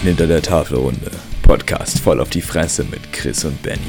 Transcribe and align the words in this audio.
Menschen 0.00 0.18
hinter 0.18 0.26
der 0.26 0.42
Tafelrunde. 0.42 1.10
Podcast 1.42 2.00
voll 2.00 2.20
auf 2.20 2.30
die 2.30 2.40
Fresse 2.40 2.84
mit 2.84 3.12
Chris 3.12 3.44
und 3.44 3.60
Benny. 3.62 3.80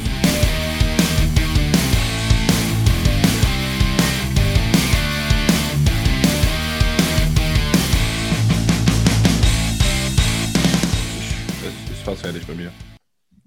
Es 11.61 11.91
ist 11.91 12.03
fast 12.03 12.21
fertig 12.21 12.45
bei 12.45 12.53
mir. 12.55 12.71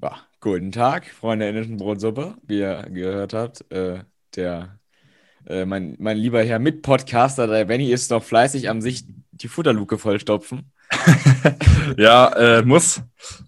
Ja, 0.03 0.17
guten 0.41 0.73
Tag, 0.73 1.07
Freunde 1.07 1.45
der 1.45 1.55
indischen 1.55 1.77
Brotsuppe. 1.77 2.37
Wie 2.47 2.61
ihr 2.61 2.87
gehört 2.91 3.35
habt, 3.35 3.71
äh, 3.73 4.01
der, 4.37 4.79
äh, 5.47 5.65
mein, 5.67 5.97
mein 5.99 6.17
lieber 6.17 6.43
Herr 6.43 6.59
Mitpodcaster, 6.59 7.47
der 7.47 7.67
Benny, 7.67 7.93
ist 7.93 8.11
noch 8.11 8.23
fleißig 8.23 8.71
am 8.71 8.81
sich 8.81 9.05
die 9.33 9.49
Futterluke 9.49 9.99
vollstopfen. 9.99 10.73
Ja, 11.97 12.29
äh, 12.59 12.63
muss, 12.63 13.03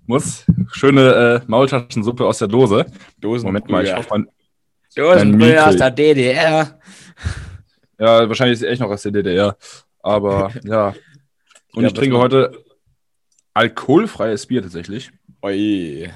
muss. 0.07 0.45
Schöne 0.73 1.43
äh, 1.43 1.51
Maultaschensuppe 1.51 2.25
aus 2.25 2.39
der 2.39 2.49
Dose. 2.49 2.87
Dosen 3.19 3.47
Moment 3.47 3.69
mal, 3.69 3.85
ich 3.85 3.95
hoffe, 3.95 4.09
mein, 4.11 4.29
Dosenbrühe 4.95 5.65
aus 5.65 5.77
der 5.77 5.91
DDR. 5.91 6.79
ja, 7.99 8.29
wahrscheinlich 8.29 8.55
ist 8.55 8.63
es 8.63 8.69
echt 8.69 8.81
noch 8.81 8.91
aus 8.91 9.03
der 9.03 9.13
DDR. 9.13 9.57
Aber 10.01 10.53
ja. 10.65 10.95
Und 11.75 11.83
Ja, 11.83 11.89
ich 11.89 11.95
trinke 11.95 12.19
heute 12.19 12.53
alkoholfreies 13.53 14.47
Bier 14.47 14.63
tatsächlich. 14.63 15.11
Oi. 15.43 16.11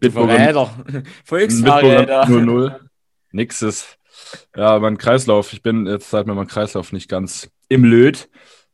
Du 0.00 0.10
Verräter. 0.10 0.70
Bitburger 0.84 1.02
Volksverräter. 1.24 2.28
00. 2.28 2.80
Nixes. 3.32 3.98
Ja, 4.56 4.78
mein 4.78 4.98
Kreislauf. 4.98 5.52
Ich 5.52 5.62
bin 5.62 5.86
jetzt 5.86 6.10
seit 6.10 6.26
mir 6.26 6.34
mein 6.34 6.46
Kreislauf 6.46 6.92
nicht 6.92 7.08
ganz 7.08 7.50
im 7.68 7.84
Löt. 7.84 8.28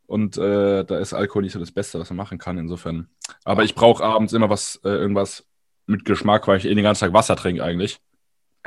Und 0.06 0.36
äh, 0.36 0.84
da 0.84 0.98
ist 0.98 1.14
Alkohol 1.14 1.42
nicht 1.42 1.52
so 1.52 1.58
das 1.58 1.72
Beste, 1.72 1.98
was 1.98 2.10
man 2.10 2.18
machen 2.18 2.38
kann, 2.38 2.58
insofern. 2.58 3.08
Aber 3.44 3.64
ich 3.64 3.74
brauche 3.74 4.04
abends 4.04 4.32
immer 4.32 4.50
was, 4.50 4.76
äh, 4.84 4.88
irgendwas 4.90 5.46
mit 5.86 6.04
Geschmack, 6.04 6.46
weil 6.46 6.58
ich 6.58 6.66
eh 6.66 6.74
den 6.74 6.84
ganzen 6.84 7.00
Tag 7.06 7.12
Wasser 7.14 7.36
trinke 7.36 7.64
eigentlich. 7.64 8.00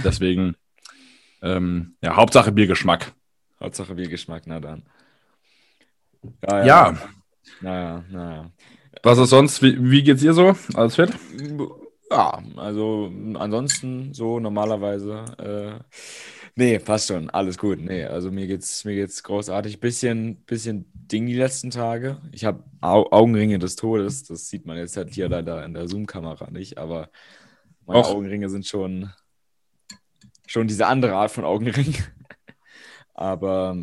Deswegen, 0.04 0.56
ähm, 1.42 1.96
ja, 2.02 2.16
Hauptsache 2.16 2.52
Biergeschmack. 2.52 3.14
Hauptsache 3.60 3.96
Biergeschmack, 3.96 4.44
na 4.46 4.60
dann. 4.60 4.84
Ja, 6.48 6.66
Ja, 6.66 6.98
Naja, 7.62 8.04
naja. 8.10 8.52
was 9.04 9.18
ist 9.20 9.30
sonst? 9.30 9.62
Wie, 9.62 9.92
wie 9.92 10.04
geht's 10.04 10.22
dir 10.22 10.34
so? 10.34 10.56
Alles 10.74 10.96
fit? 10.96 11.12
Ja, 12.10 12.42
also 12.56 13.12
ansonsten 13.36 14.14
so 14.14 14.40
normalerweise. 14.40 15.26
Äh, 15.38 15.84
nee, 16.58 16.80
passt 16.80 17.08
schon, 17.08 17.30
alles 17.30 17.58
gut. 17.58 17.80
Nee, 17.80 18.04
also 18.04 18.32
mir 18.32 18.48
geht's, 18.48 18.84
mir 18.84 18.96
geht's 18.96 19.24
großartig. 19.24 19.80
Bisschen, 19.80 20.44
bisschen 20.46 20.92
Ding 20.94 21.26
die 21.26 21.36
letzten 21.36 21.70
Tage. 21.70 22.18
Ich 22.32 22.44
habe 22.44 22.64
Au 22.82 23.10
Augenringe 23.12 23.60
des 23.60 23.76
Todes. 23.76 24.24
Das 24.24 24.50
sieht 24.50 24.66
man 24.66 24.78
jetzt 24.78 24.98
halt 24.98 25.14
hier 25.14 25.30
leider 25.30 25.64
in 25.64 25.74
der 25.74 25.88
Zoom-Kamera 25.88 26.50
nicht, 26.52 26.78
aber 26.78 27.10
meine 27.86 28.02
Och. 28.02 28.10
Augenringe 28.10 28.50
sind 28.50 28.66
schon, 28.66 29.14
schon 30.46 30.68
diese 30.68 30.88
andere 30.88 31.14
Art 31.14 31.32
von 31.32 31.46
Augenring. 31.46 31.96
aber 33.14 33.78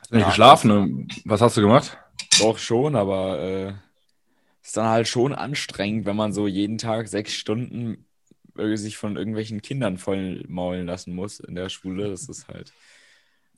Hast 0.00 0.10
du 0.10 0.16
nicht 0.16 0.26
geschlafen? 0.26 1.08
Was 1.24 1.40
hast 1.40 1.56
du 1.56 1.60
gemacht? 1.60 1.96
Doch 2.40 2.58
schon, 2.58 2.96
aber 2.96 3.38
äh, 3.38 3.72
ist 4.62 4.76
dann 4.76 4.88
halt 4.88 5.08
schon 5.08 5.34
anstrengend, 5.34 6.06
wenn 6.06 6.16
man 6.16 6.32
so 6.32 6.46
jeden 6.46 6.78
Tag 6.78 7.08
sechs 7.08 7.34
Stunden 7.34 8.06
sich 8.74 8.96
von 8.96 9.16
irgendwelchen 9.16 9.62
Kindern 9.62 9.98
voll 9.98 10.44
maulen 10.48 10.86
lassen 10.86 11.14
muss 11.14 11.40
in 11.40 11.54
der 11.54 11.68
Schule. 11.68 12.10
Das 12.10 12.28
ist 12.28 12.48
halt 12.48 12.72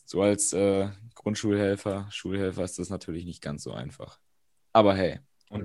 so 0.05 0.23
als 0.23 0.53
äh, 0.53 0.89
Grundschulhelfer, 1.15 2.07
Schulhelfer 2.11 2.65
ist 2.65 2.79
das 2.79 2.91
natürlich 2.91 3.25
nicht 3.25 3.43
ganz 3.43 3.63
so 3.63 3.73
einfach. 3.73 4.19
Aber 4.73 4.95
hey, 4.95 5.21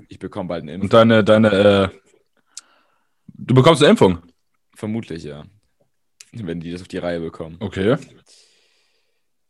ich 0.08 0.20
bekomme 0.20 0.48
bald 0.48 0.64
eine 0.64 0.76
Und 0.76 0.82
Impfung. 0.84 0.90
deine, 0.92 1.24
deine, 1.24 1.52
äh, 1.52 1.90
du 3.28 3.54
bekommst 3.54 3.82
eine 3.82 3.92
Impfung. 3.92 4.20
Vermutlich, 4.76 5.24
ja. 5.24 5.46
Wenn 6.32 6.60
die 6.60 6.72
das 6.72 6.82
auf 6.82 6.88
die 6.88 7.00
Reihe 7.00 7.20
bekommen. 7.20 7.58
Okay. 7.60 7.98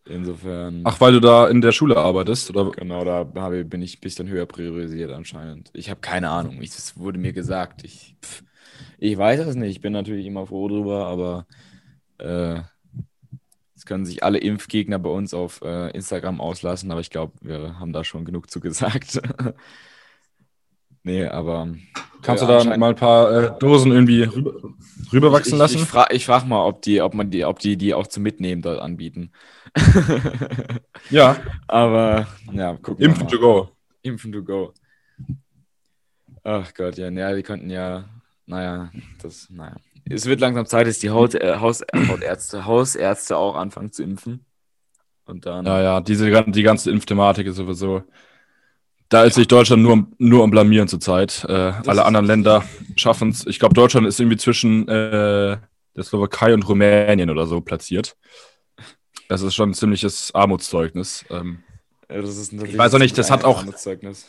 Insofern. 0.05 0.81
Ach, 0.85 0.99
weil 1.01 1.11
du 1.13 1.19
da 1.19 1.47
in 1.49 1.61
der 1.61 1.71
Schule 1.71 1.97
arbeitest? 1.97 2.49
Oder? 2.49 2.71
Genau, 2.71 3.03
da 3.03 3.29
habe, 3.35 3.63
bin 3.65 3.81
ich 3.81 3.97
ein 3.97 4.01
bisschen 4.01 4.27
höher 4.27 4.45
priorisiert 4.45 5.11
anscheinend. 5.11 5.69
Ich 5.73 5.89
habe 5.89 5.99
keine 5.99 6.29
Ahnung. 6.29 6.61
Ich, 6.61 6.71
das 6.75 6.97
wurde 6.97 7.19
mir 7.19 7.33
gesagt. 7.33 7.83
Ich, 7.83 8.15
pff, 8.23 8.43
ich 8.97 9.17
weiß 9.17 9.39
es 9.41 9.55
nicht. 9.55 9.71
Ich 9.71 9.81
bin 9.81 9.93
natürlich 9.93 10.25
immer 10.25 10.45
froh 10.45 10.67
drüber, 10.67 11.07
aber 11.07 11.45
äh, 12.17 12.61
es 13.75 13.85
können 13.85 14.05
sich 14.05 14.23
alle 14.23 14.39
Impfgegner 14.39 14.99
bei 14.99 15.09
uns 15.09 15.33
auf 15.33 15.61
äh, 15.61 15.89
Instagram 15.91 16.41
auslassen, 16.41 16.91
aber 16.91 16.99
ich 16.99 17.09
glaube, 17.09 17.33
wir 17.41 17.79
haben 17.79 17.93
da 17.93 18.03
schon 18.03 18.25
genug 18.25 18.51
zu 18.51 18.59
gesagt. 18.59 19.21
nee, 21.03 21.25
aber. 21.25 21.73
Kannst 22.21 22.43
äh, 22.43 22.47
du 22.47 22.51
da 22.51 22.77
mal 22.77 22.89
ein 22.89 22.95
paar 22.95 23.31
äh, 23.31 23.59
Dosen 23.59 23.93
irgendwie 23.93 24.23
rüber, 24.23 24.53
rüberwachsen 25.13 25.53
ich, 25.53 25.59
lassen? 25.59 25.75
Ich, 25.75 25.83
ich 25.83 25.87
frage 25.87 26.19
frag 26.19 26.45
mal, 26.45 26.65
ob 26.65 26.81
die, 26.81 27.01
ob 27.01 27.13
man 27.13 27.29
die, 27.31 27.45
ob 27.45 27.59
die, 27.59 27.77
die 27.77 27.93
auch 27.93 28.07
zum 28.07 28.23
Mitnehmen 28.23 28.61
dort 28.61 28.81
anbieten. 28.81 29.31
ja, 31.09 31.37
aber 31.67 32.27
ja, 32.51 32.75
gucken 32.75 33.05
Impfen 33.05 33.27
to 33.29 33.39
go. 33.39 33.69
Impfen 34.01 34.33
to 34.33 34.43
go. 34.43 34.73
Ach 36.43 36.73
Gott, 36.73 36.97
ja, 36.97 37.09
ja, 37.09 37.33
die 37.33 37.43
könnten 37.43 37.69
ja, 37.69 38.05
naja, 38.49 38.91
das, 39.21 39.47
naja. 39.49 39.75
Es 40.09 40.25
wird 40.25 40.39
langsam 40.39 40.65
Zeit, 40.65 40.87
dass 40.87 40.99
die 40.99 41.11
Haut, 41.11 41.35
äh, 41.35 41.57
Haus, 41.57 41.81
äh, 41.81 42.07
Hautärzte, 42.07 42.65
Hausärzte 42.65 43.37
auch 43.37 43.55
anfangen 43.55 43.91
zu 43.91 44.03
impfen. 44.03 44.45
Und 45.25 45.45
dann, 45.45 45.65
Ja, 45.65 45.81
ja, 45.81 46.01
diese, 46.01 46.43
die 46.45 46.63
ganze 46.63 46.89
Impfthematik 46.89 47.45
ist 47.47 47.57
sowieso. 47.57 48.03
Da 49.09 49.23
ist 49.23 49.35
sich 49.35 49.47
Deutschland 49.47 49.83
nur, 49.83 50.07
nur 50.17 50.43
am 50.43 50.51
Blamieren 50.51 50.87
zurzeit. 50.87 51.45
Äh, 51.47 51.51
alle 51.85 52.05
anderen 52.05 52.25
Länder 52.25 52.63
schaffen 52.95 53.29
es. 53.29 53.45
Ich 53.45 53.59
glaube, 53.59 53.73
Deutschland 53.75 54.07
ist 54.07 54.19
irgendwie 54.19 54.37
zwischen 54.37 54.87
äh, 54.87 55.57
der 55.95 56.03
Slowakei 56.03 56.53
und 56.53 56.67
Rumänien 56.67 57.29
oder 57.29 57.45
so 57.47 57.61
platziert. 57.61 58.15
Das 59.27 59.41
ist 59.43 59.53
schon 59.53 59.71
ein 59.71 59.73
ziemliches 59.75 60.33
Armutszeugnis. 60.33 61.25
Ähm, 61.29 61.63
äh, 62.07 62.21
das 62.21 62.37
ist 62.37 62.51
natürlich 62.53 62.73
Ich 62.73 62.79
weiß 62.79 62.93
auch 62.95 62.99
nicht, 62.99 63.17
das 63.17 63.29
hat 63.29 63.43
auch- 63.43 63.63
Zeugnis. 63.75 64.27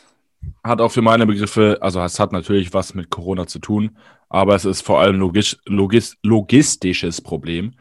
Hat 0.63 0.81
auch 0.81 0.91
für 0.91 1.01
meine 1.01 1.25
Begriffe, 1.25 1.77
also 1.81 2.01
es 2.01 2.19
hat 2.19 2.31
natürlich 2.31 2.73
was 2.73 2.93
mit 2.93 3.09
Corona 3.09 3.47
zu 3.47 3.59
tun, 3.59 3.97
aber 4.29 4.55
es 4.55 4.65
ist 4.65 4.81
vor 4.81 4.99
allem 5.01 5.19
logis, 5.19 5.57
logis, 5.65 6.17
logistisches 6.23 7.21
Problem. 7.21 7.73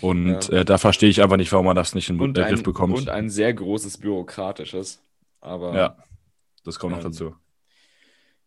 Und 0.00 0.48
Ja. 0.48 0.60
äh, 0.60 0.64
da 0.64 0.78
verstehe 0.78 1.08
ich 1.08 1.22
einfach 1.22 1.36
nicht, 1.36 1.52
warum 1.52 1.66
man 1.66 1.76
das 1.76 1.94
nicht 1.94 2.08
in 2.10 2.18
den 2.18 2.32
Griff 2.32 2.62
bekommt. 2.62 2.94
und 2.94 3.10
ein 3.10 3.28
sehr 3.28 3.52
großes 3.52 3.98
bürokratisches. 3.98 5.02
Aber 5.40 5.74
ja, 5.76 5.96
das 6.64 6.78
kommt 6.78 6.92
noch 6.92 6.98
Ähm, 7.04 7.10
dazu. 7.12 7.34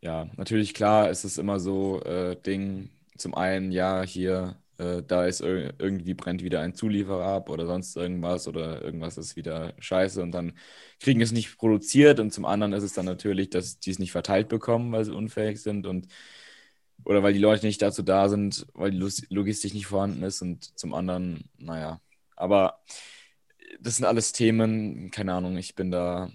ja, 0.01 0.27
natürlich 0.37 0.73
klar, 0.73 1.09
ist 1.09 1.23
es 1.23 1.37
immer 1.37 1.59
so 1.59 2.01
äh, 2.03 2.35
Ding. 2.41 2.89
Zum 3.17 3.35
einen, 3.35 3.71
ja, 3.71 4.03
hier, 4.03 4.55
äh, 4.77 5.03
da 5.03 5.25
ist 5.25 5.41
ir 5.41 5.73
irgendwie 5.79 6.13
brennt 6.13 6.43
wieder 6.43 6.61
ein 6.61 6.73
Zulieferer 6.75 7.25
ab 7.25 7.49
oder 7.49 7.65
sonst 7.67 7.95
irgendwas 7.95 8.47
oder 8.47 8.81
irgendwas 8.81 9.17
ist 9.17 9.35
wieder 9.35 9.73
scheiße 9.79 10.21
und 10.21 10.31
dann 10.31 10.53
kriegen 10.99 11.21
es 11.21 11.31
nicht 11.31 11.57
produziert 11.57 12.19
und 12.19 12.31
zum 12.33 12.45
anderen 12.45 12.73
ist 12.73 12.83
es 12.83 12.93
dann 12.93 13.05
natürlich, 13.05 13.49
dass 13.49 13.79
die 13.79 13.91
es 13.91 13.99
nicht 13.99 14.11
verteilt 14.11 14.49
bekommen, 14.49 14.91
weil 14.91 15.05
sie 15.05 15.13
unfähig 15.13 15.61
sind 15.61 15.85
und 15.87 16.07
oder 17.05 17.23
weil 17.23 17.33
die 17.33 17.39
Leute 17.39 17.65
nicht 17.65 17.81
dazu 17.81 18.01
da 18.03 18.29
sind, 18.29 18.65
weil 18.73 18.91
die 18.91 18.99
Logistik 19.29 19.73
nicht 19.73 19.87
vorhanden 19.87 20.23
ist 20.23 20.41
und 20.41 20.77
zum 20.79 20.93
anderen, 20.93 21.49
naja, 21.57 22.01
aber 22.35 22.81
das 23.79 23.97
sind 23.97 24.05
alles 24.05 24.31
Themen, 24.33 25.11
keine 25.11 25.33
Ahnung, 25.33 25.57
ich 25.57 25.75
bin 25.75 25.91
da 25.91 26.29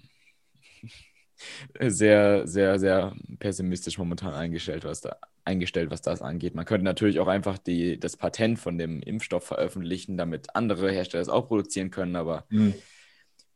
sehr, 1.79 2.47
sehr, 2.47 2.79
sehr 2.79 3.15
pessimistisch 3.39 3.97
momentan 3.97 4.33
eingestellt, 4.33 4.85
was 4.85 5.01
da 5.01 5.17
eingestellt, 5.45 5.91
was 5.91 6.01
das 6.01 6.21
angeht. 6.21 6.55
Man 6.55 6.65
könnte 6.65 6.85
natürlich 6.85 7.19
auch 7.19 7.27
einfach 7.27 7.57
die, 7.57 7.99
das 7.99 8.17
Patent 8.17 8.59
von 8.59 8.77
dem 8.77 9.01
Impfstoff 9.01 9.45
veröffentlichen, 9.45 10.17
damit 10.17 10.55
andere 10.55 10.91
Hersteller 10.91 11.21
es 11.21 11.29
auch 11.29 11.47
produzieren 11.47 11.91
können, 11.91 12.15
aber 12.15 12.45
Hm. 12.49 12.73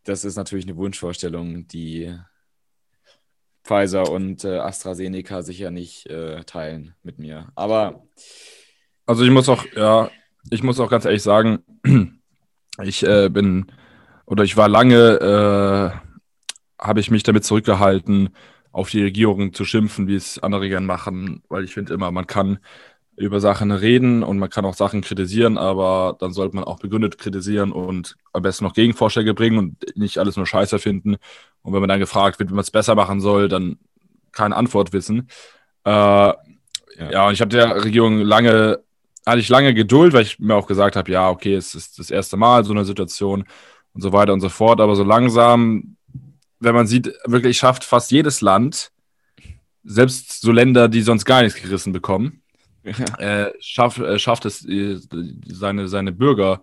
das 0.04 0.26
ist 0.26 0.36
natürlich 0.36 0.66
eine 0.66 0.78
Wunschvorstellung, 0.78 1.68
die 1.68 2.16
Pfizer 3.64 4.10
und 4.10 4.44
äh, 4.44 4.58
AstraZeneca 4.58 5.42
sicher 5.42 5.72
nicht 5.72 6.08
äh, 6.08 6.44
teilen 6.44 6.96
mit 7.04 7.18
mir. 7.20 7.52
Aber 7.56 8.04
Also 9.06 9.24
ich 9.24 9.32
muss 9.32 9.48
auch, 9.50 9.66
ja, 9.76 10.12
ich 10.50 10.64
muss 10.64 10.80
auch 10.80 10.90
ganz 10.90 11.06
ehrlich 11.06 11.24
sagen, 11.24 11.64
ich 12.84 13.04
äh, 13.04 13.30
bin 13.30 13.72
oder 14.26 14.44
ich 14.44 14.58
war 14.58 14.68
lange, 14.68 15.94
äh, 15.96 15.98
habe 16.80 17.00
ich 17.00 17.12
mich 17.12 17.24
damit 17.24 17.46
zurückgehalten, 17.46 18.36
auf 18.74 18.90
die 18.90 19.04
Regierung 19.04 19.54
zu 19.54 19.64
schimpfen, 19.64 20.08
wie 20.08 20.16
es 20.16 20.40
andere 20.40 20.68
gern 20.68 20.86
machen, 20.86 21.42
weil 21.48 21.64
ich 21.64 21.74
finde 21.74 21.94
immer, 21.94 22.12
man 22.12 22.28
kann 22.28 22.60
über 23.16 23.40
Sachen 23.40 23.72
reden 23.72 24.24
und 24.24 24.40
man 24.40 24.50
kann 24.50 24.66
auch 24.66 24.74
Sachen 24.74 25.02
kritisieren, 25.02 25.58
aber 25.58 26.18
dann 26.20 26.34
sollte 26.34 26.56
man 26.56 26.66
auch 26.66 26.80
begründet 26.80 27.18
kritisieren 27.18 27.72
und 27.72 28.18
am 28.34 28.42
besten 28.42 28.66
noch 28.66 28.74
Gegenvorschläge 28.74 29.34
bringen 29.34 29.58
und 29.60 29.96
nicht 29.96 30.18
alles 30.18 30.36
nur 30.36 30.48
Scheiße 30.48 30.80
finden. 30.80 31.18
Und 31.62 31.74
wenn 31.74 31.80
man 31.80 31.90
dann 31.90 32.00
gefragt 32.00 32.40
wird, 32.40 32.50
wie 32.50 32.56
man 32.56 32.64
es 32.64 32.72
besser 32.72 32.96
machen 32.96 33.22
soll, 33.22 33.48
dann 33.48 33.78
keine 34.32 34.56
Antwort 34.56 34.92
wissen. 34.92 35.30
Äh, 35.86 35.90
ja. 35.90 36.36
ja, 37.12 37.28
und 37.28 37.34
ich 37.34 37.42
habe 37.42 37.50
der 37.50 37.84
Regierung 37.84 38.20
lange 38.20 38.80
hatte 39.26 39.40
ich 39.40 39.50
lange 39.50 39.74
Geduld, 39.74 40.14
weil 40.14 40.24
ich 40.24 40.40
mir 40.40 40.56
auch 40.56 40.68
gesagt 40.68 40.96
habe, 40.96 41.12
ja, 41.12 41.30
okay, 41.30 41.56
es 41.56 41.76
ist 41.76 42.00
das 42.00 42.12
erste 42.12 42.38
Mal 42.38 42.66
so 42.66 42.74
eine 42.74 42.86
Situation 42.86 43.46
und 43.94 44.02
so 44.02 44.12
weiter 44.12 44.34
und 44.34 44.42
so 44.42 44.50
fort. 44.50 44.82
Aber 44.82 44.96
so 44.96 45.04
langsam, 45.04 45.96
wenn 46.64 46.76
man 46.76 46.88
sieht, 46.88 47.14
wirklich 47.26 47.58
schafft 47.58 47.84
fast 47.84 48.12
jedes 48.12 48.42
Land 48.42 48.92
selbst 49.84 50.42
so 50.42 50.52
Länder, 50.52 50.88
die 50.88 51.02
sonst 51.02 51.26
gar 51.26 51.42
nichts 51.44 51.62
gerissen 51.62 51.94
bekommen, 51.94 52.42
äh, 53.18 53.52
schaff, 53.60 53.98
äh, 54.00 54.20
schafft 54.20 54.46
es, 54.46 54.66
äh, 54.68 54.98
seine, 55.48 55.88
seine 55.88 56.12
Bürger 56.12 56.62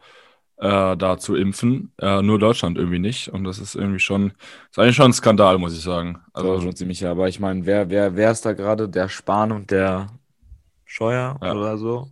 äh, 0.59 0.97
da 0.97 1.19
zu 1.19 1.35
impfen. 1.37 1.93
Äh, 2.01 2.23
nur 2.23 2.39
Deutschland 2.39 2.79
irgendwie 2.79 2.99
nicht. 2.99 3.29
Und 3.29 3.45
das 3.45 3.59
ist 3.59 3.75
irgendwie 3.75 3.99
schon, 4.01 4.33
ist 4.71 4.79
eigentlich 4.79 4.97
schon 4.97 5.11
ein 5.11 5.15
Skandal, 5.15 5.59
muss 5.59 5.75
ich 5.77 5.83
sagen. 5.83 6.19
Also 6.33 6.51
Also, 6.53 6.63
schon 6.63 6.77
ziemlich, 6.77 7.01
ja. 7.01 7.11
Aber 7.13 7.29
ich 7.29 7.41
meine, 7.41 7.67
wer, 7.67 7.91
wer, 7.91 8.17
wer 8.17 8.31
ist 8.31 8.45
da 8.45 8.53
gerade? 8.53 8.89
Der 8.89 9.09
Spahn 9.09 9.53
und 9.53 9.71
der 9.71 10.09
Scheuer 10.85 11.39
Ja. 11.43 11.53
oder 11.53 11.79
so? 11.79 12.11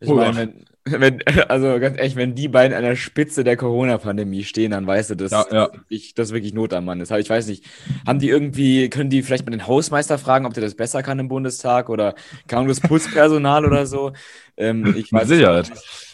Ich 0.00 0.08
Oh 0.08 0.16
meine. 0.16 0.64
Wenn, 0.84 1.22
also 1.48 1.78
ganz 1.80 1.98
ehrlich, 1.98 2.16
wenn 2.16 2.34
die 2.34 2.48
beiden 2.48 2.76
an 2.76 2.82
der 2.84 2.96
Spitze 2.96 3.44
der 3.44 3.56
Corona-Pandemie 3.56 4.44
stehen, 4.44 4.72
dann 4.72 4.86
weißt 4.86 5.10
du, 5.10 5.14
dass 5.16 5.30
Ja, 5.30 5.46
ja. 5.50 5.68
das 5.68 5.72
wirklich, 5.72 6.14
das 6.14 6.32
wirklich 6.32 6.54
Not 6.54 6.72
am 6.74 6.84
Mann 6.84 7.00
ist. 7.00 7.10
Aber 7.12 7.20
ich 7.20 7.30
weiß 7.30 7.46
nicht, 7.48 7.64
haben 8.06 8.18
die 8.18 8.28
irgendwie, 8.28 8.88
können 8.90 9.10
die 9.10 9.22
vielleicht 9.22 9.46
mal 9.46 9.50
den 9.52 9.66
Hausmeister 9.66 10.18
fragen, 10.18 10.46
ob 10.46 10.54
der 10.54 10.62
das 10.62 10.74
besser 10.74 11.02
kann 11.02 11.18
im 11.18 11.28
Bundestag 11.28 11.88
oder 11.88 12.14
kann 12.48 12.68
das 12.68 12.80
Putzpersonal 12.80 13.64
oder 13.66 13.86
so? 13.86 14.12
Ähm, 14.56 14.94
ich 14.94 15.10
Mit 15.10 15.22
weiß 15.22 15.28
es 15.30 15.38
Sicherheit. 15.38 15.72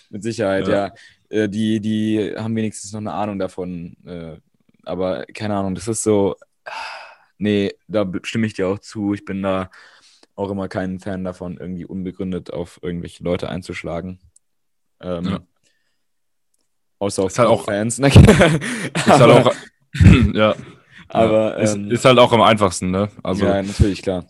Mit 0.09 0.23
Sicherheit, 0.23 0.67
Ja. 0.67 0.69
ja. 0.69 0.93
Äh, 1.29 1.49
die, 1.49 1.81
die 1.81 2.35
haben 2.37 2.57
wenigstens 2.57 2.93
noch 2.93 3.01
eine 3.01 3.13
Ahnung 3.13 3.39
davon. 3.39 3.97
Äh, 4.07 4.37
aber 4.85 5.27
keine 5.27 5.57
Ahnung, 5.57 5.75
das 5.75 5.89
ist 5.89 6.03
so. 6.03 6.37
Nee, 7.43 7.73
da 7.89 8.05
stimme 8.25 8.47
ich 8.47 8.53
dir 8.55 8.69
auch 8.69 8.79
zu. 8.81 9.15
Ich 9.15 9.25
bin 9.25 9.43
da 9.43 9.71
auch 10.37 10.51
immer 10.51 10.69
kein 10.69 11.01
Fan 11.01 11.25
davon, 11.25 11.57
irgendwie 11.59 11.87
unbegründet 11.87 12.53
auf 12.53 12.79
irgendwelche 12.83 13.25
Leute 13.25 13.49
einzuschlagen. 13.49 14.19
Ähm, 15.01 15.25
Ja. 15.25 15.41
Außer 16.99 17.23
auf 17.23 17.31
Ist 17.31 17.39
halt 17.39 17.49
auch- 17.49 17.65
Fans. 17.65 17.99
Ne? 17.99 18.09
Ist 18.95 19.07
halt 19.09 19.23
auch, 19.23 19.55
ja, 20.35 20.55
aber 21.09 21.57
ist, 21.59 21.75
ähm, 21.75 21.91
ist 21.91 22.05
halt 22.05 22.19
auch 22.19 22.33
am 22.33 22.43
einfachsten, 22.43 22.91
ne? 22.91 23.09
Also, 23.23 23.45
ja, 23.47 23.63
natürlich, 23.63 24.03
klar. 24.03 24.27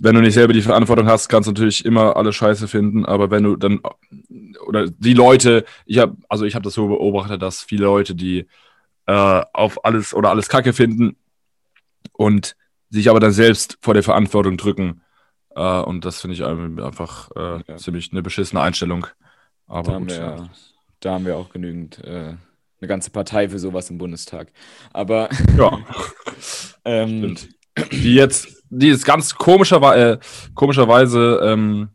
wenn 0.00 0.14
du 0.14 0.20
nicht 0.22 0.34
selber 0.34 0.52
die 0.52 0.62
Verantwortung 0.62 1.06
hast, 1.08 1.28
kannst 1.28 1.48
du 1.48 1.52
natürlich 1.52 1.84
immer 1.84 2.16
alle 2.16 2.32
Scheiße 2.32 2.68
finden, 2.68 3.04
aber 3.04 3.30
wenn 3.30 3.42
du 3.42 3.56
dann 3.56 3.80
oder 4.66 4.88
die 4.88 5.12
Leute, 5.14 5.64
ich 5.84 5.98
habe 5.98 6.16
also 6.28 6.44
ich 6.44 6.54
habe 6.54 6.62
das 6.62 6.74
so 6.74 6.86
beobachtet, 6.88 7.42
dass 7.42 7.62
viele 7.62 7.84
Leute, 7.84 8.14
die 8.14 8.46
äh, 9.06 9.42
auf 9.52 9.84
alles 9.84 10.14
oder 10.14 10.30
alles 10.30 10.48
Kacke 10.48 10.72
finden 10.72 11.16
und 12.12 12.56
sich 12.88 13.10
aber 13.10 13.20
dann 13.20 13.32
selbst 13.32 13.76
vor 13.82 13.94
der 13.94 14.02
Verantwortung 14.04 14.56
drücken 14.56 15.02
äh, 15.56 15.80
und 15.80 16.04
das 16.04 16.20
finde 16.20 16.34
ich 16.34 16.44
einfach 16.44 17.30
äh, 17.36 17.62
Ja. 17.68 17.76
ziemlich 17.76 18.12
eine 18.12 18.22
beschissene 18.22 18.62
Einstellung. 18.62 19.06
Da 19.72 19.78
Aber 19.78 19.92
haben, 19.94 20.06
gut, 20.06 20.16
wir, 20.16 20.20
ja. 20.20 20.50
da 21.00 21.12
haben 21.12 21.24
wir 21.24 21.38
auch 21.38 21.48
genügend, 21.48 21.98
äh, 22.04 22.34
eine 22.80 22.88
ganze 22.88 23.10
Partei 23.10 23.48
für 23.48 23.58
sowas 23.58 23.88
im 23.88 23.96
Bundestag. 23.96 24.52
Aber 24.92 25.30
ja. 25.56 25.78
ähm. 26.84 27.36
Die 27.90 28.14
jetzt, 28.14 28.48
die 28.68 28.88
jetzt 28.88 29.06
ganz 29.06 29.34
komischerweise, 29.34 30.12
äh, 30.12 30.18
komischerweise 30.54 31.40
ähm, 31.42 31.88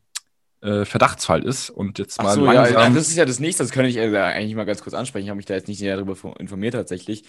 äh, 0.62 0.86
Verdachtsfall 0.86 1.44
ist 1.44 1.70
und 1.70 2.00
jetzt 2.00 2.20
mal 2.20 2.30
Ach 2.30 2.34
so, 2.34 2.46
ja, 2.48 2.64
langsam. 2.64 2.96
das 2.96 3.10
ist 3.10 3.16
ja 3.16 3.26
das 3.26 3.40
nächste, 3.40 3.62
das 3.62 3.72
könnte 3.72 3.90
ich 3.90 3.98
äh, 3.98 4.18
eigentlich 4.18 4.56
mal 4.56 4.66
ganz 4.66 4.82
kurz 4.82 4.96
ansprechen. 4.96 5.26
Ich 5.26 5.30
habe 5.30 5.38
mich 5.38 5.46
da 5.46 5.54
jetzt 5.54 5.68
nicht 5.68 5.80
näher 5.80 5.98
darüber 5.98 6.16
informiert 6.40 6.74
tatsächlich, 6.74 7.26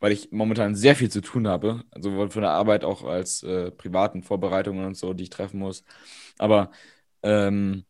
weil 0.00 0.10
ich 0.10 0.32
momentan 0.32 0.74
sehr 0.74 0.96
viel 0.96 1.10
zu 1.10 1.20
tun 1.20 1.46
habe, 1.46 1.84
also 1.92 2.10
sowohl 2.10 2.30
von 2.30 2.42
der 2.42 2.50
Arbeit 2.50 2.84
auch 2.84 3.04
als 3.04 3.44
äh, 3.44 3.70
privaten 3.70 4.24
Vorbereitungen 4.24 4.84
und 4.84 4.96
so, 4.96 5.14
die 5.14 5.22
ich 5.22 5.30
treffen 5.30 5.60
muss. 5.60 5.84
Aber 6.38 6.72
ähm, 7.22 7.84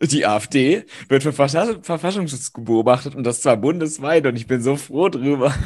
die 0.00 0.26
AfD 0.26 0.84
wird 1.08 1.22
für 1.22 1.32
Verfass 1.32 1.76
Verfassungsschutz 1.82 2.52
beobachtet 2.52 3.14
und 3.14 3.24
das 3.24 3.42
zwar 3.42 3.56
bundesweit 3.56 4.26
und 4.26 4.36
ich 4.36 4.46
bin 4.46 4.62
so 4.62 4.76
froh 4.76 5.08
drüber. 5.08 5.54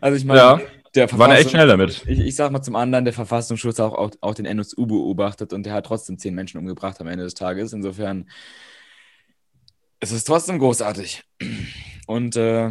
Also 0.00 0.16
ich 0.16 0.24
meine, 0.24 0.38
Ja, 0.38 0.60
der 0.94 1.10
waren 1.18 1.32
echt 1.32 1.50
schnell 1.50 1.66
damit. 1.66 2.04
ich, 2.06 2.20
ich 2.20 2.36
sag 2.36 2.52
mal 2.52 2.62
zum 2.62 2.76
anderen, 2.76 3.04
der 3.04 3.12
Verfassungsschutz 3.12 3.80
auch, 3.80 3.94
auch, 3.94 4.12
auch 4.20 4.34
den 4.34 4.46
NSU 4.46 4.86
beobachtet 4.86 5.52
und 5.52 5.66
der 5.66 5.72
hat 5.72 5.86
trotzdem 5.86 6.18
zehn 6.18 6.36
Menschen 6.36 6.58
umgebracht 6.58 7.00
am 7.00 7.08
Ende 7.08 7.24
des 7.24 7.34
Tages. 7.34 7.72
Insofern 7.72 8.28
es 9.98 10.12
ist 10.12 10.24
trotzdem 10.24 10.58
großartig. 10.58 11.24
Und 12.06 12.36
äh, 12.36 12.70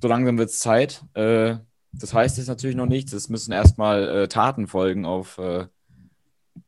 so 0.00 0.08
langsam 0.08 0.38
wird 0.38 0.48
es 0.50 0.60
Zeit. 0.60 1.02
Äh, 1.14 1.56
das 1.92 2.14
heißt 2.14 2.38
jetzt 2.38 2.46
natürlich 2.46 2.76
noch 2.76 2.86
nichts. 2.86 3.12
Es 3.12 3.28
müssen 3.28 3.52
erstmal 3.52 4.08
äh, 4.08 4.28
Taten 4.28 4.66
folgen 4.66 5.04
auf, 5.04 5.36
äh, 5.38 5.66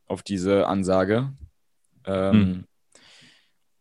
auf 0.06 0.22
diese 0.22 0.66
Ansage. 0.66 1.32
Ähm, 2.04 2.32
Hm. 2.32 2.64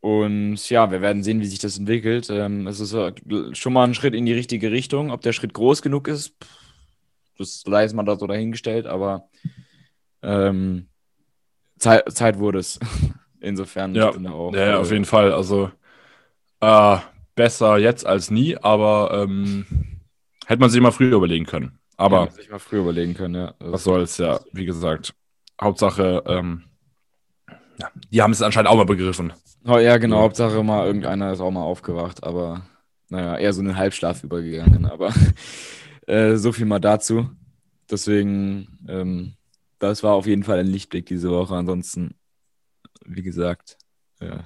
Und 0.01 0.67
ja, 0.69 0.89
wir 0.91 1.01
werden 1.01 1.23
sehen, 1.23 1.39
wie 1.41 1.45
sich 1.45 1.59
das 1.59 1.77
entwickelt. 1.77 2.29
Ähm, 2.31 2.65
es 2.67 2.79
ist 2.79 2.93
äh, 2.93 3.13
schon 3.53 3.73
mal 3.73 3.83
ein 3.83 3.93
Schritt 3.93 4.15
in 4.15 4.25
die 4.25 4.33
richtige 4.33 4.71
Richtung. 4.71 5.11
Ob 5.11 5.21
der 5.21 5.31
Schritt 5.31 5.53
groß 5.53 5.81
genug 5.83 6.07
ist, 6.07 6.35
das 7.37 7.61
sei 7.61 7.83
es 7.83 7.93
mal 7.93 8.03
da 8.03 8.17
so 8.17 8.27
dahingestellt, 8.27 8.87
aber 8.87 9.29
ähm, 10.23 10.87
Zeit, 11.79 12.11
Zeit 12.13 12.39
wurde 12.39 12.59
es. 12.59 12.79
Insofern 13.39 13.95
Ja, 13.95 14.09
auch. 14.09 14.53
Ja, 14.53 14.59
ja, 14.59 14.71
äh, 14.73 14.75
auf 14.75 14.91
jeden 14.91 15.05
Fall. 15.05 15.33
Also 15.33 15.71
äh, 16.61 16.97
besser 17.35 17.77
jetzt 17.77 18.05
als 18.05 18.31
nie, 18.31 18.57
aber 18.57 19.23
ähm, 19.23 19.65
hätte 20.45 20.59
man 20.59 20.69
sich 20.69 20.81
mal 20.81 20.91
früher 20.91 21.15
überlegen 21.17 21.45
können. 21.45 21.79
Aber 21.97 22.21
hätte 22.21 22.31
man 22.31 22.35
sich 22.41 22.49
mal 22.49 22.59
früher 22.59 22.81
überlegen 22.81 23.13
können, 23.13 23.35
ja. 23.35 23.53
Das- 23.59 23.71
was 23.71 23.83
soll's, 23.83 24.17
ja, 24.17 24.39
wie 24.51 24.65
gesagt. 24.65 25.13
Hauptsache, 25.59 26.23
ähm, 26.25 26.63
ja, 27.81 27.89
die 28.11 28.21
haben 28.21 28.31
es 28.31 28.41
anscheinend 28.41 28.69
auch 28.69 28.75
mal 28.75 28.85
begriffen. 28.85 29.33
Oh, 29.65 29.77
ja, 29.77 29.97
genau. 29.97 30.17
Ja. 30.17 30.21
Hauptsache 30.23 30.63
mal 30.63 30.85
irgendeiner 30.87 31.31
ist 31.33 31.39
auch 31.41 31.51
mal 31.51 31.63
aufgewacht, 31.63 32.23
aber 32.23 32.63
naja, 33.09 33.37
eher 33.37 33.53
so 33.53 33.61
einen 33.61 33.77
Halbschlaf 33.77 34.23
übergegangen. 34.23 34.85
Aber 34.85 35.13
äh, 36.07 36.35
so 36.37 36.51
viel 36.51 36.65
mal 36.65 36.79
dazu. 36.79 37.29
Deswegen, 37.89 38.79
ähm, 38.87 39.33
das 39.79 40.03
war 40.03 40.13
auf 40.13 40.27
jeden 40.27 40.43
Fall 40.43 40.59
ein 40.59 40.67
Lichtblick 40.67 41.05
diese 41.05 41.29
Woche. 41.29 41.55
Ansonsten, 41.55 42.15
wie 43.05 43.21
gesagt, 43.23 43.77
ja. 44.21 44.45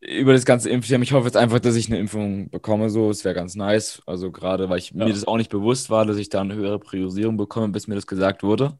über 0.00 0.32
das 0.32 0.44
ganze 0.44 0.70
Impfthema. 0.70 1.02
Ich 1.02 1.12
hoffe 1.12 1.26
jetzt 1.26 1.36
einfach, 1.36 1.60
dass 1.60 1.76
ich 1.76 1.88
eine 1.88 1.98
Impfung 1.98 2.48
bekomme. 2.50 2.88
So, 2.90 3.10
es 3.10 3.24
wäre 3.24 3.34
ganz 3.34 3.54
nice. 3.54 4.02
Also 4.06 4.30
gerade, 4.32 4.68
weil 4.70 4.78
ich 4.78 4.90
Ja. 4.92 5.04
mir 5.04 5.12
das 5.12 5.26
auch 5.26 5.36
nicht 5.36 5.50
bewusst 5.50 5.90
war, 5.90 6.06
dass 6.06 6.16
ich 6.16 6.28
da 6.30 6.40
eine 6.40 6.54
höhere 6.54 6.78
Priorisierung 6.78 7.36
bekomme, 7.36 7.68
bis 7.68 7.86
mir 7.86 7.94
das 7.96 8.06
gesagt 8.06 8.42
wurde. 8.42 8.78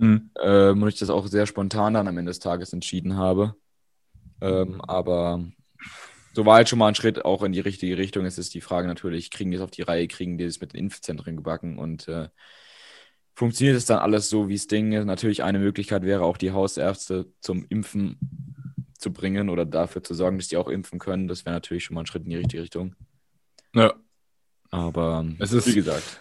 Mhm. 0.00 0.30
Ähm, 0.42 0.82
und 0.82 0.88
ich 0.88 0.98
das 0.98 1.10
auch 1.10 1.26
sehr 1.26 1.46
spontan 1.46 1.94
dann 1.94 2.08
am 2.08 2.18
Ende 2.18 2.30
des 2.30 2.38
Tages 2.38 2.72
entschieden 2.72 3.16
habe. 3.16 3.54
Ähm, 4.40 4.80
aber 4.82 5.44
so 6.32 6.46
war 6.46 6.56
halt 6.56 6.68
schon 6.68 6.78
mal 6.78 6.88
ein 6.88 6.94
Schritt 6.94 7.24
auch 7.24 7.42
in 7.42 7.52
die 7.52 7.60
richtige 7.60 7.98
Richtung. 7.98 8.24
Es 8.24 8.38
ist 8.38 8.54
die 8.54 8.60
Frage 8.60 8.88
natürlich, 8.88 9.30
kriegen 9.30 9.50
die 9.50 9.56
es 9.58 9.62
auf 9.62 9.70
die 9.70 9.82
Reihe, 9.82 10.08
kriegen 10.08 10.38
die 10.38 10.44
es 10.44 10.60
mit 10.60 10.72
den 10.72 10.78
Impfzentren 10.80 11.36
gebacken 11.36 11.78
und 11.78 12.08
äh, 12.08 12.28
funktioniert 13.34 13.76
es 13.76 13.86
dann 13.86 13.98
alles 13.98 14.28
so, 14.30 14.48
wie 14.48 14.54
es 14.54 14.66
Ding 14.66 14.92
ist? 14.92 15.04
Natürlich 15.04 15.42
eine 15.42 15.58
Möglichkeit 15.58 16.02
wäre 16.02 16.22
auch 16.24 16.36
die 16.36 16.52
Hausärzte 16.52 17.26
zum 17.40 17.66
Impfen 17.68 18.18
zu 18.98 19.12
bringen 19.12 19.48
oder 19.48 19.64
dafür 19.64 20.02
zu 20.02 20.14
sorgen, 20.14 20.38
dass 20.38 20.48
die 20.48 20.56
auch 20.56 20.68
impfen 20.68 20.98
können. 20.98 21.26
Das 21.28 21.44
wäre 21.44 21.54
natürlich 21.54 21.84
schon 21.84 21.94
mal 21.94 22.02
ein 22.02 22.06
Schritt 22.06 22.24
in 22.24 22.30
die 22.30 22.36
richtige 22.36 22.62
Richtung. 22.62 22.94
Ja, 23.74 23.94
Aber 24.70 25.26
Es 25.38 25.52
ist- 25.52 25.66
wie 25.66 25.74
gesagt, 25.74 26.20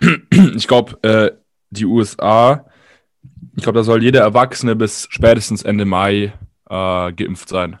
ich 0.56 0.66
glaube, 0.66 0.98
äh, 1.02 1.32
die 1.70 1.84
USA, 1.84 2.66
ich 3.56 3.62
glaube, 3.62 3.78
da 3.78 3.84
soll 3.84 4.02
jeder 4.02 4.20
Erwachsene 4.20 4.76
bis 4.76 5.06
spätestens 5.10 5.62
Ende 5.62 5.84
Mai 5.84 6.32
äh, 6.68 7.12
geimpft 7.12 7.48
sein. 7.48 7.78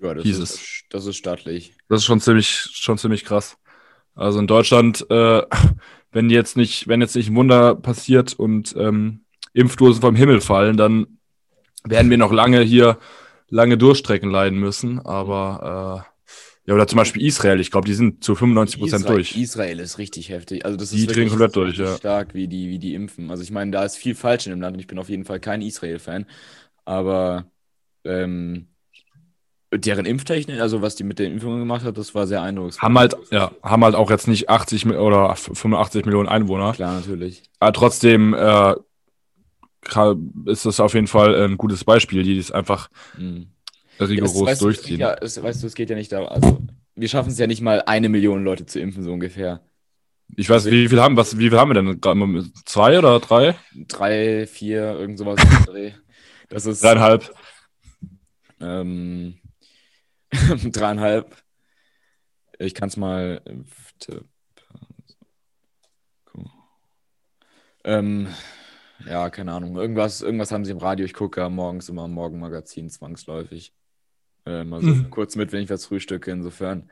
ja, 0.00 0.14
das, 0.14 0.22
hieß 0.22 0.38
ist, 0.38 0.84
das 0.90 1.06
ist 1.06 1.16
stattlich. 1.16 1.74
Das 1.88 2.00
ist 2.00 2.04
schon 2.04 2.20
ziemlich, 2.20 2.48
schon 2.48 2.98
ziemlich 2.98 3.24
krass. 3.24 3.56
Also 4.14 4.38
in 4.38 4.46
Deutschland, 4.46 5.06
äh, 5.10 5.42
wenn 6.12 6.30
jetzt 6.30 6.56
nicht, 6.56 6.88
wenn 6.88 7.00
jetzt 7.00 7.16
nicht 7.16 7.30
ein 7.30 7.36
Wunder 7.36 7.74
passiert 7.74 8.34
und 8.34 8.74
ähm, 8.76 9.24
Impfdosen 9.54 10.00
vom 10.00 10.16
Himmel 10.16 10.40
fallen, 10.40 10.76
dann 10.76 11.18
werden 11.84 12.10
wir 12.10 12.18
noch 12.18 12.32
lange 12.32 12.60
hier 12.60 12.98
lange 13.48 13.76
Durchstrecken 13.76 14.30
leiden 14.30 14.58
müssen. 14.58 15.00
Aber 15.00 16.06
äh, 16.06 16.11
ja, 16.64 16.74
oder 16.74 16.86
zum 16.86 16.96
Beispiel 16.96 17.26
Israel, 17.26 17.58
ich 17.60 17.70
glaube, 17.70 17.86
die 17.86 17.94
sind 17.94 18.22
zu 18.22 18.34
95 18.34 18.78
Prozent 18.80 19.08
durch. 19.08 19.36
Israel 19.36 19.80
ist 19.80 19.98
richtig 19.98 20.28
heftig. 20.28 20.64
Also 20.64 20.76
das 20.76 20.90
Die 20.90 20.98
ist 20.98 21.06
drehen 21.08 21.28
wirklich 21.28 21.30
komplett 21.30 21.56
durch, 21.56 21.76
ja. 21.76 21.96
stark, 21.96 22.34
wie 22.34 22.46
die, 22.46 22.68
wie 22.68 22.78
die 22.78 22.94
impfen. 22.94 23.30
Also 23.30 23.42
ich 23.42 23.50
meine, 23.50 23.72
da 23.72 23.84
ist 23.84 23.96
viel 23.96 24.14
falsch 24.14 24.46
in 24.46 24.50
dem 24.50 24.60
Land 24.60 24.74
und 24.76 24.80
ich 24.80 24.86
bin 24.86 24.98
auf 24.98 25.08
jeden 25.08 25.24
Fall 25.24 25.40
kein 25.40 25.60
Israel-Fan. 25.60 26.26
Aber 26.84 27.46
ähm, 28.04 28.68
deren 29.74 30.06
Impftechnik, 30.06 30.60
also 30.60 30.82
was 30.82 30.94
die 30.94 31.04
mit 31.04 31.18
den 31.18 31.32
Impfungen 31.32 31.58
gemacht 31.58 31.84
hat, 31.84 31.98
das 31.98 32.14
war 32.14 32.26
sehr 32.26 32.42
eindrucksvoll. 32.42 32.82
Haben 32.86 32.98
halt, 32.98 33.16
ja, 33.30 33.50
haben 33.62 33.84
halt 33.84 33.94
auch 33.94 34.10
jetzt 34.10 34.28
nicht 34.28 34.48
80 34.48 34.84
Mi- 34.84 34.96
oder 34.96 35.34
85 35.34 36.04
Millionen 36.04 36.28
Einwohner. 36.28 36.72
Klar, 36.74 36.94
natürlich. 36.94 37.42
Aber 37.58 37.72
trotzdem 37.72 38.34
äh, 38.34 38.74
ist 40.46 40.64
das 40.64 40.78
auf 40.78 40.94
jeden 40.94 41.08
Fall 41.08 41.34
ein 41.34 41.56
gutes 41.56 41.84
Beispiel, 41.84 42.22
die 42.22 42.36
das 42.36 42.52
einfach 42.52 42.88
Mhm. 43.18 43.48
Rigoros 44.08 44.34
du, 44.34 44.44
geht 44.46 44.60
durchziehen. 44.60 45.00
Ja, 45.00 45.14
es, 45.14 45.42
weißt 45.42 45.62
du, 45.62 45.66
es 45.66 45.74
geht 45.74 45.90
ja 45.90 45.96
nicht 45.96 46.12
da. 46.12 46.24
Also, 46.24 46.62
wir 46.94 47.08
schaffen 47.08 47.30
es 47.30 47.38
ja 47.38 47.46
nicht 47.46 47.60
mal, 47.60 47.82
eine 47.86 48.08
Million 48.08 48.44
Leute 48.44 48.66
zu 48.66 48.80
impfen, 48.80 49.02
so 49.02 49.12
ungefähr. 49.12 49.60
Ich 50.36 50.48
weiß, 50.48 50.66
wie 50.66 50.88
viel 50.88 51.00
haben, 51.00 51.16
was, 51.16 51.38
wie 51.38 51.50
viel 51.50 51.58
haben 51.58 51.70
wir 51.70 51.82
denn? 51.82 52.52
Zwei 52.64 52.98
oder 52.98 53.20
drei? 53.20 53.54
Drei, 53.88 54.46
vier, 54.46 54.98
irgend 54.98 55.18
sowas. 55.18 55.40
Das 56.48 56.66
ist. 56.66 56.84
Dreieinhalb. 56.84 57.34
Ähm, 58.60 59.38
dreieinhalb. 60.30 61.34
Ich 62.58 62.74
kann 62.74 62.90
es 62.90 62.98
mal. 62.98 63.40
äh, 63.46 64.20
Ähm, 67.84 68.28
ja, 69.06 69.30
keine 69.30 69.52
Ahnung. 69.52 69.76
Irgendwas, 69.76 70.22
irgendwas 70.22 70.52
haben 70.52 70.64
sie 70.64 70.72
im 70.72 70.78
Radio. 70.78 71.04
Ich 71.04 71.14
gucke 71.14 71.40
ja 71.40 71.48
morgens 71.48 71.88
immer 71.88 72.04
im 72.04 72.12
Morgenmagazin 72.12 72.90
zwangsläufig. 72.90 73.72
Äh, 74.46 74.64
mal 74.64 74.80
so 74.80 74.88
Mhm. 74.88 75.10
kurz 75.10 75.36
mit, 75.36 75.52
wenn 75.52 75.62
ich 75.62 75.70
was 75.70 75.86
frühstücke, 75.86 76.30
insofern. 76.30 76.90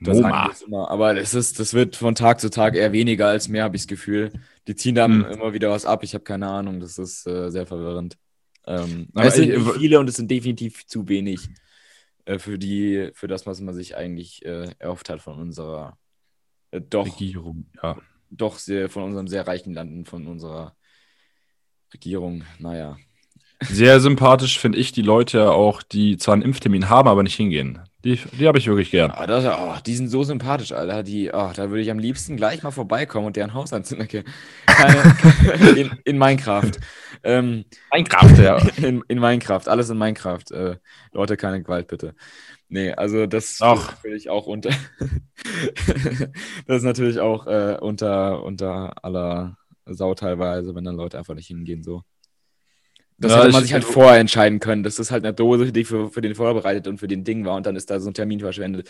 Das 0.00 0.18
immer, 0.62 0.90
aber 0.90 1.16
es 1.16 1.32
ist, 1.32 1.58
das 1.58 1.72
wird 1.72 1.96
von 1.96 2.14
Tag 2.14 2.38
zu 2.40 2.50
Tag 2.50 2.74
eher 2.74 2.92
weniger 2.92 3.28
als 3.28 3.48
mehr, 3.48 3.64
habe 3.64 3.76
ich 3.76 3.82
das 3.82 3.88
Gefühl. 3.88 4.30
Die 4.68 4.74
ziehen 4.76 4.94
dann 4.94 5.18
Mhm. 5.18 5.24
immer 5.24 5.52
wieder 5.54 5.70
was 5.70 5.86
ab. 5.86 6.04
Ich 6.04 6.12
habe 6.14 6.22
keine 6.22 6.48
Ahnung. 6.48 6.80
Das 6.80 6.98
ist 6.98 7.26
äh, 7.26 7.50
sehr 7.50 7.66
verwirrend. 7.66 8.18
Ähm, 8.66 9.08
Aber 9.14 9.26
es 9.26 9.36
sind 9.36 9.50
ich- 9.50 9.56
nicht 9.58 9.72
viele 9.78 9.98
und 9.98 10.08
es 10.08 10.16
sind 10.16 10.30
definitiv 10.30 10.86
zu 10.86 11.08
wenig 11.08 11.48
äh, 12.26 12.38
für 12.38 12.58
die, 12.58 13.10
für 13.14 13.26
das, 13.28 13.46
was 13.46 13.60
man 13.60 13.74
sich 13.74 13.96
eigentlich 13.96 14.44
äh, 14.44 14.68
erhofft 14.78 15.08
hat 15.08 15.22
von 15.22 15.38
unserer 15.38 15.96
äh, 16.72 16.80
doch 16.80 17.06
Regierung, 17.06 17.66
ja. 17.82 17.96
doch 18.30 18.58
sehr 18.58 18.90
von 18.90 19.04
unserem 19.04 19.28
sehr 19.28 19.46
reichen 19.46 19.72
Land 19.72 19.92
und 19.92 20.08
von 20.08 20.26
unserer 20.26 20.76
Regierung. 21.94 22.44
Naja. 22.58 22.98
Sehr 23.62 24.00
sympathisch 24.00 24.58
finde 24.58 24.78
ich 24.78 24.92
die 24.92 25.02
Leute 25.02 25.50
auch, 25.52 25.82
die 25.82 26.18
zwar 26.18 26.34
einen 26.34 26.42
Impftermin 26.42 26.88
haben, 26.90 27.08
aber 27.08 27.22
nicht 27.22 27.36
hingehen. 27.36 27.80
Die, 28.04 28.20
die 28.38 28.46
habe 28.46 28.58
ich 28.58 28.68
wirklich 28.68 28.90
gern. 28.90 29.10
Aber 29.10 29.26
das, 29.26 29.44
oh, 29.44 29.74
die 29.84 29.94
sind 29.96 30.08
so 30.08 30.22
sympathisch, 30.22 30.72
Alter. 30.72 31.02
Die, 31.02 31.30
oh, 31.32 31.50
da 31.54 31.70
würde 31.70 31.80
ich 31.80 31.90
am 31.90 31.98
liebsten 31.98 32.36
gleich 32.36 32.62
mal 32.62 32.70
vorbeikommen 32.70 33.26
und 33.26 33.36
deren 33.36 33.54
Haus 33.54 33.72
anzünden. 33.72 34.06
Okay. 34.06 34.22
Keine, 34.66 35.16
in, 35.80 35.90
in 36.04 36.18
Minecraft. 36.18 36.70
Ähm, 37.24 37.64
Minecraft, 37.92 38.38
ja. 38.38 38.58
in, 38.76 39.02
in 39.08 39.18
Minecraft. 39.18 39.66
Alles 39.66 39.90
in 39.90 39.98
Minecraft. 39.98 40.44
Äh, 40.52 40.76
Leute, 41.12 41.36
keine 41.36 41.62
Gewalt, 41.62 41.88
bitte. 41.88 42.14
Nee, 42.68 42.92
also 42.92 43.26
das 43.26 43.58
Ach. 43.60 43.76
ist 43.76 43.96
natürlich 43.96 44.30
auch 44.30 44.46
unter. 44.46 44.70
das 46.66 46.76
ist 46.76 46.84
natürlich 46.84 47.18
auch 47.18 47.46
äh, 47.46 47.76
unter, 47.80 48.44
unter 48.44 49.04
aller 49.04 49.56
Sau 49.84 50.14
teilweise, 50.14 50.74
wenn 50.74 50.84
dann 50.84 50.96
Leute 50.96 51.18
einfach 51.18 51.34
nicht 51.34 51.46
hingehen. 51.48 51.82
So. 51.82 52.02
Das 53.18 53.32
Ja, 53.32 53.38
hätte 53.38 53.52
man 53.52 53.60
ich- 53.62 53.68
sich 53.68 53.72
halt 53.72 53.84
vorher 53.84 54.18
entscheiden 54.20 54.60
können. 54.60 54.82
Das 54.82 54.98
ist 54.98 55.10
halt 55.10 55.24
eine 55.24 55.32
Dose, 55.34 55.72
die 55.72 55.84
für, 55.84 56.10
für 56.10 56.20
den 56.20 56.34
vorbereitet 56.34 56.86
und 56.86 56.98
für 56.98 57.08
den 57.08 57.24
Ding 57.24 57.44
war 57.44 57.56
und 57.56 57.64
dann 57.66 57.74
ist 57.76 57.90
da 57.90 57.98
so 57.98 58.10
ein 58.10 58.14
Termin 58.14 58.40
verschwendet. 58.40 58.88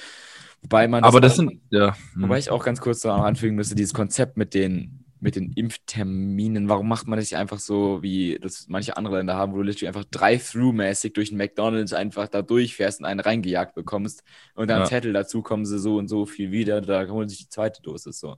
Wobei 0.63 0.89
man 0.89 1.05
Aber 1.05 1.21
das 1.21 1.33
auch, 1.33 1.37
sind, 1.37 1.61
ja. 1.71 1.97
hm. 2.15 2.23
Wobei 2.25 2.39
ich 2.39 2.51
auch 2.51 2.65
ganz 2.65 2.81
kurz 2.81 3.05
noch 3.05 3.23
anfügen 3.23 3.55
müsste, 3.57 3.75
dieses 3.77 3.95
Konzept 3.95 4.37
mit 4.37 4.53
den, 4.55 5.05
mit 5.21 5.37
den 5.37 5.53
Impfterminen, 5.53 6.69
warum 6.69 6.89
macht 6.89 7.07
man 7.07 7.19
das 7.19 7.31
nicht 7.31 7.39
einfach 7.39 7.59
so, 7.61 8.03
wie 8.03 8.39
das 8.41 8.67
manche 8.69 8.97
andere 8.97 9.19
Länder 9.19 9.35
haben, 9.37 9.53
wo 9.53 9.59
du 9.59 9.63
literally 9.63 9.89
einfach 9.89 10.05
Drive-Thru-mäßig 10.11 11.13
durch 11.13 11.29
den 11.29 11.39
McDonalds 11.39 11.93
einfach 11.93 12.27
da 12.29 12.43
durchfährst 12.43 13.01
und 13.01 13.07
einen 13.07 13.21
reingejagt 13.21 13.75
bekommst 13.75 14.23
und 14.55 14.69
dann 14.69 14.81
Ja. 14.81 14.87
Zettel 14.87 15.13
dazu 15.13 15.41
kommen 15.43 15.65
sie 15.67 15.79
so 15.79 15.97
und 15.97 16.09
so 16.09 16.27
viel 16.27 16.51
wieder, 16.51 16.81
da 16.81 17.07
holen 17.09 17.29
sich 17.29 17.39
die 17.39 17.49
zweite 17.49 17.81
Dosis 17.83 18.19
so. 18.19 18.37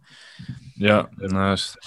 Ja, 0.77 1.09
na, 1.19 1.55
es- 1.55 1.79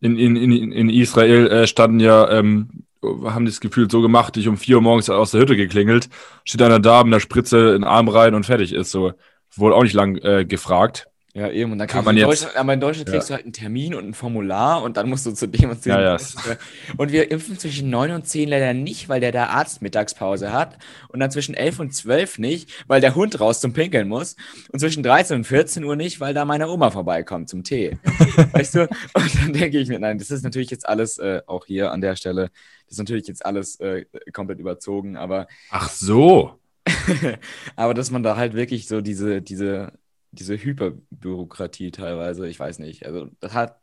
in, 0.00 0.18
in, 0.18 0.36
in, 0.36 0.72
in 0.72 0.90
Israel 0.90 1.46
äh, 1.48 1.66
standen 1.66 2.00
ja, 2.00 2.30
ähm, 2.30 2.84
haben 3.24 3.46
das 3.46 3.60
Gefühl 3.60 3.90
so 3.90 4.02
gemacht, 4.02 4.36
ich 4.36 4.48
um 4.48 4.56
4 4.56 4.76
Uhr 4.76 4.82
morgens 4.82 5.10
aus 5.10 5.30
der 5.32 5.40
Hütte 5.40 5.56
geklingelt, 5.56 6.08
steht 6.44 6.62
einer 6.62 6.80
da 6.80 7.02
mit 7.04 7.12
einer 7.12 7.20
Spritze 7.20 7.68
in 7.68 7.82
den 7.82 7.84
Arm 7.84 8.08
rein 8.08 8.34
und 8.34 8.44
fertig 8.44 8.72
ist. 8.72 8.90
So, 8.90 9.12
wohl 9.54 9.72
auch 9.72 9.82
nicht 9.82 9.94
lang 9.94 10.16
äh, 10.16 10.44
gefragt. 10.44 11.08
Ja, 11.36 11.50
eben. 11.50 11.70
Und 11.72 11.78
dann 11.78 11.86
Kann 11.86 11.98
kriegst 11.98 12.06
man 12.06 12.16
du 12.16 12.22
in 12.22 12.28
jetzt- 12.30 12.42
Deutschland, 12.44 12.56
aber 12.56 12.72
in 12.72 12.80
Deutschland 12.80 13.08
Ja. 13.08 13.12
kriegst 13.12 13.28
du 13.28 13.34
halt 13.34 13.44
einen 13.44 13.52
Termin 13.52 13.94
und 13.94 14.08
ein 14.08 14.14
Formular 14.14 14.82
und 14.82 14.96
dann 14.96 15.06
musst 15.10 15.26
du 15.26 15.32
zu 15.32 15.46
dem 15.46 15.68
und 15.68 15.82
zu 15.82 15.90
dem. 15.90 15.98
Ja, 16.00 16.16
ja, 16.16 16.56
Und 16.96 17.12
wir 17.12 17.30
impfen 17.30 17.58
zwischen 17.58 17.90
9 17.90 18.10
und 18.12 18.26
10 18.26 18.48
leider 18.48 18.72
nicht, 18.72 19.10
weil 19.10 19.20
der 19.20 19.32
da 19.32 19.48
Arzt 19.48 19.82
Mittagspause 19.82 20.50
hat. 20.50 20.78
Und 21.08 21.20
dann 21.20 21.30
zwischen 21.30 21.54
11 21.54 21.78
und 21.78 21.92
12 21.94 22.38
nicht, 22.38 22.70
weil 22.86 23.02
der 23.02 23.14
Hund 23.14 23.38
raus 23.38 23.60
zum 23.60 23.74
Pinkeln 23.74 24.08
muss. 24.08 24.36
Und 24.72 24.78
zwischen 24.80 25.02
13 25.02 25.36
und 25.36 25.44
14 25.44 25.84
Uhr 25.84 25.94
nicht, 25.94 26.20
weil 26.20 26.32
da 26.32 26.46
meine 26.46 26.70
Oma 26.70 26.90
vorbeikommt 26.90 27.50
zum 27.50 27.64
Tee. 27.64 27.98
weißt 28.52 28.74
du? 28.76 28.80
Und 29.12 29.34
dann 29.42 29.52
denke 29.52 29.78
ich 29.78 29.90
mir, 29.90 29.98
nein, 29.98 30.16
das 30.16 30.30
ist 30.30 30.42
natürlich 30.42 30.70
jetzt 30.70 30.88
alles, 30.88 31.18
äh, 31.18 31.42
auch 31.46 31.66
hier 31.66 31.92
an 31.92 32.00
der 32.00 32.16
Stelle, 32.16 32.50
das 32.86 32.92
ist 32.92 32.98
natürlich 32.98 33.28
jetzt 33.28 33.44
alles 33.44 33.78
äh, 33.80 34.06
komplett 34.32 34.58
überzogen, 34.58 35.18
aber 35.18 35.48
Ach 35.70 35.90
so. 35.90 36.58
aber 37.76 37.92
dass 37.94 38.10
man 38.10 38.22
da 38.22 38.36
halt 38.36 38.54
wirklich 38.54 38.88
so 38.88 39.02
diese, 39.02 39.42
diese, 39.42 39.92
diese 40.38 40.56
Hyperbürokratie 40.56 41.90
teilweise, 41.90 42.48
ich 42.48 42.58
weiß 42.60 42.78
nicht. 42.78 43.06
Also 43.06 43.28
das 43.40 43.54
hat. 43.54 43.80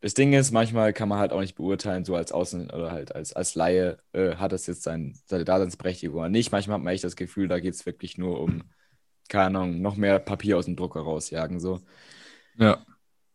Das 0.00 0.12
Ding 0.12 0.34
ist, 0.34 0.50
manchmal 0.50 0.92
kann 0.92 1.08
man 1.08 1.18
halt 1.18 1.32
auch 1.32 1.40
nicht 1.40 1.54
beurteilen, 1.54 2.04
so 2.04 2.14
als 2.14 2.30
Außen 2.30 2.68
oder 2.70 2.92
halt 2.92 3.14
als, 3.14 3.32
als 3.32 3.54
Laie, 3.54 3.96
äh, 4.12 4.36
hat 4.36 4.52
das 4.52 4.66
jetzt 4.66 4.82
sein, 4.82 5.18
seine 5.24 5.46
Daseinsberechtigung 5.46 6.18
oder 6.18 6.28
nicht. 6.28 6.52
Manchmal 6.52 6.76
hat 6.76 6.84
man 6.84 6.92
echt 6.92 7.04
das 7.04 7.16
Gefühl, 7.16 7.48
da 7.48 7.58
geht 7.58 7.72
es 7.72 7.86
wirklich 7.86 8.18
nur 8.18 8.38
um, 8.38 8.64
keine 9.30 9.58
Ahnung, 9.58 9.80
noch 9.80 9.96
mehr 9.96 10.18
Papier 10.18 10.58
aus 10.58 10.66
dem 10.66 10.76
Drucker 10.76 11.00
rausjagen. 11.00 11.58
So. 11.58 11.80
Ja. 12.58 12.84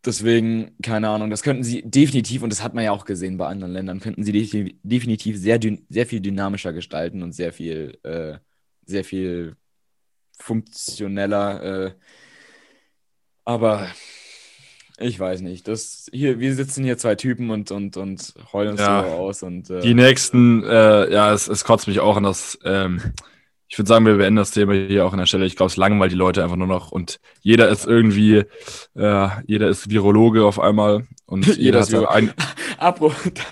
Deswegen, 0.05 0.77
keine 0.83 1.09
Ahnung, 1.09 1.31
das 1.31 1.41
könnten 1.41 1.63
sie 1.63 1.81
definitiv, 1.81 2.43
und 2.43 2.53
das 2.53 2.61
hat 2.61 2.75
man 2.75 2.83
ja 2.83 2.91
auch 2.91 3.05
gesehen 3.05 3.37
bei 3.37 3.47
anderen 3.47 3.73
Ländern, 3.73 3.99
könnten 3.99 4.23
sie 4.23 4.31
defi- 4.31 4.77
definitiv 4.83 5.37
sehr, 5.37 5.59
sehr 5.89 6.05
viel 6.05 6.21
dynamischer 6.21 6.71
gestalten 6.71 7.23
und 7.23 7.31
sehr 7.31 7.51
viel, 7.51 7.97
äh, 8.03 8.37
sehr 8.85 9.03
viel 9.03 9.55
funktioneller. 10.39 11.85
Äh, 11.87 11.91
aber 13.45 13.87
ich 14.97 15.19
weiß 15.19 15.41
nicht. 15.41 15.67
Das 15.67 16.07
hier, 16.11 16.39
wir 16.39 16.53
sitzen 16.55 16.83
hier 16.83 16.97
zwei 16.97 17.15
Typen 17.15 17.49
und, 17.51 17.71
und, 17.71 17.95
und 17.97 18.33
heulen 18.51 18.71
uns 18.71 18.81
Ja. 18.81 19.03
so 19.03 19.09
aus 19.09 19.43
und 19.43 19.69
äh, 19.69 19.79
Die 19.81 19.93
nächsten, 19.93 20.63
äh, 20.63 21.11
ja, 21.11 21.33
es, 21.33 21.47
es 21.47 21.63
kotzt 21.63 21.87
mich 21.87 21.99
auch 21.99 22.17
an 22.17 22.23
das. 22.23 22.59
Ähm, 22.63 23.01
ich 23.71 23.77
würde 23.77 23.87
sagen, 23.87 24.05
wir 24.05 24.15
beenden 24.15 24.37
das 24.37 24.51
Thema 24.51 24.73
hier 24.73 25.05
auch 25.05 25.13
an 25.13 25.19
der 25.19 25.27
Stelle. 25.27 25.45
Ich 25.45 25.55
glaube, 25.55 25.69
es 25.69 25.77
langweilt 25.77 26.11
die 26.11 26.15
Leute 26.15 26.43
einfach 26.43 26.55
nur 26.55 26.67
noch 26.67 26.91
und 26.91 27.19
jeder 27.41 27.69
ist 27.69 27.85
irgendwie, 27.85 28.43
äh, 28.95 29.27
jeder 29.45 29.69
ist 29.69 29.89
Virologe 29.91 30.43
auf 30.43 30.59
einmal 30.59 31.07
und 31.27 31.45
jeder, 31.57 31.59
Jeder 31.59 31.77
hat 31.79 31.83
ist 31.83 31.91
sein 31.91 32.01
Viro- 32.01 32.09
ein, 32.11 32.33
Apro, 32.79 33.13
da, 33.33 33.43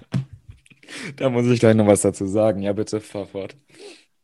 da 1.17 1.29
muss 1.29 1.45
ich 1.47 1.59
gleich 1.59 1.75
noch 1.75 1.87
was 1.87 2.01
dazu 2.01 2.25
sagen. 2.25 2.61
Ja, 2.61 2.73
bitte, 2.73 2.99
fahr 2.99 3.27
fort. 3.27 3.55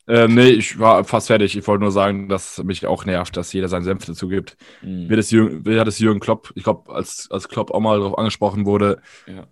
Äh, 0.07 0.27
nee, 0.27 0.49
ich 0.49 0.77
war 0.79 1.03
fast 1.05 1.27
fertig. 1.27 1.57
Ich 1.57 1.65
wollte 1.67 1.83
nur 1.83 1.91
sagen, 1.91 2.27
dass 2.27 2.61
mich 2.63 2.85
auch 2.85 3.05
nervt, 3.05 3.37
dass 3.37 3.53
jeder 3.53 3.69
seinen 3.69 3.83
Senf 3.85 4.05
dazu 4.05 4.27
gibt. 4.27 4.57
Hm. 4.81 5.09
Wie, 5.09 5.15
das 5.15 5.31
Jürgen, 5.31 5.65
wie 5.65 5.79
hat 5.79 5.87
es 5.87 5.99
Jürgen 5.99 6.19
Klopp, 6.19 6.51
ich 6.55 6.63
glaube, 6.63 6.93
als, 6.93 7.27
als 7.31 7.47
Klopp 7.47 7.71
auch 7.71 7.79
mal 7.79 7.99
darauf 7.99 8.17
angesprochen 8.17 8.65
wurde, 8.65 9.01
Ja. 9.27 9.47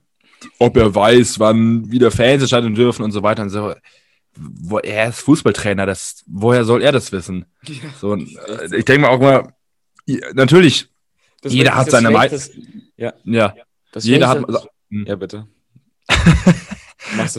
ob 0.60 0.76
er 0.76 0.94
weiß, 0.94 1.40
wann 1.40 1.90
wieder 1.92 2.12
Fans 2.12 2.42
entscheiden 2.42 2.76
dürfen 2.76 3.04
und 3.04 3.12
so 3.12 3.24
weiter 3.24 3.44
und 3.44 3.50
so. 3.50 3.74
Wo, 4.36 4.80
er 4.80 5.10
ist 5.10 5.22
Fußballtrainer, 5.22 5.86
das, 5.86 6.24
woher 6.28 6.64
soll 6.66 6.82
er 6.82 6.92
das 6.92 7.12
wissen? 7.12 7.46
So, 8.00 8.12
und, 8.12 8.30
äh, 8.48 8.78
ich 8.78 8.86
denke 8.86 9.02
mal 9.02 9.10
auch 9.10 9.20
mal, 9.20 9.54
ja, 10.06 10.20
natürlich, 10.34 10.88
Das 11.42 11.54
Jeder 11.54 11.76
hat 11.76 11.90
seine 11.92 12.12
Mei- 12.12 12.28
Schlechteste- 12.28 12.62
Ja, 12.98 13.14
ja, 13.24 13.54
das 13.92 14.04
jeder 14.06 14.28
hat, 14.30 14.46
Ja, 14.90 15.16
bitte. 15.16 15.48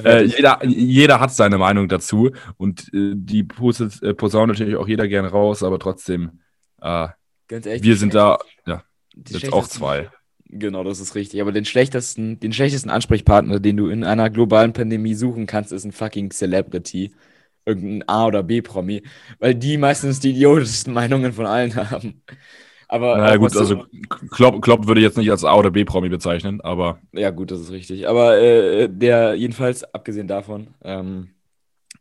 Äh, 0.04 0.24
jeder, 0.24 0.64
jeder 0.64 1.20
hat 1.20 1.32
seine 1.32 1.58
Meinung 1.58 1.88
dazu 1.88 2.30
und 2.56 2.92
äh, 2.92 3.12
die 3.14 3.44
pustet, 3.44 4.02
äh, 4.02 4.14
posaunt 4.14 4.48
natürlich 4.48 4.76
auch 4.76 4.88
jeder 4.88 5.08
gerne 5.08 5.28
raus, 5.28 5.62
aber 5.62 5.78
trotzdem, 5.78 6.40
äh, 6.80 7.08
ehrlich, 7.48 7.82
wir 7.82 7.96
sind 7.96 8.14
da, 8.14 8.38
ja, 8.66 8.82
jetzt 9.28 9.52
auch 9.52 9.68
zwei. 9.68 10.10
Genau, 10.54 10.84
das 10.84 11.00
ist 11.00 11.14
richtig. 11.14 11.40
Aber 11.40 11.50
den 11.50 11.64
schlechtesten, 11.64 12.38
den 12.38 12.52
schlechtesten 12.52 12.90
Ansprechpartner, 12.90 13.58
den 13.58 13.78
du 13.78 13.88
in 13.88 14.04
einer 14.04 14.28
globalen 14.28 14.74
Pandemie 14.74 15.14
suchen 15.14 15.46
kannst, 15.46 15.72
ist 15.72 15.84
ein 15.84 15.92
fucking 15.92 16.30
Celebrity. 16.30 17.14
Irgendein 17.64 18.06
A- 18.06 18.26
oder 18.26 18.42
B-Promi. 18.42 19.02
Weil 19.38 19.54
die 19.54 19.78
meistens 19.78 20.20
die 20.20 20.30
idiotischsten 20.32 20.92
Meinungen 20.92 21.32
von 21.32 21.46
allen 21.46 21.74
haben. 21.90 22.22
Aber 22.92 23.24
Na 23.24 23.28
auch 23.28 23.38
gut, 23.38 23.56
also 23.56 23.84
Klopp, 24.30 24.62
Klopp 24.62 24.86
würde 24.86 25.00
ich 25.00 25.04
jetzt 25.04 25.18
nicht 25.18 25.30
als 25.30 25.44
A- 25.44 25.54
oder 25.56 25.70
B-Promi 25.70 26.08
bezeichnen, 26.08 26.60
aber 26.62 26.98
Ja, 27.12 27.30
gut, 27.30 27.50
das 27.50 27.60
ist 27.60 27.70
richtig. 27.70 28.08
Aber 28.08 28.38
äh, 28.38 28.88
der, 28.88 29.34
jedenfalls, 29.34 29.84
abgesehen 29.92 30.28
davon, 30.28 30.68
ähm, 30.82 31.30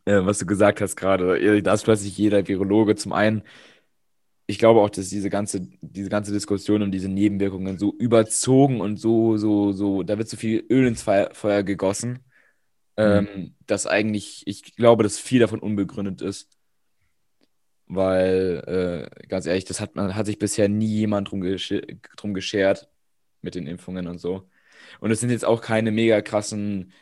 äh, 0.05 0.19
was 0.25 0.39
du 0.39 0.45
gesagt 0.45 0.81
hast 0.81 0.95
gerade, 0.95 1.39
äh, 1.39 1.61
da 1.61 1.73
ist 1.73 1.83
plötzlich 1.83 2.17
jeder 2.17 2.47
Virologe 2.47 2.95
zum 2.95 3.13
einen. 3.13 3.43
Ich 4.47 4.59
glaube 4.59 4.81
auch, 4.81 4.89
dass 4.89 5.09
diese 5.09 5.29
ganze, 5.29 5.61
diese 5.81 6.09
ganze 6.09 6.33
Diskussion 6.33 6.81
um 6.81 6.91
diese 6.91 7.07
Nebenwirkungen 7.07 7.77
so 7.79 7.93
überzogen 7.97 8.81
und 8.81 8.97
so, 8.97 9.37
so, 9.37 9.71
so, 9.71 10.03
da 10.03 10.17
wird 10.17 10.27
so 10.27 10.35
viel 10.35 10.65
Öl 10.69 10.87
ins 10.87 11.03
Feuer, 11.03 11.29
Feuer 11.33 11.63
gegossen, 11.63 12.19
ähm, 12.97 13.55
dass 13.67 13.87
eigentlich, 13.87 14.43
ich 14.47 14.75
glaube, 14.77 15.03
dass 15.03 15.19
viel 15.19 15.39
davon 15.41 15.59
unbegründet 15.61 16.21
ist. 16.21 16.49
Weil, 17.93 19.09
äh, 19.21 19.27
ganz 19.27 19.45
ehrlich, 19.45 19.65
das 19.65 19.81
hat 19.81 19.95
man, 19.95 20.15
hat 20.15 20.25
sich 20.25 20.39
bisher 20.39 20.69
nie 20.69 20.87
jemand 20.87 21.29
drum, 21.29 21.41
gesch 21.41 21.73
drum 22.15 22.33
geschert 22.33 22.89
mit 23.41 23.55
den 23.55 23.67
Impfungen 23.67 24.07
und 24.07 24.17
so. 24.17 24.49
Und 25.01 25.11
es 25.11 25.19
sind 25.19 25.29
jetzt 25.29 25.43
auch 25.45 25.61
keine 25.61 25.91
mega 25.91 26.21
krassen, 26.21 26.93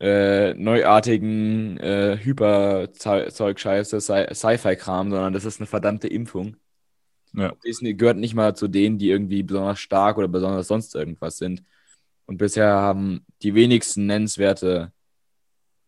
äh, 0.00 0.54
neuartigen 0.54 1.76
äh, 1.78 2.18
Hyper-Zeug-Scheiße, 2.22 3.96
Sci- 3.98 4.32
Sci-Fi-Kram, 4.32 5.10
sondern 5.10 5.32
das 5.32 5.44
ist 5.44 5.58
eine 5.60 5.66
verdammte 5.66 6.06
Impfung. 6.06 6.56
Ja. 7.32 7.52
Die 7.64 7.68
ist, 7.70 7.80
gehört 7.82 8.16
nicht 8.16 8.34
mal 8.34 8.54
zu 8.54 8.68
denen, 8.68 8.98
die 8.98 9.10
irgendwie 9.10 9.42
besonders 9.42 9.80
stark 9.80 10.18
oder 10.18 10.28
besonders 10.28 10.68
sonst 10.68 10.94
irgendwas 10.94 11.38
sind. 11.38 11.64
Und 12.26 12.38
bisher 12.38 12.68
haben 12.68 13.26
die 13.42 13.54
wenigsten 13.56 14.06
nennenswerte 14.06 14.92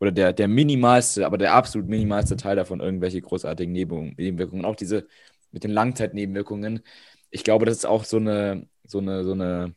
oder 0.01 0.13
der, 0.13 0.33
der 0.33 0.49
minimalste, 0.49 1.27
aber 1.27 1.39
der 1.39 1.55
absolut 1.55 1.89
minimalste 1.89 2.37
Teil 2.37 2.57
davon 2.57 2.81
irgendwelche 2.81 3.21
großartigen 3.21 3.73
Nebenwirkungen. 3.73 4.65
Auch 4.65 4.77
diese 4.77 5.07
mit 5.53 5.65
den 5.65 5.71
Langzeitnebenwirkungen. 5.73 6.83
Ich 7.31 7.45
glaube, 7.45 7.67
das 7.67 7.77
ist 7.79 7.85
auch 7.87 8.05
so 8.05 8.17
eine, 8.19 8.67
so 8.85 8.99
eine, 8.99 9.25
so 9.25 9.33
eine, 9.33 9.75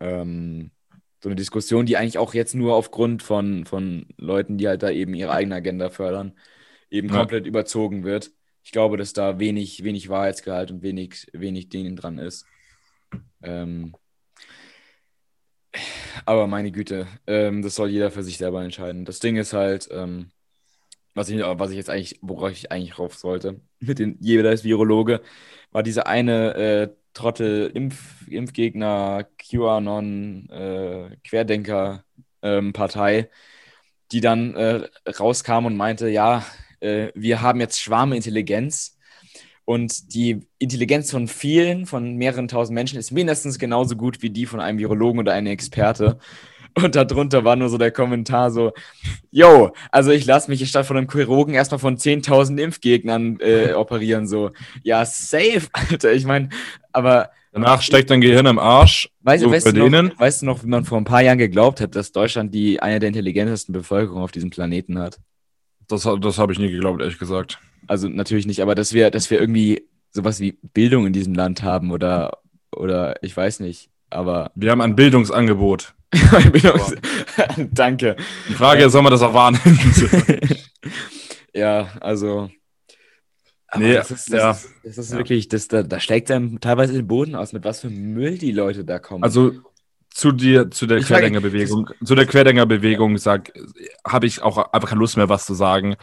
ähm, 0.00 0.70
so 1.22 1.28
eine 1.28 1.36
Diskussion, 1.36 1.86
die 1.86 1.96
eigentlich 1.96 2.18
auch 2.18 2.34
jetzt 2.34 2.54
nur 2.54 2.74
aufgrund 2.74 3.22
von, 3.22 3.64
von 3.64 4.06
Leuten, 4.18 4.58
die 4.58 4.68
halt 4.68 4.82
da 4.82 4.90
eben 4.90 5.14
ihre 5.14 5.32
eigene 5.32 5.56
Agenda 5.56 5.90
fördern, 5.90 6.38
eben 6.90 7.08
Ja. 7.08 7.18
komplett 7.18 7.46
überzogen 7.46 8.04
wird. 8.04 8.30
Ich 8.62 8.72
glaube, 8.72 8.96
dass 8.96 9.12
da 9.12 9.38
wenig, 9.38 9.84
wenig 9.84 10.08
Wahrheitsgehalt 10.08 10.70
und 10.70 10.82
wenig, 10.82 11.26
wenig 11.32 11.68
Ding 11.68 11.96
dran 11.96 12.18
ist. 12.18 12.46
Ähm, 13.42 13.94
aber 16.26 16.46
meine 16.46 16.72
Güte, 16.72 17.06
ähm, 17.26 17.62
das 17.62 17.74
soll 17.76 17.90
jeder 17.90 18.10
für 18.10 18.22
sich 18.22 18.38
selber 18.38 18.62
entscheiden. 18.64 19.04
Das 19.04 19.20
Ding 19.20 19.36
ist 19.36 19.52
halt, 19.52 19.88
ähm, 19.92 20.30
was 21.14 21.28
ich, 21.28 21.40
was 21.42 21.70
ich 21.70 21.76
jetzt 21.76 21.90
eigentlich, 21.90 22.18
worauf 22.22 22.52
ich 22.52 22.72
eigentlich 22.72 22.98
rauf 22.98 23.14
sollte, 23.16 23.60
mit 23.80 23.98
den 23.98 24.16
jeder 24.20 24.52
ist 24.52 24.64
Virologe, 24.64 25.22
war 25.72 25.82
diese 25.82 26.06
eine 26.06 26.54
äh, 26.54 26.88
Trottel 27.14 27.70
Impf, 27.74 28.26
Impfgegner, 28.28 29.26
QAnon, 29.38 30.48
äh, 30.50 31.16
Querdenker 31.24 32.04
ähm, 32.42 32.72
Partei, 32.72 33.30
die 34.12 34.20
dann 34.20 34.54
äh, 34.56 34.88
rauskam 35.18 35.66
und 35.66 35.76
meinte, 35.76 36.08
ja, 36.08 36.44
äh, 36.80 37.10
wir 37.14 37.42
haben 37.42 37.60
jetzt 37.60 37.80
Schwarmintelligenz 37.80 38.93
und 39.64 40.14
die 40.14 40.46
Intelligenz 40.58 41.10
von 41.10 41.28
vielen, 41.28 41.86
von 41.86 42.16
mehreren 42.16 42.48
tausend 42.48 42.74
Menschen 42.74 42.98
ist 42.98 43.10
mindestens 43.12 43.58
genauso 43.58 43.96
gut 43.96 44.22
wie 44.22 44.30
die 44.30 44.46
von 44.46 44.60
einem 44.60 44.78
Virologen 44.78 45.20
oder 45.20 45.32
einem 45.32 45.48
Experte. 45.48 46.18
Und 46.74 46.96
darunter 46.96 47.44
war 47.44 47.54
nur 47.54 47.68
so 47.68 47.78
der 47.78 47.92
Kommentar 47.92 48.50
so, 48.50 48.72
yo, 49.30 49.72
also 49.92 50.10
ich 50.10 50.26
lasse 50.26 50.50
mich 50.50 50.68
statt 50.68 50.86
von 50.86 50.96
einem 50.96 51.08
Chirurgen 51.08 51.54
erstmal 51.54 51.78
von 51.78 51.96
10.000 51.96 52.60
Impfgegnern 52.60 53.38
äh, 53.38 53.74
operieren, 53.74 54.26
so. 54.26 54.50
Ja, 54.82 55.04
safe, 55.04 55.68
Alter, 55.72 56.12
ich 56.12 56.24
meine, 56.24 56.48
aber 56.92 57.30
Danach 57.52 57.82
steckt 57.82 58.10
dein 58.10 58.20
Gehirn 58.20 58.46
im 58.46 58.58
Arsch. 58.58 59.08
weißt, 59.20 59.44
so 59.44 59.50
weißt, 59.52 59.76
du 59.76 59.88
noch, 59.88 60.18
weißt 60.18 60.42
du 60.42 60.46
noch, 60.46 60.64
wie 60.64 60.66
man 60.66 60.84
vor 60.84 60.98
ein 60.98 61.04
paar 61.04 61.22
Jahren 61.22 61.38
geglaubt 61.38 61.80
hat, 61.80 61.94
dass 61.94 62.10
Deutschland 62.10 62.52
die 62.52 62.80
eine 62.80 62.98
der 62.98 63.06
intelligentesten 63.06 63.72
Bevölkerungen 63.72 64.24
auf 64.24 64.32
diesem 64.32 64.50
Planeten 64.50 64.98
hat? 64.98 65.20
Das, 65.86 66.02
das 66.02 66.38
habe 66.38 66.52
ich 66.52 66.58
nie 66.58 66.72
geglaubt, 66.72 67.00
ehrlich 67.00 67.20
gesagt. 67.20 67.60
Also 67.86 68.08
natürlich 68.08 68.46
nicht, 68.46 68.60
aber 68.60 68.74
dass 68.74 68.92
wir, 68.92 69.10
dass 69.10 69.30
wir 69.30 69.40
irgendwie 69.40 69.88
sowas 70.10 70.40
wie 70.40 70.58
Bildung 70.72 71.06
in 71.06 71.12
diesem 71.12 71.34
Land 71.34 71.62
haben 71.62 71.90
oder, 71.90 72.38
oder 72.74 73.22
ich 73.22 73.36
weiß 73.36 73.60
nicht, 73.60 73.90
aber 74.10 74.50
Wir 74.54 74.70
haben 74.70 74.80
ein 74.80 74.96
Bildungsangebot. 74.96 75.94
Bildungs 76.52 76.94
Danke. 77.72 78.16
Die 78.48 78.54
Frage 78.54 78.84
ist, 78.84 78.92
soll 78.92 79.02
man 79.02 79.10
das 79.10 79.22
auch 79.22 79.34
wahrnehmen? 79.34 79.80
ja, 81.54 81.88
also. 82.00 82.50
Nee, 83.76 83.94
das 83.94 84.12
ist, 84.12 84.32
das 84.32 84.40
ja. 84.40 84.50
ist, 84.52 84.70
das 84.84 84.98
ist 84.98 85.10
Ja. 85.10 85.18
wirklich, 85.18 85.48
das, 85.48 85.66
da, 85.66 85.82
da 85.82 85.98
steigt 85.98 86.30
einem 86.30 86.60
teilweise 86.60 86.92
den 86.92 87.08
Boden 87.08 87.34
aus, 87.34 87.52
mit 87.52 87.64
was 87.64 87.80
für 87.80 87.90
Müll 87.90 88.38
die 88.38 88.52
Leute 88.52 88.84
da 88.84 89.00
kommen. 89.00 89.24
Also 89.24 89.50
zu 90.10 90.30
dir, 90.30 90.70
zu 90.70 90.86
der 90.86 91.00
Querdenkerbewegung, 91.00 91.90
zu 92.04 92.14
der 92.14 92.26
Querdenkerbewegung 92.26 93.18
sag, 93.18 93.52
habe 94.06 94.26
ich 94.26 94.42
auch 94.42 94.72
einfach 94.72 94.90
keine 94.90 95.00
Lust 95.00 95.16
mehr, 95.16 95.28
was 95.28 95.44
zu 95.44 95.54
sagen. 95.54 95.96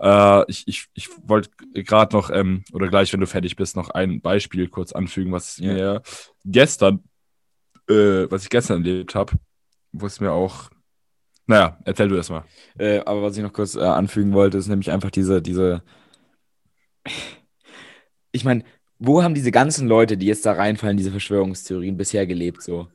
Äh, 0.00 0.50
ich 0.50 0.64
ich, 0.66 0.86
ich 0.94 1.08
wollte 1.24 1.50
gerade 1.74 2.14
noch, 2.16 2.30
ähm, 2.30 2.64
oder 2.72 2.88
gleich, 2.88 3.12
wenn 3.12 3.20
du 3.20 3.26
fertig 3.26 3.56
bist, 3.56 3.76
noch 3.76 3.90
ein 3.90 4.20
Beispiel 4.20 4.68
kurz 4.68 4.92
anfügen, 4.92 5.32
was 5.32 5.58
Ja. 5.58 5.72
mir 5.72 6.02
gestern, 6.44 7.04
äh, 7.88 8.26
was 8.30 8.44
ich 8.44 8.50
gestern 8.50 8.84
erlebt 8.84 9.14
habe, 9.14 9.32
wo 9.92 10.06
es 10.06 10.20
mir 10.20 10.32
auch, 10.32 10.70
naja, 11.46 11.78
erzähl 11.84 12.08
du 12.08 12.16
erst 12.16 12.30
mal. 12.30 12.44
Äh, 12.78 13.00
aber 13.00 13.22
was 13.22 13.36
ich 13.36 13.42
noch 13.42 13.52
kurz 13.52 13.74
äh, 13.74 13.80
anfügen 13.80 14.32
wollte, 14.32 14.58
ist 14.58 14.68
nämlich 14.68 14.90
einfach 14.90 15.10
diese, 15.10 15.42
diese. 15.42 15.82
Ich 18.30 18.44
meine, 18.44 18.64
wo 18.98 19.22
haben 19.22 19.34
diese 19.34 19.50
ganzen 19.50 19.88
Leute, 19.88 20.16
die 20.16 20.26
jetzt 20.26 20.46
da 20.46 20.52
reinfallen, 20.52 20.96
diese 20.96 21.10
Verschwörungstheorien 21.10 21.96
bisher 21.96 22.26
gelebt? 22.26 22.62
So. 22.62 22.88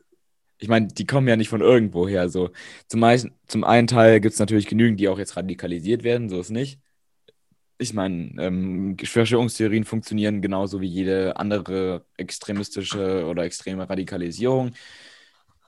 Ich 0.57 0.69
meine, 0.69 0.87
die 0.87 1.05
kommen 1.05 1.27
ja 1.27 1.35
nicht 1.35 1.49
von 1.49 1.61
irgendwo 1.61 2.07
her. 2.07 2.29
So. 2.29 2.49
Zum, 2.87 3.01
meisten, 3.01 3.33
zum 3.47 3.63
einen 3.63 3.87
Teil 3.87 4.19
gibt 4.21 4.33
es 4.33 4.39
natürlich 4.39 4.67
genügend, 4.67 4.99
die 4.99 5.09
auch 5.09 5.19
jetzt 5.19 5.35
radikalisiert 5.37 6.03
werden, 6.03 6.29
so 6.29 6.39
ist 6.39 6.49
nicht. 6.49 6.79
Ich 7.79 7.93
meine, 7.93 8.31
ähm, 8.39 8.97
Verschwörungstheorien 9.01 9.83
funktionieren 9.83 10.41
genauso 10.41 10.81
wie 10.81 10.87
jede 10.87 11.37
andere 11.37 12.05
extremistische 12.17 13.25
oder 13.25 13.43
extreme 13.43 13.87
Radikalisierung. 13.87 14.71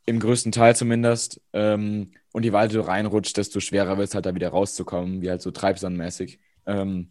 Im 0.06 0.20
größten 0.20 0.52
Teil 0.52 0.76
zumindest. 0.76 1.40
Ähm, 1.54 2.12
und 2.32 2.44
je 2.44 2.52
weiter 2.52 2.74
du 2.74 2.82
reinrutscht, 2.82 3.38
desto 3.38 3.60
schwerer 3.60 3.98
wird 3.98 4.10
es 4.10 4.16
halt 4.16 4.26
da 4.26 4.34
wieder 4.34 4.50
rauszukommen, 4.50 5.22
wie 5.22 5.30
halt 5.30 5.42
so 5.42 5.52
treibsandmäßig. 5.52 6.40
Ähm, 6.66 7.10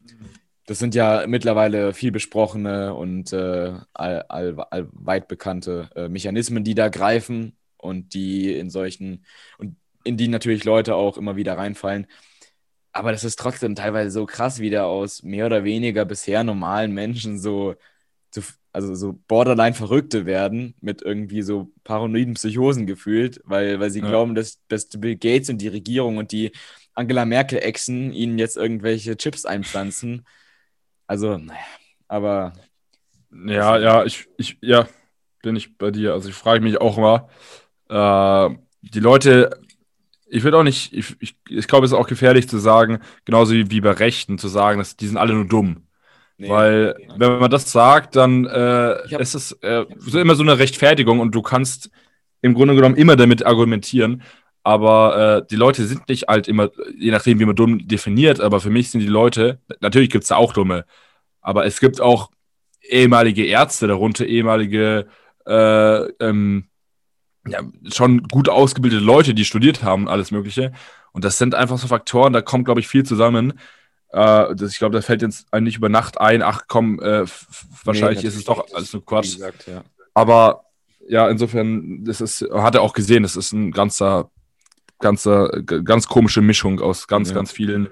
das 0.67 0.79
sind 0.79 0.95
ja 0.95 1.25
mittlerweile 1.27 1.95
viel 1.95 2.13
besprochene 2.13 2.95
und 2.95 3.33
äh, 3.33 3.73
all, 3.95 4.23
all, 4.29 4.61
all 4.71 4.89
weit 4.93 5.27
bekannte 5.27 5.91
äh, 5.97 6.09
Mechanismen, 6.09 6.63
die 6.63 6.75
da 6.75 6.89
greifen 6.91 7.57
und 7.79 8.13
die 8.15 8.53
in 8.53 8.69
solchen 8.69 9.25
und 9.57 9.77
in 10.05 10.17
die 10.17 10.29
natürlich 10.29 10.65
Leute 10.65 10.95
auch 10.95 11.17
immer 11.17 11.37
wieder 11.37 11.57
reinfallen. 11.57 12.07
Aber 12.93 13.13
das 13.13 13.25
ist 13.25 13.39
trotzdem 13.39 13.75
teilweise 13.75 14.11
so 14.11 14.27
krass, 14.27 14.61
wie 14.61 14.71
da 14.71 14.85
aus 14.85 15.23
mehr 15.23 15.47
oder 15.47 15.65
weniger 15.65 16.05
bisher 16.05 16.43
normalen 16.45 16.93
Menschen 16.93 17.39
so, 17.39 17.75
so 18.35 18.43
also 18.73 18.95
so 18.95 19.15
borderline 19.29 19.75
Verrückte 19.75 20.27
werden 20.27 20.75
mit 20.81 21.03
irgendwie 21.03 21.43
so 21.43 21.73
paranoiden 21.85 22.35
Psychosen 22.35 22.87
gefühlt, 22.87 23.41
weil, 23.45 23.81
weil 23.81 23.91
sie 23.91 24.03
Ja. 24.03 24.09
glauben, 24.09 24.35
dass, 24.35 24.61
dass 24.69 24.89
Bill 24.91 25.17
Gates 25.17 25.51
und 25.51 25.59
die 25.61 25.69
Regierung 25.69 26.19
und 26.19 26.33
die 26.33 26.53
Angela 26.95 27.25
Merkel-Echsen 27.25 28.13
ihnen 28.13 28.39
jetzt 28.39 28.57
irgendwelche 28.57 29.17
Chips 29.17 29.45
einpflanzen. 29.47 30.27
Also, 31.07 31.39
naja, 31.39 31.61
aber 32.09 32.53
Ja, 33.31 33.79
ja, 33.79 34.05
ich, 34.05 34.27
ich, 34.39 34.59
ja, 34.63 34.89
bin 35.43 35.57
ich 35.57 35.77
bei 35.79 35.91
dir. 35.91 36.13
Also 36.15 36.29
ich 36.29 36.35
frage 36.35 36.63
mich 36.65 36.81
auch 36.81 36.99
immer, 36.99 37.29
äh, 37.91 38.57
die 38.83 39.01
Leute, 39.01 39.61
ich 40.31 40.45
will 40.45 40.55
auch 40.55 40.63
nicht, 40.63 40.93
ich, 40.93 41.17
ich, 41.21 41.37
ich 41.49 41.69
glaube, 41.69 41.87
es 41.87 41.93
ist 41.93 41.99
auch 41.99 42.07
gefährlich 42.09 42.49
zu 42.49 42.59
sagen, 42.59 43.01
genauso 43.25 43.55
wie, 43.55 43.71
wie 43.71 43.81
bei 43.81 43.93
Rechten, 43.93 44.39
zu 44.39 44.49
sagen, 44.49 44.79
dass 44.79 44.97
die 44.97 45.07
sind 45.07 45.17
alle 45.17 45.35
nur 45.35 45.47
dumm. 45.47 45.87
nee, 46.39 46.49
Weil, 46.49 46.97
nee. 46.97 47.09
wenn 47.17 47.39
man 47.39 47.51
das 47.51 47.73
sagt, 47.73 48.17
dann 48.17 48.47
äh, 48.47 48.97
hab- 49.13 49.21
ist 49.21 49.35
es 49.35 49.53
äh, 49.63 49.87
so 49.99 50.19
immer 50.21 50.35
so 50.37 50.43
eine 50.43 50.59
Rechtfertigung 50.59 51.21
und 51.21 51.35
du 51.35 51.43
kannst 51.43 51.91
im 52.43 52.55
Grunde 52.55 52.75
genommen 52.75 52.97
immer 52.97 53.17
damit 53.17 53.45
argumentieren. 53.47 54.23
Aber 54.65 55.43
äh, 55.45 55.47
die 55.51 55.57
Leute 55.57 55.87
sind 55.87 56.09
nicht 56.09 56.29
halt 56.29 56.49
immer, 56.49 56.71
je 56.99 57.11
nachdem, 57.11 57.39
wie 57.41 57.47
man 57.47 57.57
dumm 57.57 57.87
definiert, 57.89 58.41
aber 58.41 58.61
für 58.61 58.71
mich 58.71 58.91
sind 58.91 59.01
die 59.01 59.07
Leute, 59.07 59.61
natürlich 59.81 60.11
gibt 60.11 60.25
es 60.25 60.29
da 60.29 60.37
auch 60.37 60.53
dumme, 60.53 60.85
aber 61.41 61.67
es 61.67 61.81
gibt 61.81 62.01
auch 62.01 62.31
ehemalige 62.83 63.45
Ärzte 63.47 63.87
darunter, 63.89 64.27
ehemalige, 64.27 65.07
äh, 65.47 66.03
ähm, 66.21 66.69
ja, 67.51 67.61
schon 67.93 68.23
gut 68.29 68.49
ausgebildete 68.49 69.03
Leute, 69.03 69.35
die 69.35 69.45
studiert 69.45 69.83
haben 69.83 70.03
und 70.05 70.09
alles 70.09 70.31
Mögliche. 70.31 70.73
Und 71.13 71.25
das 71.25 71.39
sind 71.39 71.55
einfach 71.55 71.79
so 71.79 71.87
Faktoren, 71.87 72.33
da 72.33 72.43
kommt, 72.43 72.65
glaube 72.65 72.81
ich, 72.81 72.89
viel 72.89 73.05
zusammen. 73.05 73.55
Äh, 74.11 74.55
das, 74.55 74.73
ich 74.73 74.79
glaube, 74.79 74.95
da 74.95 75.03
fällt 75.03 75.23
jetzt 75.23 75.53
einem 75.53 75.65
nicht 75.65 75.77
über 75.77 75.89
Nacht 75.89 76.21
ein, 76.21 76.43
ach 76.43 76.63
komm, 76.69 77.01
äh, 77.01 77.25
wahrscheinlich 77.85 78.25
ist 78.25 78.37
es 78.37 78.45
doch 78.45 78.67
alles 78.75 78.93
nur 78.93 79.05
Quatsch. 79.05 79.35
gesagt, 79.35 79.67
ja. 79.67 79.83
Aber 80.15 80.65
ja, 81.09 81.29
insofern, 81.29 82.05
das 82.05 82.21
ist, 82.21 82.43
hat 82.53 82.75
er 82.75 82.83
auch 82.83 82.93
gesehen, 82.93 83.23
das 83.23 83.37
ist 83.37 83.53
ein 83.53 83.71
ganzer, 83.71 84.31
ganzer, 84.99 85.49
ganz 85.63 86.07
komische 86.09 86.43
Mischung 86.43 86.81
aus 86.81 87.07
ganz, 87.07 87.31
Ja. 87.31 87.35
ganz 87.35 87.53
vielen 87.53 87.89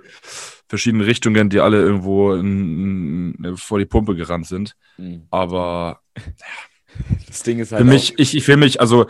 verschiedenen 0.68 1.06
Richtungen, 1.06 1.48
die 1.48 1.60
alle 1.60 1.80
irgendwo 1.80 2.34
in, 2.34 3.34
in, 3.42 3.56
vor 3.56 3.78
die 3.78 3.86
Pumpe 3.86 4.16
gerannt 4.16 4.46
sind. 4.46 4.76
Mhm. 4.98 5.26
Aber 5.30 6.00
Das 7.26 7.42
Ding 7.42 7.58
ist 7.58 7.72
halt. 7.72 7.82
für 7.82 7.88
mich, 7.88 8.18
ich, 8.18 8.36
ich 8.36 8.44
für 8.44 8.56
mich, 8.56 8.80
also 8.80 9.06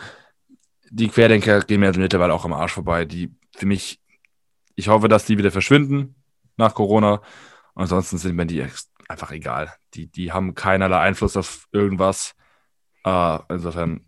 die 0.90 1.08
Querdenker 1.08 1.60
gehen 1.60 1.80
mir 1.80 1.92
mittlerweile 1.96 2.34
auch 2.34 2.44
am 2.44 2.52
Arsch 2.52 2.72
vorbei. 2.72 3.04
Die 3.04 3.34
für 3.56 3.66
mich, 3.66 4.00
ich 4.74 4.88
hoffe, 4.88 5.08
dass 5.08 5.24
die 5.24 5.38
wieder 5.38 5.50
verschwinden 5.50 6.14
nach 6.56 6.74
Corona. 6.74 7.22
Ansonsten 7.74 8.18
sind 8.18 8.36
mir 8.36 8.46
die 8.46 8.64
einfach 9.08 9.30
egal. 9.30 9.72
Die, 9.94 10.06
die 10.10 10.32
haben 10.32 10.54
keinerlei 10.54 10.98
Einfluss 11.00 11.36
auf 11.36 11.68
irgendwas. 11.72 12.34
Äh, 13.04 13.38
insofern, 13.50 14.06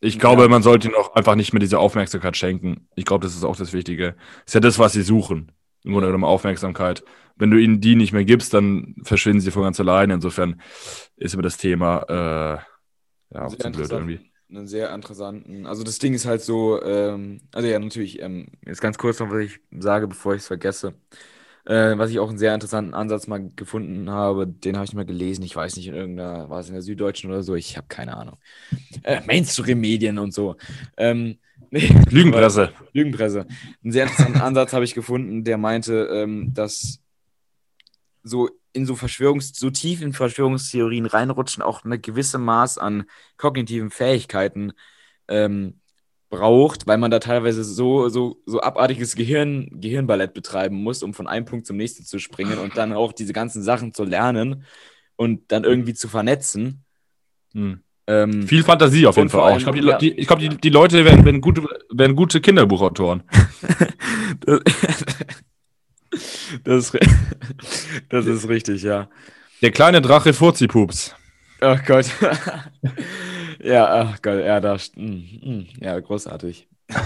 ich 0.00 0.18
glaube, 0.18 0.42
Ja. 0.42 0.48
man 0.48 0.62
sollte 0.62 0.88
ihnen 0.88 0.96
auch 0.96 1.14
einfach 1.14 1.34
nicht 1.34 1.52
mehr 1.52 1.60
diese 1.60 1.78
Aufmerksamkeit 1.78 2.36
schenken. 2.36 2.88
Ich 2.96 3.04
glaube, 3.04 3.24
das 3.24 3.34
ist 3.34 3.44
auch 3.44 3.56
das 3.56 3.72
Wichtige. 3.72 4.16
Ist 4.46 4.54
ja 4.54 4.60
das, 4.60 4.78
was 4.78 4.92
sie 4.92 5.02
suchen. 5.02 5.52
Im 5.84 5.92
Grunde 5.92 6.08
genommen 6.08 6.24
Aufmerksamkeit. 6.24 7.04
Wenn 7.36 7.50
du 7.50 7.56
ihnen 7.58 7.80
die 7.80 7.96
nicht 7.96 8.12
mehr 8.12 8.24
gibst, 8.24 8.54
dann 8.54 8.94
verschwinden 9.02 9.40
sie 9.40 9.50
von 9.50 9.62
ganz 9.64 9.80
alleine. 9.80 10.14
Insofern 10.14 10.60
ist 11.16 11.34
über 11.34 11.42
das 11.42 11.56
Thema 11.56 12.02
äh, 12.08 13.34
ja, 13.34 13.44
auch 13.46 13.50
Sehr 13.50 13.70
blöd 13.70 13.90
irgendwie. 13.90 14.31
Einen 14.56 14.66
sehr 14.68 14.94
interessanten. 14.94 15.66
Also 15.66 15.82
das 15.84 15.98
Ding 15.98 16.14
ist 16.14 16.26
halt 16.26 16.42
so, 16.42 16.82
ähm, 16.82 17.40
also 17.52 17.68
ja, 17.68 17.78
natürlich, 17.78 18.20
ähm, 18.22 18.48
jetzt 18.66 18.80
ganz 18.80 18.98
kurz 18.98 19.18
noch, 19.20 19.30
was 19.30 19.40
ich 19.44 19.60
sage, 19.78 20.08
bevor 20.08 20.34
ich 20.34 20.42
es 20.42 20.46
vergesse. 20.46 20.94
Äh, 21.64 21.96
was 21.98 22.10
ich 22.10 22.18
auch 22.18 22.28
einen 22.28 22.38
sehr 22.38 22.54
interessanten 22.54 22.94
Ansatz 22.94 23.28
mal 23.28 23.50
gefunden 23.56 24.10
habe, 24.10 24.46
den 24.48 24.76
habe 24.76 24.84
ich 24.86 24.94
mal 24.94 25.04
gelesen, 25.06 25.44
ich 25.44 25.54
weiß 25.56 25.76
nicht, 25.76 25.88
in 25.88 25.94
irgendeiner, 25.94 26.50
war 26.50 26.60
es 26.60 26.68
in 26.68 26.74
der 26.74 26.82
Süddeutschen 26.82 27.30
oder 27.30 27.42
so, 27.44 27.54
ich 27.54 27.76
habe 27.76 27.86
keine 27.88 28.16
Ahnung. 28.16 28.38
Äh, 29.04 29.20
Mainstream-Medien 29.26 30.18
und 30.18 30.34
so. 30.34 30.56
Ähm, 30.96 31.38
nee, 31.70 31.88
Lügenpresse. 32.10 32.72
Lügenpresse. 32.92 33.46
Einen 33.84 33.92
sehr 33.92 34.04
interessanten 34.04 34.40
Ansatz 34.40 34.72
habe 34.72 34.84
ich 34.84 34.94
gefunden, 34.94 35.44
der 35.44 35.58
meinte, 35.58 36.08
ähm, 36.12 36.52
dass 36.54 37.01
so 38.22 38.48
in 38.72 38.86
so 38.86 38.94
Verschwörungs-, 38.94 39.52
so 39.54 39.70
tief 39.70 40.02
in 40.02 40.12
Verschwörungstheorien 40.12 41.06
reinrutschen 41.06 41.62
auch 41.62 41.84
eine 41.84 41.98
gewisse 41.98 42.38
Maß 42.38 42.78
an 42.78 43.04
kognitiven 43.36 43.90
Fähigkeiten 43.90 44.72
ähm, 45.28 45.80
braucht, 46.30 46.86
weil 46.86 46.98
man 46.98 47.10
da 47.10 47.18
teilweise 47.18 47.62
so, 47.62 48.08
so, 48.08 48.40
so 48.46 48.60
abartiges 48.62 49.14
Gehirn, 49.14 49.68
Gehirnballett 49.72 50.32
betreiben 50.32 50.82
muss, 50.82 51.02
um 51.02 51.12
von 51.12 51.26
einem 51.28 51.44
Punkt 51.44 51.66
zum 51.66 51.76
nächsten 51.76 52.04
zu 52.04 52.18
springen 52.18 52.58
und 52.58 52.76
dann 52.76 52.92
auch 52.92 53.12
diese 53.12 53.34
ganzen 53.34 53.62
Sachen 53.62 53.92
zu 53.92 54.04
lernen 54.04 54.64
und 55.16 55.52
dann 55.52 55.64
irgendwie 55.64 55.94
zu 55.94 56.08
vernetzen. 56.08 56.84
Hm. 57.52 57.80
Ähm, 58.06 58.48
Viel 58.48 58.64
Fantasie 58.64 59.06
auf 59.06 59.16
jeden 59.16 59.28
Fall 59.28 59.52
auch. 59.52 59.56
Ich 59.56 59.62
glaube, 59.62 59.80
die, 59.80 59.86
ja. 59.86 59.98
die, 59.98 60.14
glaub, 60.16 60.38
die, 60.38 60.48
die, 60.48 60.70
Leute 60.70 61.04
werden, 61.04 61.24
werden, 61.24 61.40
gute, 61.40 61.64
werden 61.90 62.16
gute 62.16 62.40
Kinderbuchautoren. 62.40 63.22
das, 66.64 66.92
das 68.08 68.26
ist 68.26 68.48
richtig, 68.48 68.82
ja. 68.82 69.08
Der 69.60 69.70
kleine 69.70 70.00
Drache 70.02 70.32
Furzipups. 70.32 71.14
Oh 71.60 71.76
Gott. 71.86 72.06
ja, 73.62 73.86
ach 73.86 74.20
Gott, 74.22 74.44
ja, 74.44 74.60
da. 74.60 74.76
Hm, 74.76 75.28
hm, 75.42 75.66
ja, 75.80 75.98
großartig. 76.00 76.68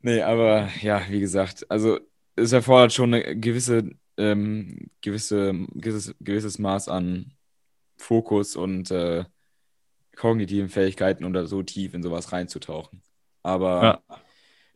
nee, 0.00 0.22
aber 0.22 0.68
ja, 0.80 1.02
wie 1.08 1.20
gesagt, 1.20 1.68
also 1.68 1.98
es 2.36 2.52
erfordert 2.52 2.92
schon 2.92 3.14
eine 3.14 3.36
gewisse, 3.36 3.90
ähm, 4.16 4.90
gewisse, 5.00 5.52
gewisses, 5.74 6.14
gewisses 6.20 6.58
Maß 6.58 6.88
an 6.88 7.32
Fokus 7.96 8.56
und 8.56 8.90
äh, 8.90 9.24
kognitiven 10.16 10.68
Fähigkeiten, 10.68 11.24
um 11.24 11.32
da 11.32 11.46
so 11.46 11.62
tief 11.62 11.94
in 11.94 12.02
sowas 12.02 12.32
reinzutauchen. 12.32 13.02
Aber 13.42 13.82
ja. 13.82 14.18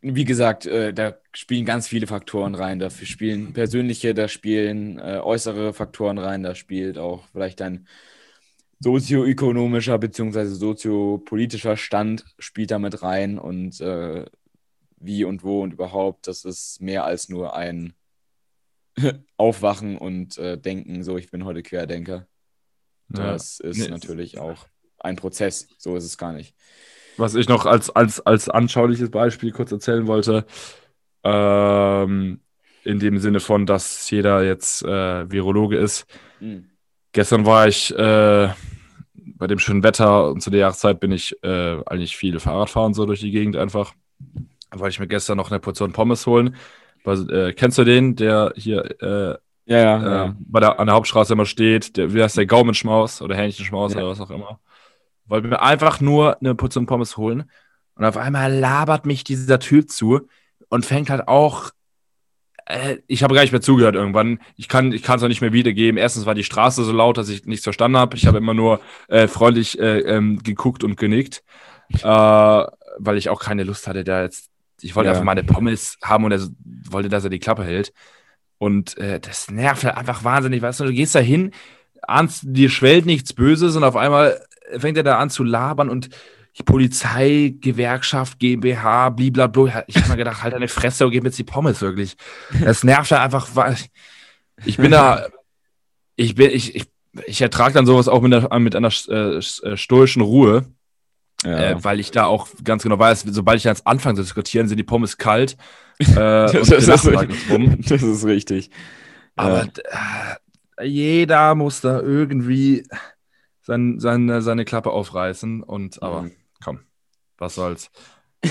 Wie 0.02 0.24
gesagt, 0.24 0.66
äh, 0.66 0.92
da 0.92 1.18
spielen 1.32 1.64
ganz 1.64 1.88
viele 1.88 2.06
Faktoren 2.06 2.54
rein. 2.54 2.78
Dafür 2.78 3.06
spielen 3.06 3.52
persönliche, 3.52 4.14
da 4.14 4.28
spielen 4.28 4.98
äh, 4.98 5.20
äußere 5.22 5.72
Faktoren 5.72 6.18
rein, 6.18 6.42
da 6.42 6.54
spielt 6.54 6.98
auch 6.98 7.26
vielleicht 7.32 7.60
dein 7.60 7.86
sozioökonomischer 8.80 9.98
bzw. 9.98 10.46
soziopolitischer 10.46 11.76
Stand 11.76 12.24
spielt 12.38 12.70
damit 12.70 13.02
rein 13.02 13.38
und 13.38 13.80
äh, 13.80 14.24
wie 14.96 15.24
und 15.24 15.44
wo 15.44 15.62
und 15.62 15.74
überhaupt, 15.74 16.26
das 16.26 16.44
ist 16.44 16.80
mehr 16.80 17.04
als 17.04 17.28
nur 17.28 17.54
ein 17.54 17.94
Aufwachen 19.36 19.98
und 19.98 20.38
äh, 20.38 20.58
Denken, 20.58 21.02
so 21.02 21.18
ich 21.18 21.30
bin 21.30 21.44
heute 21.44 21.62
Querdenker. 21.62 22.26
Das 23.08 23.60
ja. 23.62 23.70
ist 23.70 23.78
nee, 23.78 23.88
natürlich 23.88 24.38
auch 24.38 24.66
ein 24.98 25.16
Prozess, 25.16 25.68
so 25.78 25.96
ist 25.96 26.04
es 26.04 26.16
gar 26.16 26.32
nicht. 26.32 26.54
Was 27.20 27.35
ich 27.35 27.48
noch 27.50 27.66
als, 27.66 27.90
als, 27.90 28.20
als 28.20 28.48
anschauliches 28.48 29.11
Beispiel 29.11 29.52
kurz 29.52 29.70
erzählen 29.70 30.06
wollte, 30.06 30.46
ähm, 31.22 32.40
in 32.83 32.98
dem 32.98 33.18
Sinne 33.18 33.40
von, 33.40 33.66
dass 33.66 34.11
jeder 34.11 34.42
jetzt 34.42 34.83
äh, 34.83 35.30
Virologe 35.30 35.76
ist. 35.76 36.06
Mhm. 36.40 36.70
Gestern 37.12 37.44
war 37.44 37.68
ich 37.68 37.94
äh, 37.94 38.48
bei 39.12 39.46
dem 39.46 39.59
schönen 39.59 39.83
Wetter 39.83 40.30
und 40.30 40.40
zu 40.40 40.48
der 40.48 40.61
Jahreszeit 40.61 40.98
bin 40.98 41.12
ich 41.12 41.37
äh, 41.42 41.83
eigentlich 41.85 42.16
viel 42.16 42.40
Fahrrad 42.40 42.70
fahren, 42.70 42.94
so 42.94 43.04
durch 43.04 43.20
die 43.20 43.33
Gegend 43.33 43.56
einfach. 43.56 43.92
Da 44.70 44.78
wollte 44.78 44.94
ich 44.94 45.00
mir 45.00 45.09
gestern 45.09 45.37
noch 45.37 45.50
eine 45.50 45.61
Portion 45.61 45.92
Pommes 45.92 46.26
holen. 46.26 46.56
Was, 47.04 47.28
äh, 47.28 47.52
kennst 47.52 47.76
du 47.76 47.85
den, 47.85 48.16
der 48.16 48.54
hier 48.56 48.85
äh, 49.02 49.37
ja, 49.66 49.78
ja, 49.78 49.96
äh, 49.98 50.11
ja. 50.11 50.37
bei 50.38 50.61
der, 50.61 50.80
an 50.80 50.87
der 50.87 50.94
Hauptstraße 50.94 51.35
immer 51.35 51.44
steht? 51.46 51.98
Der, 51.98 52.14
wie 52.14 52.22
heißt 52.22 52.38
der 52.38 52.46
Gaumenschmaus 52.46 53.20
oder 53.20 53.37
Hähnchenschmaus 53.37 53.94
oder 53.94 54.09
was 54.09 54.20
auch 54.20 54.30
immer? 54.30 54.59
Wollte 55.30 55.48
mir 55.48 55.62
einfach 55.62 56.00
nur 56.00 56.38
eine 56.40 56.54
Portion 56.54 56.86
Pommes 56.86 57.16
holen. 57.16 57.44
Und 57.94 58.04
auf 58.04 58.16
einmal 58.16 58.52
labert 58.52 59.06
mich 59.06 59.24
dieser 59.24 59.58
Typ 59.58 59.90
zu 59.90 60.28
und 60.68 60.84
fängt 60.84 61.08
halt 61.08 61.28
auch 61.28 61.70
äh, 62.66 62.98
ich 63.06 63.22
habe 63.22 63.34
gar 63.34 63.42
nicht 63.42 63.52
mehr 63.52 63.60
zugehört 63.60 63.94
irgendwann. 63.94 64.40
Ich 64.56 64.68
kann 64.68 64.92
ich 64.92 65.08
es 65.08 65.22
auch 65.22 65.28
nicht 65.28 65.40
mehr 65.40 65.52
wiedergeben. 65.52 65.98
Erstens 65.98 66.26
war 66.26 66.34
die 66.34 66.44
Straße 66.44 66.84
so 66.84 66.92
laut, 66.92 67.18
dass 67.18 67.28
ich 67.28 67.44
nichts 67.44 67.64
verstanden 67.64 67.98
habe. 67.98 68.16
Ich 68.16 68.26
habe 68.26 68.38
immer 68.38 68.54
nur 68.54 68.80
äh, 69.08 69.28
freundlich 69.28 69.78
äh, 69.78 70.00
ähm, 70.00 70.42
geguckt 70.42 70.84
und 70.84 70.96
genickt, 70.96 71.42
äh, 71.98 72.04
weil 72.04 73.16
ich 73.16 73.28
auch 73.28 73.40
keine 73.40 73.64
Lust 73.64 73.86
hatte, 73.86 74.04
da 74.04 74.22
jetzt. 74.22 74.48
Ich 74.82 74.96
wollte 74.96 75.08
ja. 75.08 75.12
einfach 75.12 75.24
meine 75.24 75.44
Pommes 75.44 75.98
haben 76.02 76.24
und 76.24 76.32
er 76.32 76.40
wollte, 76.90 77.10
dass 77.10 77.24
er 77.24 77.30
die 77.30 77.38
Klappe 77.38 77.64
hält. 77.64 77.92
Und 78.58 78.96
äh, 78.96 79.20
das 79.20 79.50
nervt 79.50 79.84
halt 79.84 79.96
einfach 79.96 80.24
wahnsinnig. 80.24 80.62
Weißt 80.62 80.80
du, 80.80 80.84
du 80.84 80.92
gehst 80.92 81.14
da 81.14 81.18
hin, 81.18 81.52
ahnst, 82.02 82.44
dir 82.46 82.70
schwellt 82.70 83.04
nichts 83.04 83.34
Böses 83.34 83.76
und 83.76 83.84
auf 83.84 83.96
einmal 83.96 84.40
fängt 84.78 84.96
er 84.96 85.02
da 85.02 85.18
an 85.18 85.30
zu 85.30 85.44
labern 85.44 85.88
und 85.88 86.11
die 86.59 86.62
Polizei, 86.62 87.54
Gewerkschaft, 87.61 88.38
GmbH, 88.38 89.11
blablabla. 89.11 89.85
Ich 89.87 89.96
habe 89.96 90.09
mir 90.09 90.16
gedacht, 90.16 90.42
halt 90.42 90.54
deine 90.54 90.68
Fresse 90.68 91.06
und 91.06 91.12
gib 91.12 91.22
mir 91.22 91.28
jetzt 91.28 91.38
die 91.38 91.44
Pommes 91.44 91.80
wirklich. 91.80 92.16
Das 92.62 92.83
nervt 92.83 93.11
ja 93.11 93.22
einfach. 93.22 93.48
Ich 94.64 94.76
bin 94.76 94.90
da, 94.90 95.26
ich 96.16 96.35
bin, 96.35 96.50
ich, 96.50 96.74
ich, 96.74 96.87
ich 97.26 97.40
ertrage 97.40 97.74
dann 97.74 97.87
sowas 97.87 98.09
auch 98.09 98.20
mit 98.20 98.35
einer, 98.35 98.59
mit 98.59 98.74
einer 98.76 98.92
äh, 99.09 99.38
äh, 99.38 99.76
stoischen 99.76 100.22
Ruhe. 100.22 100.66
Ja. 101.44 101.70
Äh, 101.70 101.85
weil 101.85 102.00
ich 102.00 102.11
da 102.11 102.26
auch 102.26 102.48
ganz 102.64 102.83
genau 102.83 102.98
weiß, 102.98 103.24
sobald 103.30 103.56
ich 103.56 103.64
jetzt 103.64 103.87
anfange 103.87 104.16
zu 104.16 104.22
diskutieren, 104.22 104.68
sind 104.68 104.76
die 104.76 104.85
Pommes 104.85 105.16
kalt. 105.16 105.56
Äh, 106.00 106.14
das, 106.14 106.54
ist, 106.54 106.88
das, 106.88 107.02
das, 107.02 108.02
ist, 108.02 108.24
richtig. 108.24 108.70
Aber 109.37 109.64
äh, 110.78 110.87
jeder 110.87 111.54
muss 111.54 111.83
da 111.83 112.00
irgendwie 112.00 112.87
sein, 113.70 114.00
seine, 114.00 114.42
seine 114.42 114.64
Klappe 114.64 114.90
aufreißen 114.90 115.62
und 115.62 116.02
aber 116.02 116.22
mhm. 116.22 116.33
komm, 116.62 116.80
was 117.38 117.54
soll's. 117.54 117.92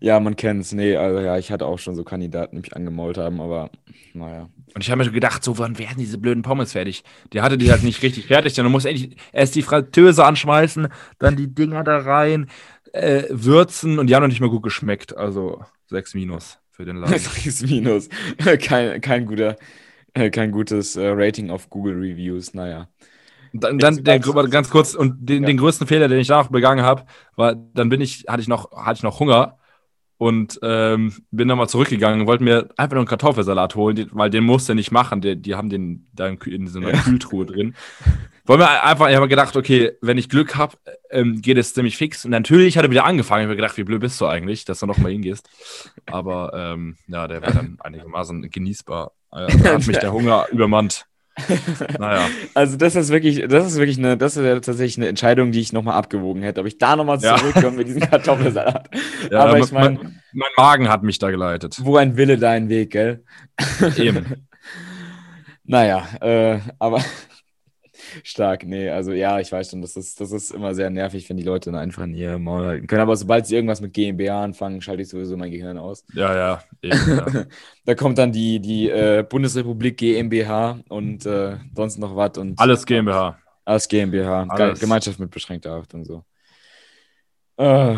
ja, 0.00 0.20
man 0.20 0.36
kennt's. 0.36 0.72
Nee, 0.72 0.96
also 0.96 1.20
ja, 1.20 1.38
ich 1.38 1.50
hatte 1.50 1.64
auch 1.64 1.78
schon 1.78 1.94
so 1.94 2.04
Kandidaten, 2.04 2.56
die 2.56 2.60
mich 2.60 2.76
angemault 2.76 3.16
haben, 3.16 3.40
aber 3.40 3.70
naja. 4.12 4.50
Und 4.74 4.82
ich 4.82 4.90
habe 4.90 5.02
mir 5.02 5.10
gedacht, 5.10 5.42
so, 5.42 5.56
wann 5.56 5.78
werden 5.78 5.96
diese 5.96 6.18
blöden 6.18 6.42
Pommes 6.42 6.72
fertig? 6.72 7.04
Die 7.32 7.40
hatte 7.40 7.56
die 7.56 7.70
halt 7.70 7.84
nicht 7.84 8.02
richtig 8.02 8.26
fertig, 8.26 8.52
dann 8.52 8.70
muss 8.70 8.84
endlich 8.84 9.16
erst 9.32 9.54
die 9.54 9.62
Fritteuse 9.62 10.26
anschmeißen, 10.26 10.88
dann 11.18 11.36
die 11.36 11.54
Dinger 11.54 11.84
da 11.84 11.96
rein, 11.98 12.50
äh, 12.92 13.24
würzen 13.30 13.98
und 13.98 14.08
die 14.08 14.14
haben 14.14 14.24
noch 14.24 14.28
nicht 14.28 14.40
mal 14.40 14.50
gut 14.50 14.62
geschmeckt. 14.62 15.16
Also 15.16 15.64
6 15.86 16.12
Minus 16.14 16.58
für 16.70 16.84
den 16.84 16.96
Laden. 17.00 17.18
6 17.18 17.62
Minus. 17.62 18.10
kein, 18.60 19.00
kein, 19.00 19.24
guter, 19.24 19.56
äh, 20.12 20.28
kein 20.28 20.52
gutes 20.52 20.96
äh, 20.96 21.08
Rating 21.08 21.48
auf 21.48 21.70
Google 21.70 21.94
Reviews, 21.94 22.52
naja. 22.52 22.88
Dann, 23.56 23.78
dann 23.78 24.02
der, 24.02 24.18
ganz 24.18 24.68
kurz, 24.68 24.94
und 24.94 25.28
den, 25.28 25.42
ja. 25.42 25.46
den 25.46 25.58
größten 25.58 25.86
Fehler, 25.86 26.08
den 26.08 26.18
ich 26.18 26.26
danach 26.26 26.48
begangen 26.48 26.84
habe, 26.84 27.04
war, 27.36 27.54
dann 27.54 27.88
bin 27.88 28.00
ich, 28.00 28.24
hatte 28.28 28.42
ich 28.42 28.48
noch, 28.48 28.72
hatte 28.72 28.98
ich 28.98 29.02
noch 29.04 29.20
Hunger 29.20 29.58
und 30.18 30.58
ähm, 30.62 31.12
bin 31.30 31.48
dann 31.48 31.58
mal 31.58 31.68
zurückgegangen 31.68 32.22
und 32.22 32.26
wollte 32.26 32.42
mir 32.42 32.68
einfach 32.76 32.94
nur 32.94 33.02
einen 33.02 33.08
Kartoffelsalat 33.08 33.76
holen, 33.76 34.08
weil 34.12 34.30
den 34.30 34.44
musste 34.44 34.72
er 34.72 34.74
nicht 34.74 34.90
machen. 34.90 35.20
Die, 35.20 35.36
die 35.40 35.54
haben 35.54 35.68
den 35.68 36.08
da 36.12 36.26
in 36.26 36.66
so 36.66 36.80
einer 36.80 36.94
ja. 36.94 37.00
Kühltruhe 37.00 37.46
drin. 37.46 37.74
Wollen 38.46 38.60
wir 38.60 38.84
einfach, 38.84 39.08
ich 39.08 39.16
habe 39.16 39.28
gedacht, 39.28 39.56
okay, 39.56 39.92
wenn 40.02 40.18
ich 40.18 40.28
Glück 40.28 40.56
habe, 40.56 40.76
ähm, 41.10 41.40
geht 41.40 41.56
es 41.56 41.74
ziemlich 41.74 41.96
fix. 41.96 42.24
Und 42.24 42.32
natürlich 42.32 42.76
hat 42.76 42.84
er 42.84 42.90
wieder 42.90 43.04
angefangen. 43.04 43.42
Ich 43.42 43.46
habe 43.46 43.56
gedacht, 43.56 43.76
wie 43.76 43.84
blöd 43.84 44.00
bist 44.00 44.20
du 44.20 44.26
eigentlich, 44.26 44.64
dass 44.64 44.80
du 44.80 44.86
noch 44.86 44.98
mal 44.98 45.10
hingehst. 45.10 45.48
Aber 46.06 46.52
ähm, 46.54 46.96
ja, 47.06 47.26
der 47.28 47.40
war 47.42 47.52
dann 47.52 47.78
einigermaßen 47.84 48.50
genießbar. 48.50 49.12
Da 49.30 49.48
hat 49.48 49.86
mich 49.86 49.98
der 50.00 50.12
Hunger 50.12 50.46
übermannt. 50.52 51.06
naja. 51.98 52.28
Also 52.54 52.76
das 52.76 52.94
ist 52.94 53.10
wirklich, 53.10 53.44
das 53.48 53.66
ist 53.66 53.78
wirklich 53.78 53.98
eine, 53.98 54.16
das 54.16 54.36
ist 54.36 54.44
ja 54.44 54.54
tatsächlich 54.54 54.98
eine 54.98 55.08
Entscheidung, 55.08 55.52
die 55.52 55.60
ich 55.60 55.72
nochmal 55.72 55.94
abgewogen 55.94 56.42
hätte, 56.42 56.60
ob 56.60 56.66
ich 56.66 56.78
da 56.78 56.96
nochmal 56.96 57.18
zurückkomme 57.20 57.66
ja. 57.66 57.70
mit 57.70 57.88
diesem 57.88 58.02
Kartoffelsalat. 58.02 58.90
Ja, 59.30 59.40
aber 59.40 59.58
ich 59.58 59.72
meine. 59.72 59.96
Mein, 59.96 60.20
mein, 60.32 60.50
Magen 60.56 60.88
hat 60.88 61.02
mich 61.02 61.18
da 61.18 61.30
geleitet. 61.30 61.78
Wo 61.82 61.96
ein 61.96 62.16
Wille, 62.16 62.36
da 62.36 62.50
ein 62.50 62.68
Weg, 62.68 62.90
gell? 62.90 63.24
Eben. 63.96 64.46
naja, 65.64 66.06
äh, 66.20 66.58
aber 66.78 67.02
Stark, 68.22 68.64
nee, 68.64 68.88
also 68.90 69.12
ja, 69.12 69.40
ich 69.40 69.50
weiß 69.50 69.70
schon, 69.70 69.82
das 69.82 69.96
ist, 69.96 70.20
das 70.20 70.32
ist 70.32 70.50
immer 70.50 70.74
sehr 70.74 70.90
nervig, 70.90 71.28
wenn 71.28 71.36
die 71.36 71.42
Leute 71.42 71.70
dann 71.70 71.80
einfach 71.80 72.04
in 72.04 72.14
ihr 72.14 72.38
Maul 72.38 72.66
halten 72.66 72.86
können. 72.86 73.02
Aber 73.02 73.16
sobald 73.16 73.46
sie 73.46 73.54
irgendwas 73.54 73.80
mit 73.80 73.92
GmbH 73.92 74.44
anfangen, 74.44 74.80
schalte 74.80 75.02
ich 75.02 75.08
sowieso 75.08 75.36
mein 75.36 75.50
Gehirn 75.50 75.78
aus. 75.78 76.04
Ja, 76.14 76.34
ja. 76.34 76.62
Eben, 76.82 76.98
ja. 77.08 77.44
da 77.84 77.94
kommt 77.94 78.18
dann 78.18 78.32
die, 78.32 78.60
die 78.60 78.88
äh, 78.88 79.24
Bundesrepublik 79.28 79.96
GmbH 79.96 80.80
und 80.88 81.26
äh, 81.26 81.56
sonst 81.74 81.98
noch 81.98 82.14
was. 82.16 82.38
Und, 82.38 82.58
Alles 82.58 82.86
GmbH. 82.86 83.38
Alles 83.64 83.88
GmbH. 83.88 84.46
Alles. 84.48 84.80
Gemeinschaft 84.80 85.18
mit 85.18 85.30
beschränkter 85.30 85.72
Haft 85.72 85.94
und 85.94 86.04
so. 86.04 86.24
Äh, 87.56 87.96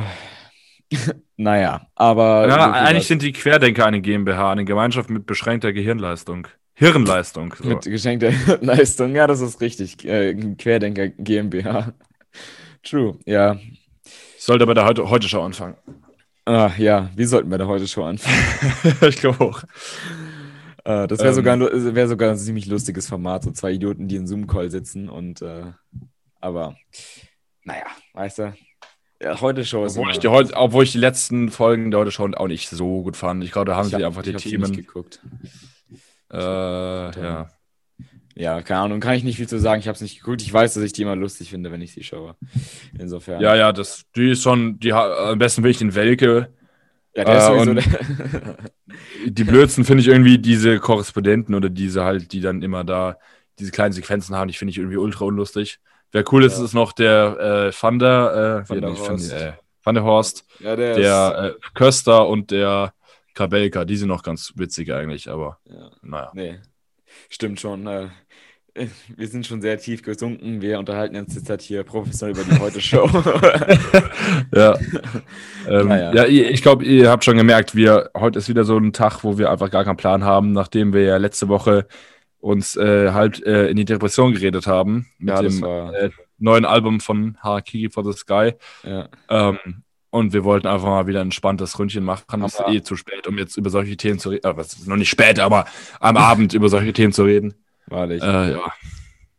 naja, 1.37 1.87
aber. 1.95 2.49
Ja, 2.49 2.73
eigentlich 2.73 3.07
sind 3.07 3.23
die 3.23 3.33
Querdenker 3.33 3.87
eine 3.87 4.01
GmbH, 4.01 4.53
eine 4.53 4.65
Gemeinschaft 4.65 5.11
mit 5.11 5.27
beschränkter 5.27 5.73
Gehirnleistung. 5.73 6.49
Hirnleistung. 6.79 7.55
So. 7.59 7.67
Mit 7.67 7.83
geschenkter 7.83 8.31
Hirnleistung, 8.47 9.15
ja, 9.15 9.27
das 9.27 9.41
ist 9.41 9.61
richtig. 9.63 10.05
Äh, 10.05 10.35
Querdenker 10.57 11.09
GmbH. 11.09 11.95
True, 12.83 13.19
ja. 13.25 13.59
Ich 14.05 14.45
sollte 14.45 14.67
bei 14.67 14.75
der 14.75 14.85
Heute, 14.85 15.09
Heute 15.09 15.27
Show 15.27 15.41
anfangen. 15.41 15.77
Ah, 16.45 16.71
ja, 16.77 17.11
wir 17.17 17.27
sollten 17.27 17.49
bei 17.49 17.57
der 17.57 17.67
Heute 17.67 17.89
Show 17.89 18.05
anfangen. 18.05 18.37
ich 19.09 19.17
glaube 19.17 19.43
auch. 19.43 19.63
Äh, 20.85 21.09
das 21.09 21.19
wäre 21.19 21.31
ähm, 21.31 21.35
sogar, 21.35 21.59
wär 21.59 22.09
sogar 22.09 22.31
ein 22.31 22.37
ziemlich 22.37 22.67
lustiges 22.67 23.09
Format, 23.09 23.45
so 23.45 23.51
zwei 23.53 23.73
Idioten, 23.73 24.07
die 24.07 24.17
in 24.17 24.27
Zoom-Call 24.27 24.71
sitzen 24.71 25.09
und, 25.09 25.41
äh, 25.41 25.65
aber, 26.41 26.77
naja, 27.65 27.87
weißt 28.13 28.39
du, 28.39 28.55
ja, 29.23 29.41
heute 29.41 29.65
Show 29.65 29.87
ist 29.87 29.97
obwohl 29.97 30.13
ich, 30.13 30.19
die, 30.19 30.29
obwohl 30.29 30.85
ich 30.85 30.93
die 30.93 30.99
letzten 30.99 31.49
Folgen 31.49 31.91
der 31.91 32.01
Heute 32.01 32.11
Show 32.11 32.29
auch 32.37 32.49
nicht 32.49 32.69
so 32.69 33.03
gut 33.03 33.17
fand. 33.17 33.43
Ich 33.43 33.51
glaube, 33.51 33.65
da 33.65 33.77
haben 33.77 33.87
ich 33.87 33.97
sie 33.97 34.05
hab, 34.05 34.11
einfach 34.11 34.23
die 34.23 34.35
Themen. 34.35 34.77
geguckt. 34.77 35.23
Äh, 36.33 36.37
ja. 36.39 37.49
ja, 38.35 38.63
keine 38.63 38.81
Ahnung, 38.81 39.01
kann 39.01 39.15
ich 39.15 39.25
nicht 39.25 39.37
viel 39.37 39.49
zu 39.49 39.59
sagen. 39.59 39.81
Ich 39.81 39.89
habe 39.89 39.95
es 39.97 40.01
nicht 40.03 40.19
geguckt. 40.21 40.43
Ich 40.43 40.53
weiß, 40.53 40.75
dass 40.75 40.83
ich 40.83 40.93
die 40.93 41.03
immer 41.03 41.17
lustig 41.17 41.51
finde, 41.51 41.71
wenn 41.73 41.81
ich 41.83 41.93
sie 41.93 42.03
schaue. 42.03 42.35
Insofern. 42.99 43.41
Ja, 43.41 43.55
ja, 43.55 43.73
das, 43.73 44.05
die 44.17 44.31
ist 44.33 44.43
schon, 44.43 44.79
die, 44.81 44.93
am 44.93 45.39
besten 45.39 45.63
will 45.63 45.71
ich 45.71 45.79
den 45.79 45.95
Welke. 45.95 46.53
Ja, 47.15 47.25
der 47.25 47.39
ist 47.39 47.49
Äh, 47.49 47.65
sowieso. 47.65 47.89
Die 49.27 49.45
blödsten 49.45 49.85
finde 49.85 50.03
ich 50.03 50.09
irgendwie 50.09 50.39
diese 50.39 50.79
Korrespondenten 50.79 51.55
oder 51.55 51.69
diese 51.69 52.05
halt, 52.05 52.33
die 52.33 52.41
dann 52.41 52.63
immer 52.63 52.85
da 52.85 53.19
diese 53.59 53.71
kleinen 53.73 53.93
Sequenzen 53.93 54.37
haben, 54.37 54.49
die 54.49 54.55
finde 54.55 54.71
ich 54.71 54.79
irgendwie 54.79 54.97
ultra 54.99 55.25
unlustig. 55.25 55.81
Wer 56.13 56.25
cool 56.33 56.45
ist, 56.45 56.59
Ja. 56.59 56.65
ist 56.65 56.75
noch 56.75 56.93
der 56.93 57.71
äh, 57.73 57.83
Van 57.83 57.99
der, 57.99 58.65
äh, 58.65 58.69
Van 58.69 58.81
der 58.81 58.91
nicht 58.91 59.09
Horst. 59.09 59.33
äh, 59.33 59.53
Van 59.83 59.95
der 59.95 60.05
Horst, 60.05 60.45
ja, 60.61 60.77
der, 60.77 60.95
der 60.95 61.57
äh, 61.57 61.69
Köster 61.75 62.29
und 62.29 62.51
der 62.51 62.93
Kabelka, 63.37 63.85
die 63.85 63.97
sind 63.97 64.09
noch 64.09 64.23
ganz 64.23 64.55
witzig 64.57 64.93
eigentlich, 64.93 65.29
aber. 65.29 65.61
Ja. 65.69 65.91
naja. 66.03 66.33
Nee, 66.35 66.59
stimmt 67.29 67.61
schon. 67.61 67.87
Äh, 67.87 68.09
wir 69.17 69.29
sind 69.29 69.47
schon 69.47 69.61
sehr 69.61 69.79
tief 69.79 70.03
gesunken. 70.03 70.61
Wir 70.61 70.79
unterhalten 70.79 71.17
uns 71.17 71.35
jetzt 71.35 71.49
halt 71.49 71.63
hier 71.63 71.85
professionell 71.85 72.35
über 72.35 72.45
die 72.45 72.61
Heute-Show. 72.61 73.09
Ja, 74.55 74.79
ähm, 75.69 75.89
Naja. 75.89 76.15
ja 76.15 76.25
ich 76.25 76.63
glaube, 76.63 76.85
ihr 76.85 77.11
habt 77.11 77.25
schon 77.25 77.37
gemerkt, 77.37 77.75
wir, 77.75 78.11
heute 78.17 78.39
ist 78.39 78.49
wieder 78.49 78.65
so 78.65 78.77
ein 78.77 78.93
Tag, 78.93 79.23
wo 79.23 79.39
wir 79.39 79.51
einfach 79.51 79.71
gar 79.71 79.85
keinen 79.85 79.97
Plan 79.97 80.25
haben, 80.25 80.53
nachdem 80.53 80.93
wir 80.93 81.03
ja 81.03 81.17
letzte 81.17 81.49
Woche 81.49 81.87
uns 82.39 82.77
äh, 82.77 83.13
halt 83.13 83.45
äh, 83.45 83.69
in 83.69 83.77
die 83.77 83.85
Depression 83.85 84.33
geredet 84.33 84.67
haben 84.67 85.07
mit 85.19 85.35
ja, 85.35 85.43
dem 85.43 85.61
war. 85.61 85.95
äh, 85.95 86.11
neuen 86.39 86.65
Album 86.65 87.01
von 87.01 87.37
Harakiri 87.41 87.91
for 87.91 88.05
the 88.05 88.13
Sky. 88.13 88.53
Ja. 88.83 89.09
Ähm, 89.29 89.59
und 90.17 90.33
wir 90.33 90.45
wollten 90.45 90.67
einfach 90.67 90.87
mal 90.89 91.07
wieder 91.07 91.21
ein 91.21 91.29
entspanntes 91.29 91.79
Ründchen 91.79 92.05
machen. 92.05 92.43
Es 92.43 92.55
ist 92.55 92.61
Aber- 92.61 92.73
eh 92.73 92.83
zu 92.83 92.97
spät, 92.97 93.27
um 93.27 93.39
jetzt 93.39 93.57
über 93.57 93.71
solche 93.71 93.97
Themen 93.97 94.19
zu 94.19 94.31
reden. 94.31 94.47
Äh, 94.47 94.57
was 94.57 94.73
ist 94.75 94.89
noch 94.89 94.97
nicht 94.97 95.11
spät, 95.11 95.39
aber 95.39 95.67
am 96.01 96.17
Abend 96.17 96.53
über 96.55 96.69
solche 96.69 96.93
Themen 96.93 97.13
zu 97.13 97.25
reden. 97.25 97.55
Wahrlich. 97.87 98.23
Äh, 98.23 98.53
ja. 98.53 98.73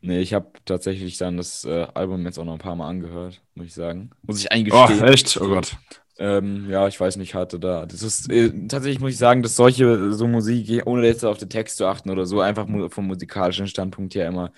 Nee, 0.02 0.20
ich 0.22 0.34
habe 0.34 0.48
tatsächlich 0.66 1.18
dann 1.18 1.38
das 1.38 1.66
äh, 1.66 1.88
Album 1.94 2.24
jetzt 2.26 2.38
auch 2.40 2.46
noch 2.46 2.54
ein 2.54 2.60
paar 2.60 2.76
Mal 2.76 2.88
angehört, 2.88 3.42
muss 3.56 3.66
ich 3.68 3.74
sagen. 3.74 4.12
Muss 4.22 4.40
ich 4.40 4.46
Oh, 4.52 4.54
eingestehen. 4.54 5.04
echt? 5.04 5.38
Oh 5.42 5.48
Gott. 5.50 5.76
Ähm, 6.20 6.68
ja, 6.70 6.88
ich 6.88 7.00
weiß 7.00 7.18
nicht, 7.18 7.36
hatte 7.36 7.60
da. 7.60 7.86
Das 7.86 8.02
ist 8.04 8.32
äh, 8.32 8.50
tatsächlich 8.68 9.00
muss 9.00 9.12
ich 9.12 9.18
sagen, 9.18 9.44
dass 9.44 9.56
solche 9.56 10.14
so 10.14 10.28
Musik, 10.28 10.84
ohne 10.86 11.06
jetzt 11.06 11.26
auf 11.26 11.38
den 11.38 11.50
Text 11.50 11.78
zu 11.78 11.86
achten 11.88 12.10
oder 12.10 12.26
so, 12.26 12.40
einfach 12.42 12.68
mu 12.68 12.90
vom 12.90 13.06
musikalischen 13.08 13.68
Standpunkt 13.68 14.16
her 14.16 14.28
immer 14.28 14.52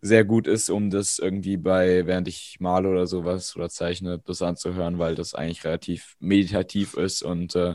sehr 0.00 0.24
gut 0.24 0.46
ist, 0.46 0.70
um 0.70 0.90
das 0.90 1.18
irgendwie 1.18 1.56
bei, 1.56 2.06
während 2.06 2.28
ich 2.28 2.56
male 2.60 2.88
oder 2.88 3.06
sowas 3.06 3.56
oder 3.56 3.68
zeichne, 3.68 4.20
das 4.24 4.42
anzuhören, 4.42 4.98
weil 4.98 5.14
das 5.14 5.34
eigentlich 5.34 5.64
relativ 5.64 6.16
meditativ 6.20 6.94
ist 6.94 7.22
und 7.22 7.54
äh, 7.56 7.74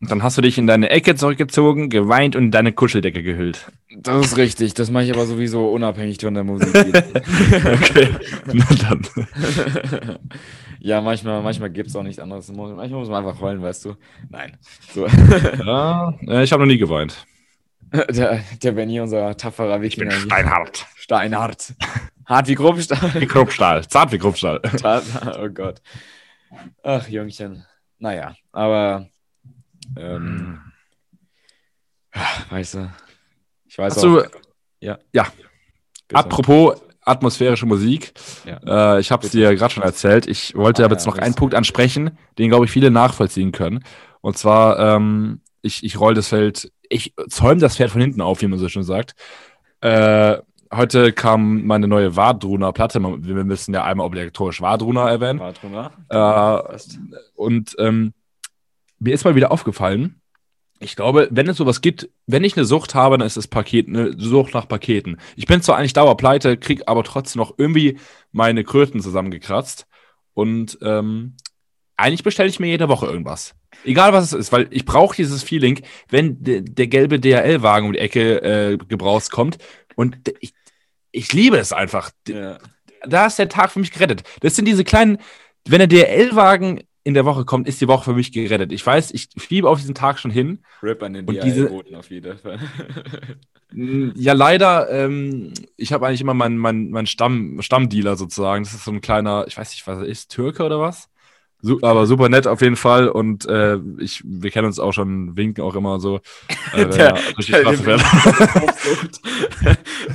Und 0.00 0.10
dann 0.10 0.22
hast 0.22 0.38
du 0.38 0.42
dich 0.42 0.58
in 0.58 0.66
deine 0.68 0.90
Ecke 0.90 1.14
zurückgezogen, 1.16 1.88
geweint 1.90 2.36
und 2.36 2.44
in 2.44 2.50
deine 2.52 2.72
Kuscheldecke 2.72 3.22
gehüllt. 3.22 3.66
das 3.96 4.26
ist 4.26 4.36
richtig. 4.36 4.74
Das 4.74 4.90
mache 4.90 5.04
ich 5.04 5.12
aber 5.12 5.26
sowieso 5.26 5.68
unabhängig 5.70 6.18
von 6.20 6.34
der 6.34 6.44
Musik. 6.44 6.68
Okay. 6.74 8.08
Na 8.52 8.64
dann. 8.80 9.06
ja, 10.80 11.00
manchmal, 11.00 11.42
manchmal 11.42 11.70
gibt 11.70 11.88
es 11.88 11.96
auch 11.96 12.02
nichts 12.04 12.20
anderes. 12.20 12.48
Manchmal 12.52 12.88
muss 12.90 13.08
man 13.08 13.24
einfach 13.26 13.40
heulen, 13.40 13.60
weißt 13.62 13.86
du. 13.86 13.96
Nein. 14.30 14.56
So. 14.94 15.06
Ja, 15.06 16.14
äh, 16.28 16.44
ich 16.44 16.52
habe 16.52 16.62
noch 16.62 16.68
nie 16.70 16.78
geweint. 16.78 17.26
Der, 18.10 18.44
der 18.62 18.72
Benny, 18.72 19.00
unser 19.00 19.34
tapferer 19.34 19.80
Wikinger. 19.80 20.10
hier. 20.12 20.20
steinhart. 20.20 20.86
Steinhart. 21.08 21.72
Hart 22.26 22.48
wie 22.48 22.54
Kruppstahl. 22.54 23.14
Wie 23.14 23.26
Kruppstahl. 23.26 23.88
Zart 23.88 24.12
wie 24.12 24.18
Kruppstahl. 24.18 24.60
oh 25.40 25.48
Gott. 25.48 25.80
Ach, 26.82 27.08
Jungchen. 27.08 27.64
Naja, 27.98 28.34
aber 28.52 29.08
ähm, 29.96 30.60
weißt 32.50 32.74
du, 32.74 32.92
ich 33.66 33.78
weiß 33.78 33.94
Hast 33.94 34.04
du, 34.04 34.20
auch. 34.20 34.26
Ja. 34.80 34.98
Ja. 35.14 35.26
Bitte. 36.06 36.20
apropos 36.20 36.78
atmosphärische 37.00 37.64
Musik, 37.64 38.12
Ja. 38.44 38.96
äh, 38.96 39.00
ich 39.00 39.10
habe 39.10 39.24
es 39.24 39.32
dir 39.32 39.54
gerade 39.54 39.72
schon 39.72 39.82
erzählt. 39.82 40.26
Ich 40.26 40.54
wollte 40.54 40.82
Ah, 40.82 40.84
aber 40.84 40.92
ja, 40.94 40.98
jetzt 40.98 41.06
noch 41.06 41.16
das- 41.16 41.24
einen 41.24 41.34
Punkt 41.34 41.54
ansprechen, 41.54 42.18
den, 42.36 42.50
glaube 42.50 42.66
ich, 42.66 42.70
viele 42.70 42.90
nachvollziehen 42.90 43.50
können. 43.50 43.82
Und 44.20 44.36
zwar, 44.36 44.78
ähm, 44.78 45.40
ich, 45.62 45.82
ich 45.84 45.98
roll 45.98 46.12
das 46.12 46.28
Feld, 46.28 46.70
ich 46.90 47.14
zäume 47.30 47.60
das 47.62 47.76
Pferd 47.76 47.90
von 47.92 48.02
hinten 48.02 48.20
auf, 48.20 48.42
wie 48.42 48.46
man 48.46 48.58
so 48.58 48.68
schon 48.68 48.84
sagt. 48.84 49.14
Äh, 49.80 50.36
heute 50.72 51.12
kam 51.12 51.66
meine 51.66 51.88
neue 51.88 52.16
Wadruna-Platte. 52.16 53.00
Wir 53.02 53.44
müssen 53.44 53.74
ja 53.74 53.84
einmal 53.84 54.06
obligatorisch 54.06 54.60
Wadruna 54.60 55.08
erwähnen. 55.08 55.38
Mal. 56.08 56.70
Äh. 56.74 56.78
Und 57.34 57.76
ähm, 57.78 58.12
mir 58.98 59.14
ist 59.14 59.24
mal 59.24 59.34
wieder 59.34 59.52
aufgefallen, 59.52 60.20
ich 60.80 60.94
glaube, 60.94 61.28
wenn 61.30 61.48
es 61.48 61.56
sowas 61.56 61.80
gibt, 61.80 62.08
wenn 62.26 62.44
ich 62.44 62.56
eine 62.56 62.64
Sucht 62.64 62.94
habe, 62.94 63.18
dann 63.18 63.26
ist 63.26 63.36
es 63.36 63.48
Paket, 63.48 63.88
eine 63.88 64.12
Sucht 64.18 64.54
nach 64.54 64.68
Paketen. 64.68 65.18
Ich 65.34 65.46
bin 65.46 65.60
zwar 65.60 65.76
eigentlich 65.76 65.92
dauerpleite, 65.92 66.56
krieg 66.56 66.82
aber 66.86 67.02
trotzdem 67.02 67.40
noch 67.40 67.54
irgendwie 67.58 67.98
meine 68.30 68.62
Kröten 68.62 69.00
zusammengekratzt. 69.00 69.86
Und 70.34 70.78
ähm, 70.82 71.34
eigentlich 71.96 72.22
bestelle 72.22 72.48
ich 72.48 72.60
mir 72.60 72.68
jede 72.68 72.88
Woche 72.88 73.06
irgendwas. 73.06 73.56
Egal 73.84 74.12
was 74.12 74.26
es 74.26 74.32
ist, 74.32 74.52
weil 74.52 74.68
ich 74.70 74.84
brauche 74.84 75.16
dieses 75.16 75.42
Feeling, 75.42 75.80
wenn 76.08 76.42
de, 76.42 76.62
der 76.62 76.86
gelbe 76.86 77.18
DHL-Wagen 77.18 77.86
um 77.86 77.92
die 77.92 77.98
Ecke 77.98 78.42
äh, 78.42 78.76
gebrauchst 78.76 79.32
kommt. 79.32 79.58
Und 79.96 80.16
ich, 80.38 80.54
ich 81.12 81.32
liebe 81.32 81.56
es 81.56 81.72
einfach. 81.72 82.10
Ja. 82.28 82.58
da 83.06 83.26
ist 83.26 83.38
der 83.38 83.48
Tag 83.48 83.70
für 83.70 83.80
mich 83.80 83.92
gerettet. 83.92 84.22
Das 84.40 84.56
sind 84.56 84.66
diese 84.66 84.84
kleinen, 84.84 85.18
wenn 85.66 85.78
der 85.78 85.88
DRL-Wagen 85.88 86.82
in 87.04 87.14
der 87.14 87.24
Woche 87.24 87.44
kommt, 87.44 87.66
ist 87.66 87.80
die 87.80 87.88
Woche 87.88 88.04
für 88.04 88.12
mich 88.12 88.32
gerettet. 88.32 88.70
Ich 88.72 88.84
weiß, 88.84 89.12
ich 89.12 89.28
fiebe 89.36 89.68
auf 89.68 89.78
diesen 89.78 89.94
Tag 89.94 90.18
schon 90.18 90.30
hin. 90.30 90.62
Rip 90.82 91.02
an 91.02 91.14
den 91.14 91.26
DHL-Boten 91.26 91.94
auf 91.94 92.10
jeden 92.10 92.38
Fall. 92.38 92.58
Ja, 93.70 94.32
leider, 94.32 94.90
ähm, 94.90 95.52
ich 95.76 95.92
habe 95.92 96.06
eigentlich 96.06 96.22
immer 96.22 96.32
meinen 96.32 96.56
mein, 96.56 96.88
mein 96.88 97.06
Stamm, 97.06 97.60
Stammdealer 97.60 98.16
sozusagen. 98.16 98.64
Das 98.64 98.72
ist 98.72 98.84
so 98.84 98.90
ein 98.90 99.02
kleiner, 99.02 99.44
ich 99.46 99.58
weiß 99.58 99.70
nicht, 99.72 99.86
was 99.86 99.98
er 99.98 100.06
ist, 100.06 100.30
Türke 100.30 100.64
oder 100.64 100.80
was? 100.80 101.10
Aber 101.82 102.06
super 102.06 102.28
nett 102.28 102.46
auf 102.46 102.60
jeden 102.60 102.76
Fall 102.76 103.08
und 103.08 103.44
äh, 103.46 103.78
ich, 103.98 104.22
wir 104.24 104.50
kennen 104.50 104.66
uns 104.68 104.78
auch 104.78 104.92
schon, 104.92 105.36
winken 105.36 105.62
auch 105.64 105.74
immer 105.74 105.98
so. 106.00 106.20
Äh, 106.74 106.80
wenn 106.82 106.90
Der- 106.90 107.14
er 107.14 107.74
die 107.74 107.82
der-. 107.82 107.98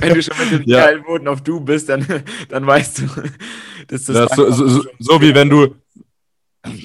Wenn 0.00 0.14
du 0.14 0.22
schon 0.22 0.36
mit 0.38 0.52
dem 0.52 0.62
Ja. 0.68 0.86
DHL-Boten 0.86 1.28
auf 1.28 1.42
du 1.42 1.60
bist, 1.60 1.88
dann, 1.88 2.06
dann 2.48 2.66
weißt 2.66 2.98
du, 3.00 3.02
dass 3.88 4.04
das 4.04 4.06
Das 4.06 4.36
so, 4.36 4.50
so, 4.52 4.66
so, 4.68 4.84
so 4.98 5.20
wie 5.20 5.34
wenn 5.34 5.50
du 5.50 5.74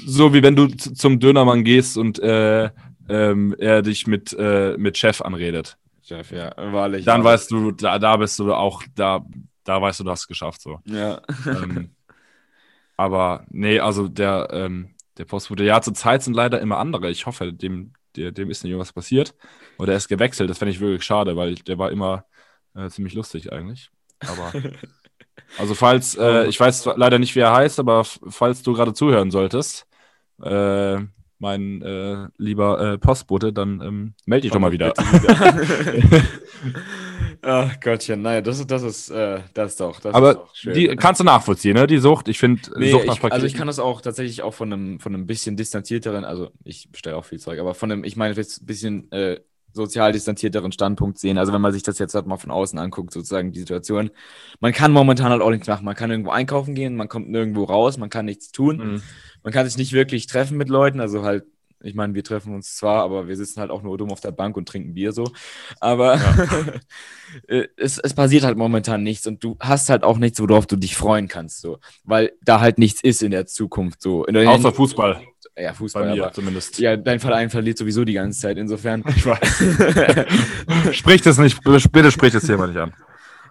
so 0.06 0.34
wie 0.34 0.44
wenn 0.44 0.56
du 0.58 0.68
zum 0.68 1.20
Dönermann 1.20 1.64
gehst 1.64 1.98
und 1.98 2.20
äh, 2.20 2.70
ähm, 3.08 3.56
er 3.58 3.82
dich 3.82 4.08
mit, 4.08 4.34
äh, 4.38 4.76
mit 4.78 4.98
Chef 4.98 5.22
anredet. 5.22 5.78
Chef, 6.04 6.32
ja, 6.32 6.52
wahrlich. 6.58 7.06
Dann 7.06 7.22
aber- 7.22 7.30
weißt 7.32 7.50
du, 7.52 7.72
da, 7.72 7.98
da 7.98 8.18
bist 8.18 8.38
du 8.40 8.54
auch, 8.54 8.84
da, 8.96 9.24
da 9.64 9.82
weißt 9.82 10.00
du, 10.02 10.04
du 10.04 10.10
hast 10.12 10.22
es 10.22 10.28
geschafft. 10.28 10.62
So. 10.62 10.80
Ja. 10.86 11.22
ähm, 11.46 11.92
aber 13.00 13.46
nee, 13.50 13.80
also 13.80 14.10
der, 14.10 14.50
ähm, 14.52 14.94
der 15.18 15.24
Postbote, 15.24 15.64
ja, 15.64 15.82
zur 15.82 15.94
Zeit 15.94 16.22
sind 16.22 16.34
leider 16.34 16.60
immer 16.60 16.80
andere. 16.80 17.10
Ich 17.10 17.26
hoffe, 17.26 17.54
dem, 17.54 17.94
der, 18.18 18.34
dem 18.34 18.50
ist 18.50 18.62
nicht 18.62 18.72
irgendwas 18.72 18.92
passiert. 18.92 19.36
Oder 19.78 19.94
er 19.94 19.98
ist 19.98 20.10
gewechselt. 20.10 20.50
Das 20.50 20.58
fände 20.58 20.74
ich 20.74 20.82
wirklich 20.82 21.06
schade, 21.06 21.38
weil 21.38 21.56
der 21.56 21.78
war 21.78 21.92
immer 21.92 22.26
äh, 22.76 22.90
ziemlich 22.90 23.14
lustig 23.14 23.54
eigentlich. 23.54 23.90
Aber 24.20 24.52
also 25.58 25.76
falls, 25.76 26.16
äh, 26.16 26.48
ich 26.48 26.60
weiß 26.60 26.90
leider 26.98 27.20
nicht, 27.20 27.34
wie 27.36 27.40
er 27.40 27.54
heißt, 27.54 27.80
aber 27.80 28.04
falls 28.04 28.64
du 28.64 28.74
gerade 28.74 28.94
zuhören 28.94 29.32
solltest, 29.32 29.88
äh, 30.44 30.98
mein 31.40 31.82
äh, 31.82 32.28
lieber 32.38 32.94
äh, 32.94 32.98
Postbote, 32.98 33.52
dann 33.54 33.82
ähm, 33.82 34.14
melde 34.26 34.44
dich 34.44 34.52
doch 34.52 34.60
mal 34.60 34.72
wieder. 34.72 34.94
Ach 37.42 37.80
Gottchen, 37.80 38.22
naja, 38.22 38.42
das, 38.42 38.60
ist- 38.60 38.70
das 38.70 38.84
ist, 38.84 39.10
äh, 39.10 39.42
das 39.54 39.72
ist 39.72 39.80
doch, 39.80 40.00
das 40.00 40.12
ist 40.12 40.16
Aber 40.16 40.34
doch 40.36 40.56
schön. 40.56 40.74
die 40.74 40.88
kannst 40.96 41.22
du 41.22 41.24
nachvollziehen, 41.26 41.74
ne? 41.76 41.88
Die 41.88 41.98
Sucht. 41.98 42.28
Ich 42.28 42.38
finde, 42.40 42.62
Nee, 42.78 42.92
Sucht 42.92 43.06
nach 43.08 43.18
ich, 43.18 43.24
also 43.32 43.46
ich 43.46 43.54
kann 43.54 43.68
das 43.68 43.80
auch 43.80 44.02
tatsächlich 44.02 44.42
auch 44.42 44.54
von 44.54 44.72
einem, 44.74 45.00
von 45.00 45.14
einem 45.14 45.26
bisschen 45.26 45.56
distanzierteren, 45.56 46.26
also 46.26 46.52
ich 46.64 46.92
bestelle 46.92 47.16
auch 47.16 47.26
viel 47.26 47.40
Zeug, 47.40 47.60
aber 47.60 47.74
von 47.74 47.92
einem, 47.92 48.04
ich 48.04 48.16
meine, 48.18 48.36
jetzt 48.36 48.62
ein 48.62 48.66
bisschen 48.66 49.12
äh, 49.12 49.40
sozial 49.74 50.12
distanzierteren 50.12 50.72
Standpunkt 50.72 51.20
sehen. 51.20 51.38
Also 51.38 51.54
wenn 51.54 51.62
man 51.62 51.74
sich 51.74 51.84
das 51.84 52.00
jetzt 52.00 52.16
halt 52.16 52.28
mal 52.28 52.38
von 52.38 52.52
außen 52.52 52.80
anguckt, 52.80 53.14
sozusagen 53.14 53.52
die 53.52 53.60
Situation. 53.60 54.12
Man 54.60 54.74
kann 54.74 54.92
momentan 54.92 55.32
halt 55.32 55.42
auch 55.42 55.52
nichts 55.52 55.68
machen. 55.68 55.86
Man 55.86 55.96
kann 55.96 56.12
irgendwo 56.12 56.32
einkaufen 56.32 56.76
gehen, 56.76 56.96
man 56.96 57.10
kommt 57.10 57.30
nirgendwo 57.30 57.64
raus, 57.64 57.98
man 57.98 58.10
kann 58.10 58.26
nichts 58.26 58.52
tun. 58.52 58.78
Mhm. 58.78 59.02
Man 59.44 59.54
kann 59.54 59.66
sich 59.66 59.78
nicht 59.78 59.94
wirklich 59.94 60.28
treffen 60.28 60.58
mit 60.58 60.70
Leuten, 60.70 61.00
also 61.00 61.24
halt, 61.24 61.46
ich 61.82 61.96
meine, 61.96 62.14
wir 62.14 62.24
treffen 62.26 62.54
uns 62.54 62.76
zwar, 62.76 63.04
aber 63.04 63.30
wir 63.30 63.38
sitzen 63.38 63.62
halt 63.62 63.72
auch 63.72 63.84
nur 63.84 63.98
dumm 63.98 64.12
auf 64.12 64.20
der 64.20 64.32
Bank 64.32 64.58
und 64.58 64.68
trinken 64.68 64.94
Bier 64.96 65.14
so. 65.14 65.32
Aber 65.80 66.20
äh, 67.48 67.68
es, 67.78 68.00
es 68.00 68.14
passiert 68.14 68.44
halt 68.44 68.58
momentan 68.58 69.02
nichts 69.02 69.28
und 69.28 69.44
du 69.44 69.56
hast 69.60 69.90
halt 69.90 70.04
auch 70.04 70.18
nichts, 70.18 70.42
worauf 70.42 70.66
du 70.66 70.76
dich 70.76 70.98
freuen 70.98 71.30
kannst, 71.30 71.62
so. 71.62 71.80
Weil 72.04 72.34
da 72.44 72.60
halt 72.60 72.80
nichts 72.80 73.02
ist 73.02 73.24
in 73.24 73.32
der 73.32 73.46
Zukunft 73.46 74.02
so. 74.02 74.26
In 74.26 74.34
der, 74.34 74.50
Außer 74.50 74.74
Fußball, 74.74 75.22
ja, 75.60 75.70
bei 75.70 75.74
Fußball, 75.76 76.16
mir 76.16 76.24
aber, 76.24 76.34
zumindest. 76.34 76.80
ja, 76.80 76.96
dein 76.98 77.20
Verein 77.20 77.50
verliert 77.50 77.78
sowieso 77.78 78.06
die 78.06 78.14
ganze 78.14 78.40
Zeit, 78.40 78.58
insofern. 78.58 79.04
Ich 79.16 79.26
weiß. 79.26 79.40
sprich 80.96 81.22
das 81.22 81.38
nicht, 81.38 81.62
bitte 81.64 82.12
sprich 82.12 82.34
das 82.34 82.44
Thema 82.46 82.68
nicht 82.68 82.78
an. 82.78 82.94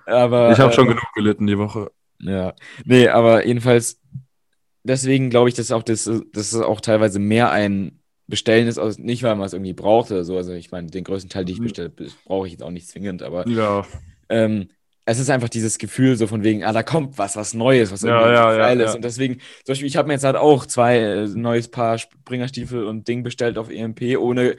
aber, 0.06 0.52
Ich 0.52 0.58
habe 0.60 0.72
schon 0.72 0.86
äh, 0.86 0.88
genug 0.88 1.04
gelitten 1.14 1.46
die 1.46 1.58
Woche. 1.58 1.90
Ja, 2.20 2.54
nee, 2.84 3.08
aber 3.08 3.46
jedenfalls, 3.46 4.00
deswegen 4.82 5.30
glaube 5.30 5.48
ich, 5.48 5.54
dass 5.54 5.70
auch 5.70 5.82
das, 5.82 6.04
das 6.32 6.52
ist 6.52 6.60
auch 6.60 6.80
teilweise 6.80 7.18
mehr 7.18 7.50
ein 7.50 8.00
Bestellen 8.26 8.68
ist, 8.68 8.78
also 8.78 9.00
nicht 9.00 9.22
weil 9.22 9.36
man 9.36 9.46
es 9.46 9.54
irgendwie 9.54 9.72
braucht 9.72 10.10
oder 10.10 10.22
so. 10.24 10.36
Also 10.36 10.52
ich 10.52 10.70
meine, 10.70 10.88
den 10.88 11.04
größten 11.04 11.30
Teil, 11.30 11.44
die 11.46 11.52
ich 11.52 11.60
Mhm. 11.60 11.64
bestelle, 11.64 11.92
brauche 12.26 12.46
ich 12.46 12.52
jetzt 12.52 12.62
auch 12.62 12.70
nicht 12.70 12.86
zwingend, 12.88 13.22
aber 13.22 13.48
Ja. 13.48 13.86
ähm, 14.28 14.68
es 15.10 15.18
ist 15.18 15.30
einfach 15.30 15.48
dieses 15.48 15.78
Gefühl 15.78 16.16
so 16.16 16.26
von 16.26 16.44
wegen, 16.44 16.64
ah, 16.64 16.72
da 16.72 16.82
kommt 16.82 17.16
was, 17.18 17.34
was 17.36 17.54
Neues, 17.54 17.90
was 17.90 18.02
Ja, 18.02 18.30
ja, 18.30 18.52
ja, 18.52 18.58
geil 18.58 18.80
ist. 18.80 18.90
ja. 18.90 18.94
Und 18.96 19.04
deswegen, 19.04 19.34
zum 19.64 19.72
Beispiel, 19.72 19.88
ich 19.88 19.96
habe 19.96 20.06
mir 20.08 20.14
jetzt 20.14 20.24
halt 20.24 20.36
auch 20.36 20.66
zwei 20.66 20.98
äh, 20.98 21.26
neues 21.26 21.68
Paar 21.68 21.98
Springerstiefel 21.98 22.84
und 22.84 23.08
Ding 23.08 23.22
bestellt 23.22 23.56
auf 23.58 23.70
EMP, 23.70 24.18
ohne 24.18 24.56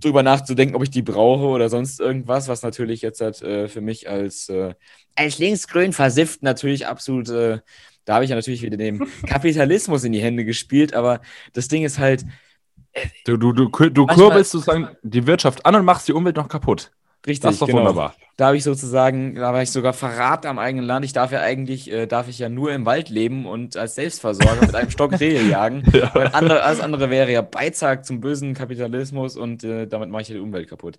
drüber 0.00 0.22
nachzudenken, 0.22 0.76
ob 0.76 0.82
ich 0.82 0.90
die 0.90 1.02
brauche 1.02 1.44
oder 1.46 1.68
sonst 1.68 2.00
irgendwas, 2.00 2.48
was 2.48 2.62
natürlich 2.62 3.02
jetzt 3.02 3.20
halt 3.20 3.40
äh, 3.42 3.68
für 3.68 3.80
mich 3.80 4.08
als, 4.08 4.48
äh, 4.48 4.74
als 5.16 5.38
linksgrün 5.38 5.92
versifft 5.92 6.42
natürlich 6.42 6.86
absolut, 6.86 7.28
äh, 7.30 7.58
da 8.04 8.14
habe 8.14 8.24
ich 8.24 8.30
ja 8.30 8.36
natürlich 8.36 8.62
wieder 8.62 8.76
dem 8.76 9.06
Kapitalismus 9.26 10.04
in 10.04 10.12
die 10.12 10.20
Hände 10.22 10.44
gespielt, 10.44 10.94
aber 10.94 11.20
das 11.52 11.68
Ding 11.68 11.82
ist 11.84 11.98
halt, 11.98 12.24
Du, 13.24 13.38
du, 13.38 13.52
du, 13.54 13.68
du 13.70 14.04
Manchmal- 14.04 14.16
kurbelst 14.16 14.50
sozusagen 14.50 14.88
die 15.02 15.26
Wirtschaft 15.26 15.64
an 15.64 15.74
und 15.76 15.84
machst 15.86 16.08
die 16.08 16.12
Umwelt 16.12 16.36
noch 16.36 16.48
kaputt. 16.48 16.90
Richtig, 17.26 17.40
Das 17.40 17.54
ist 17.54 17.62
doch 17.62 17.66
genau. 17.66 17.80
wunderbar. 17.80 18.14
Da 18.36 18.46
habe 18.46 18.56
ich 18.56 18.64
sozusagen, 18.64 19.34
da 19.34 19.52
war 19.52 19.62
ich 19.62 19.70
sogar 19.70 19.92
Verrat 19.92 20.46
am 20.46 20.58
eigenen 20.58 20.86
Land. 20.86 21.04
Ich 21.04 21.12
darf 21.12 21.32
ja 21.32 21.40
eigentlich, 21.40 21.90
äh, 21.90 22.06
darf 22.06 22.28
ich 22.28 22.38
ja 22.38 22.48
nur 22.48 22.72
im 22.72 22.86
Wald 22.86 23.08
leben 23.08 23.46
und 23.46 23.76
als 23.76 23.94
Selbstversorger 23.94 24.66
mit 24.66 24.74
einem 24.74 24.90
Stock 24.90 25.12
Rehe 25.20 25.42
jagen. 25.42 25.84
Ja. 25.92 26.14
Weil 26.14 26.28
andere, 26.28 26.62
alles 26.62 26.80
andere 26.80 27.10
wäre 27.10 27.30
ja 27.30 27.42
Beitrag 27.42 28.04
zum 28.06 28.20
bösen 28.20 28.54
Kapitalismus 28.54 29.36
und 29.36 29.64
äh, 29.64 29.86
damit 29.86 30.08
mache 30.08 30.22
ich 30.22 30.28
ja 30.28 30.34
die 30.34 30.40
Umwelt 30.40 30.68
kaputt. 30.68 30.98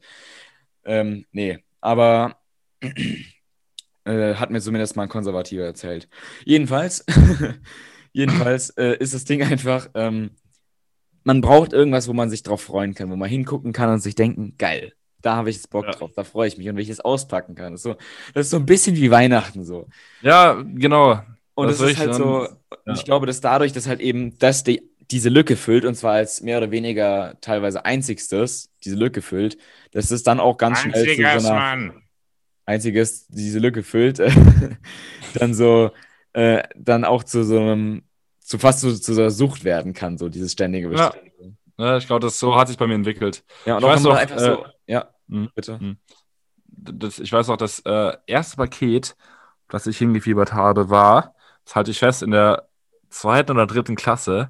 Ähm, 0.85 1.25
nee, 1.31 1.59
aber 1.81 2.37
äh, 4.05 4.35
hat 4.35 4.51
mir 4.51 4.61
zumindest 4.61 4.95
mal 4.95 5.03
ein 5.03 5.09
Konservativer 5.09 5.63
erzählt. 5.63 6.07
Jedenfalls, 6.45 7.05
jedenfalls 8.11 8.69
äh, 8.71 8.95
ist 8.97 9.13
das 9.13 9.25
Ding 9.25 9.41
einfach, 9.43 9.89
ähm, 9.95 10.31
man 11.23 11.41
braucht 11.41 11.73
irgendwas, 11.73 12.07
wo 12.07 12.13
man 12.13 12.29
sich 12.29 12.43
drauf 12.43 12.61
freuen 12.61 12.93
kann, 12.93 13.09
wo 13.09 13.15
man 13.15 13.29
hingucken 13.29 13.73
kann 13.73 13.89
und 13.89 13.99
sich 13.99 14.15
denken, 14.15 14.55
geil, 14.57 14.93
da 15.23 15.37
habe 15.37 15.49
ich 15.49 15.55
jetzt 15.55 15.69
Bock 15.71 15.85
Ja. 15.85 15.91
drauf, 15.91 16.11
da 16.15 16.23
freue 16.23 16.47
ich 16.47 16.57
mich 16.57 16.69
und 16.69 16.75
wenn 16.75 16.83
ich 16.83 16.89
es 16.89 16.99
auspacken 16.99 17.55
kann. 17.55 17.73
Das 17.73 17.79
ist, 17.81 17.83
so, 17.83 17.95
das 18.35 18.45
ist 18.47 18.51
so 18.51 18.57
ein 18.57 18.65
bisschen 18.67 18.95
wie 18.95 19.09
Weihnachten 19.09 19.63
so. 19.65 19.87
Ja, 20.21 20.61
genau. 20.63 21.21
Und 21.55 21.67
Das 21.67 21.79
das, 21.79 21.91
ist 21.91 21.97
halt 21.97 22.13
so, 22.15 22.47
und 22.85 22.95
ich 22.95 23.05
glaube, 23.05 23.25
dass 23.25 23.41
dadurch, 23.41 23.73
dass 23.73 23.87
halt 23.87 24.01
eben 24.01 24.37
das 24.39 24.63
die, 24.63 24.89
diese 25.11 25.29
Lücke 25.29 25.55
füllt, 25.55 25.85
und 25.85 25.95
zwar 25.95 26.13
als 26.13 26.41
mehr 26.41 26.57
oder 26.59 26.71
weniger 26.71 27.35
teilweise 27.41 27.85
einzigstes 27.85 28.69
diese 28.83 28.95
Lücke 28.95 29.21
füllt, 29.21 29.57
dass 29.91 30.11
es 30.11 30.23
dann 30.23 30.39
auch 30.39 30.57
ganz 30.57 30.79
schnell 30.79 31.07
zu 31.07 31.15
so 31.15 31.47
einer 31.47 31.59
Mann. 31.59 32.03
einziges 32.65 33.27
diese 33.27 33.59
Lücke 33.59 33.83
füllt, 33.83 34.19
dann 35.33 35.53
so, 35.53 35.91
äh, 36.33 36.63
dann 36.75 37.05
auch 37.05 37.23
zu 37.23 37.43
so 37.43 37.59
einem, 37.59 38.03
zu 38.39 38.57
fast 38.59 38.79
so, 38.81 38.93
zu 38.93 39.13
so 39.13 39.21
einer 39.21 39.31
Sucht 39.31 39.63
werden 39.63 39.93
kann, 39.93 40.17
so 40.17 40.29
dieses 40.29 40.51
ständige 40.53 40.87
Ja. 40.91 41.09
Bestellen. 41.09 41.57
Ja, 41.77 41.97
ich 41.97 42.05
glaube, 42.07 42.19
das 42.25 42.37
so 42.39 42.55
hat 42.55 42.67
sich 42.67 42.77
bei 42.77 42.85
mir 42.87 42.93
entwickelt. 42.95 43.43
Ja, 43.65 43.75
und 43.75 43.79
Ich 43.79 43.85
auch 43.85 43.89
weiß 43.89 44.03
noch, 44.03 44.15
einfach 44.15 44.39
so, 44.39 44.65
ja, 44.85 45.12
Mhm. 45.27 45.49
bitte. 45.55 45.97
Das, 46.67 47.19
ich 47.19 47.31
weiß 47.31 47.49
auch, 47.49 47.57
das 47.57 47.79
äh, 47.85 48.17
erste 48.25 48.57
Paket, 48.57 49.15
das 49.69 49.87
ich 49.87 49.97
hingefiebert 49.97 50.53
habe, 50.53 50.89
war, 50.89 51.35
das 51.65 51.75
halte 51.75 51.91
ich 51.91 51.99
fest, 51.99 52.23
in 52.23 52.31
der 52.31 52.67
zweiten 53.09 53.51
oder 53.51 53.67
dritten 53.67 53.95
Klasse, 53.95 54.49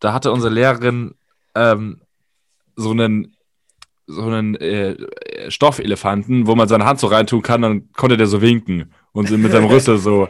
da 0.00 0.12
hatte 0.12 0.32
unsere 0.32 0.52
Lehrerin 0.52 1.14
ähm, 1.54 2.00
so 2.76 2.90
einen, 2.90 3.36
so 4.06 4.22
einen 4.22 4.54
äh, 4.56 4.96
Stoffelefanten, 5.50 6.46
wo 6.46 6.54
man 6.54 6.68
seine 6.68 6.84
Hand 6.84 7.00
so 7.00 7.06
reintun 7.06 7.42
kann, 7.42 7.62
dann 7.62 7.92
konnte 7.92 8.16
der 8.16 8.26
so 8.26 8.40
winken 8.40 8.92
und 9.12 9.30
mit 9.30 9.52
seinem 9.52 9.66
Rüssel 9.70 9.98
so. 9.98 10.28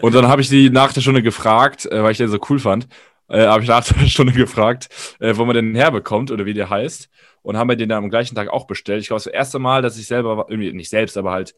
Und 0.00 0.14
dann 0.14 0.28
habe 0.28 0.40
ich 0.40 0.48
die 0.48 0.70
nach 0.70 0.92
der 0.92 1.00
Stunde 1.00 1.22
gefragt, 1.22 1.86
äh, 1.86 2.02
weil 2.02 2.12
ich 2.12 2.18
den 2.18 2.28
so 2.28 2.38
cool 2.48 2.58
fand, 2.58 2.88
äh, 3.28 3.46
habe 3.46 3.62
ich 3.62 3.68
nach 3.68 3.84
der 3.84 4.06
Stunde 4.06 4.32
gefragt, 4.32 4.88
äh, 5.20 5.36
wo 5.36 5.44
man 5.44 5.54
den 5.54 5.74
herbekommt 5.74 6.30
oder 6.30 6.44
wie 6.44 6.54
der 6.54 6.70
heißt. 6.70 7.08
Und 7.44 7.58
haben 7.58 7.68
wir 7.68 7.76
den 7.76 7.90
dann 7.90 8.02
am 8.02 8.10
gleichen 8.10 8.34
Tag 8.34 8.48
auch 8.48 8.66
bestellt. 8.66 9.02
Ich 9.02 9.08
glaube, 9.08 9.22
das 9.22 9.32
erste 9.32 9.58
Mal, 9.58 9.82
dass 9.82 9.98
ich 9.98 10.06
selber, 10.06 10.46
irgendwie 10.48 10.72
nicht 10.72 10.88
selbst, 10.88 11.16
aber 11.18 11.30
halt 11.30 11.54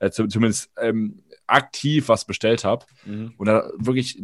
äh, 0.00 0.10
zu- 0.10 0.26
zumindest 0.26 0.70
ähm, 0.76 1.22
aktiv 1.46 2.08
was 2.08 2.24
bestellt 2.24 2.64
habe. 2.64 2.84
Mhm. 3.06 3.34
Und 3.38 3.46
da 3.46 3.70
wirklich 3.78 4.20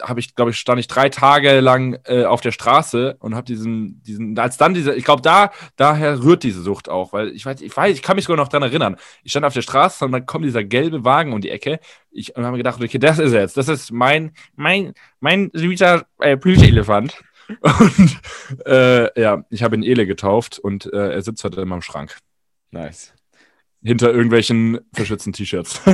habe 0.00 0.18
ich, 0.18 0.34
glaube 0.34 0.50
ich, 0.50 0.56
stand 0.56 0.80
ich 0.80 0.88
drei 0.88 1.10
Tage 1.10 1.60
lang 1.60 1.98
äh, 2.04 2.24
auf 2.24 2.40
der 2.40 2.52
Straße 2.52 3.16
und 3.20 3.34
habe 3.34 3.44
diesen, 3.44 4.02
diesen, 4.02 4.38
als 4.38 4.56
dann 4.56 4.72
diese, 4.72 4.94
ich 4.94 5.04
glaube, 5.04 5.20
da, 5.20 5.50
daher 5.76 6.22
rührt 6.22 6.42
diese 6.42 6.62
Sucht 6.62 6.88
auch, 6.88 7.12
weil 7.12 7.28
ich 7.28 7.44
weiß, 7.44 7.60
ich 7.60 7.76
weiß, 7.76 7.94
ich 7.94 8.02
kann 8.02 8.16
mich 8.16 8.24
sogar 8.24 8.42
noch 8.42 8.48
dran 8.48 8.62
erinnern. 8.62 8.96
Ich 9.24 9.32
stand 9.32 9.44
auf 9.44 9.52
der 9.52 9.60
Straße 9.60 10.06
und 10.06 10.12
dann 10.12 10.24
kommt 10.24 10.46
dieser 10.46 10.64
gelbe 10.64 11.04
Wagen 11.04 11.34
um 11.34 11.42
die 11.42 11.50
Ecke. 11.50 11.80
Ich 12.10 12.34
und 12.34 12.44
habe 12.44 12.52
mir 12.52 12.62
gedacht, 12.62 12.82
okay, 12.82 12.98
das 12.98 13.18
ist 13.18 13.32
er 13.34 13.42
jetzt, 13.42 13.58
das 13.58 13.68
ist 13.68 13.92
mein, 13.92 14.32
mein, 14.56 14.94
mein 15.20 15.50
süßer 15.52 16.06
äh, 16.20 16.38
Plüschelefant. 16.38 17.22
Und 17.60 18.20
äh, 18.66 19.20
ja, 19.20 19.44
ich 19.50 19.62
habe 19.62 19.76
ihn 19.76 19.82
Ele 19.82 20.06
getauft 20.06 20.58
und 20.58 20.86
äh, 20.92 21.12
er 21.12 21.22
sitzt 21.22 21.42
heute 21.44 21.60
in 21.60 21.68
meinem 21.68 21.82
Schrank. 21.82 22.16
Nice. 22.70 23.12
Hinter 23.82 24.12
irgendwelchen 24.12 24.78
verschützten 24.92 25.32
T-Shirts. 25.32 25.80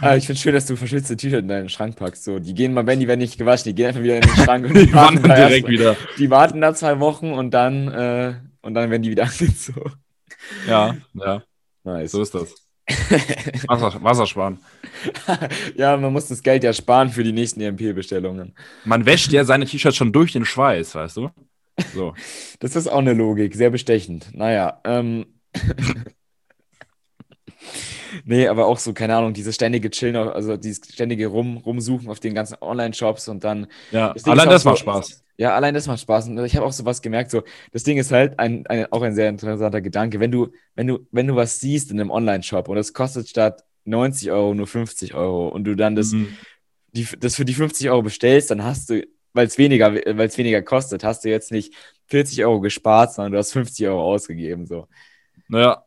Ah, 0.00 0.16
ich 0.16 0.26
finde 0.26 0.40
schön, 0.40 0.54
dass 0.54 0.66
du 0.66 0.76
verschwitzte 0.76 1.16
T-Shirt 1.16 1.40
in 1.40 1.48
deinen 1.48 1.68
Schrank 1.68 1.96
packst. 1.96 2.24
So, 2.24 2.38
die 2.38 2.54
gehen 2.54 2.72
mal, 2.72 2.86
wenn 2.86 3.00
die 3.00 3.08
werden 3.08 3.20
nicht 3.20 3.36
gewaschen, 3.36 3.64
die 3.64 3.74
gehen 3.74 3.88
einfach 3.88 4.02
wieder 4.02 4.16
in 4.16 4.22
den 4.22 4.30
Schrank 4.36 4.66
und 4.66 4.74
Die 4.76 4.92
warten 4.94 5.16
wandern 5.22 5.28
da 5.28 5.34
direkt 5.48 5.68
erst- 5.68 5.68
wieder. 5.68 5.96
Die 6.18 6.30
warten 6.30 6.60
da 6.60 6.74
zwei 6.74 6.98
Wochen 7.00 7.32
und 7.32 7.50
dann, 7.52 7.88
äh, 7.88 8.34
und 8.62 8.74
dann 8.74 8.90
werden 8.90 9.02
die 9.02 9.10
wieder 9.10 9.24
angezogen. 9.40 9.92
Ja, 10.66 10.96
ja, 11.14 11.42
Nice. 11.84 12.12
so 12.12 12.22
ist 12.22 12.34
das. 12.34 12.54
Wasser, 13.68 14.02
Wassersparen. 14.02 14.58
ja, 15.76 15.96
man 15.96 16.12
muss 16.12 16.28
das 16.28 16.42
Geld 16.42 16.64
ja 16.64 16.72
sparen 16.72 17.10
für 17.10 17.24
die 17.24 17.32
nächsten 17.32 17.60
EMP-Bestellungen. 17.60 18.54
Man 18.84 19.06
wäscht 19.06 19.32
ja 19.32 19.44
seine 19.44 19.66
T-Shirts 19.66 19.96
schon 19.96 20.12
durch 20.12 20.32
den 20.32 20.44
Schweiß, 20.44 20.94
weißt 20.94 21.16
du? 21.16 21.30
So. 21.94 22.14
Das 22.60 22.76
ist 22.76 22.88
auch 22.88 22.98
eine 22.98 23.14
Logik, 23.14 23.54
sehr 23.54 23.70
bestechend. 23.70 24.34
Naja, 24.34 24.80
ähm. 24.84 25.26
Nee, 28.24 28.46
aber 28.48 28.66
auch 28.66 28.78
so, 28.78 28.92
keine 28.92 29.16
Ahnung, 29.16 29.32
dieses 29.32 29.54
ständige 29.54 29.90
Chillen, 29.90 30.16
also 30.16 30.56
dieses 30.56 30.80
ständige 30.92 31.26
Rum, 31.28 31.56
Rumsuchen 31.58 32.08
auf 32.08 32.20
den 32.20 32.34
ganzen 32.34 32.56
Online-Shops 32.60 33.28
und 33.28 33.44
dann 33.44 33.66
Ja, 33.90 34.12
Das 34.12 34.24
allein 34.24 34.48
das 34.48 34.64
macht 34.64 34.78
so- 34.78 34.82
Spaß. 34.82 35.24
Ja, 35.36 35.54
allein 35.54 35.72
das 35.72 35.86
macht 35.86 36.00
Spaß. 36.00 36.28
Und 36.28 36.44
ich 36.44 36.54
habe 36.54 36.66
auch 36.66 36.72
so 36.72 36.84
was 36.84 37.00
gemerkt, 37.00 37.30
so, 37.30 37.42
das 37.72 37.82
Ding 37.82 37.96
ist 37.96 38.12
halt 38.12 38.38
ein, 38.38 38.66
ein, 38.66 38.92
auch 38.92 39.00
ein 39.00 39.14
sehr 39.14 39.30
interessanter 39.30 39.80
Gedanke. 39.80 40.20
Wenn 40.20 40.30
du, 40.30 40.48
wenn 40.74 40.86
du, 40.86 40.98
wenn 41.12 41.26
du 41.26 41.34
was 41.34 41.60
siehst 41.60 41.90
in 41.90 41.98
einem 41.98 42.10
Online-Shop 42.10 42.68
und 42.68 42.76
es 42.76 42.92
kostet 42.92 43.26
statt 43.28 43.64
90 43.86 44.30
Euro 44.30 44.52
nur 44.54 44.66
50 44.66 45.14
Euro 45.14 45.48
und 45.48 45.64
du 45.64 45.74
dann 45.76 45.96
das, 45.96 46.12
Mhm. 46.12 46.36
die, 46.92 47.06
das 47.18 47.36
für 47.36 47.46
die 47.46 47.54
50 47.54 47.88
Euro 47.88 48.02
bestellst, 48.02 48.50
dann 48.50 48.62
hast 48.64 48.90
du, 48.90 49.02
weil 49.32 49.46
es 49.46 49.56
weniger, 49.56 49.94
weil 49.94 50.20
es 50.28 50.36
weniger 50.36 50.60
kostet, 50.60 51.04
hast 51.04 51.24
du 51.24 51.30
jetzt 51.30 51.50
nicht 51.52 51.72
40 52.08 52.44
Euro 52.44 52.60
gespart, 52.60 53.14
sondern 53.14 53.32
du 53.32 53.38
hast 53.38 53.52
50 53.52 53.86
Euro 53.88 54.02
ausgegeben. 54.12 54.66
So. 54.66 54.88
Ja. 55.48 55.84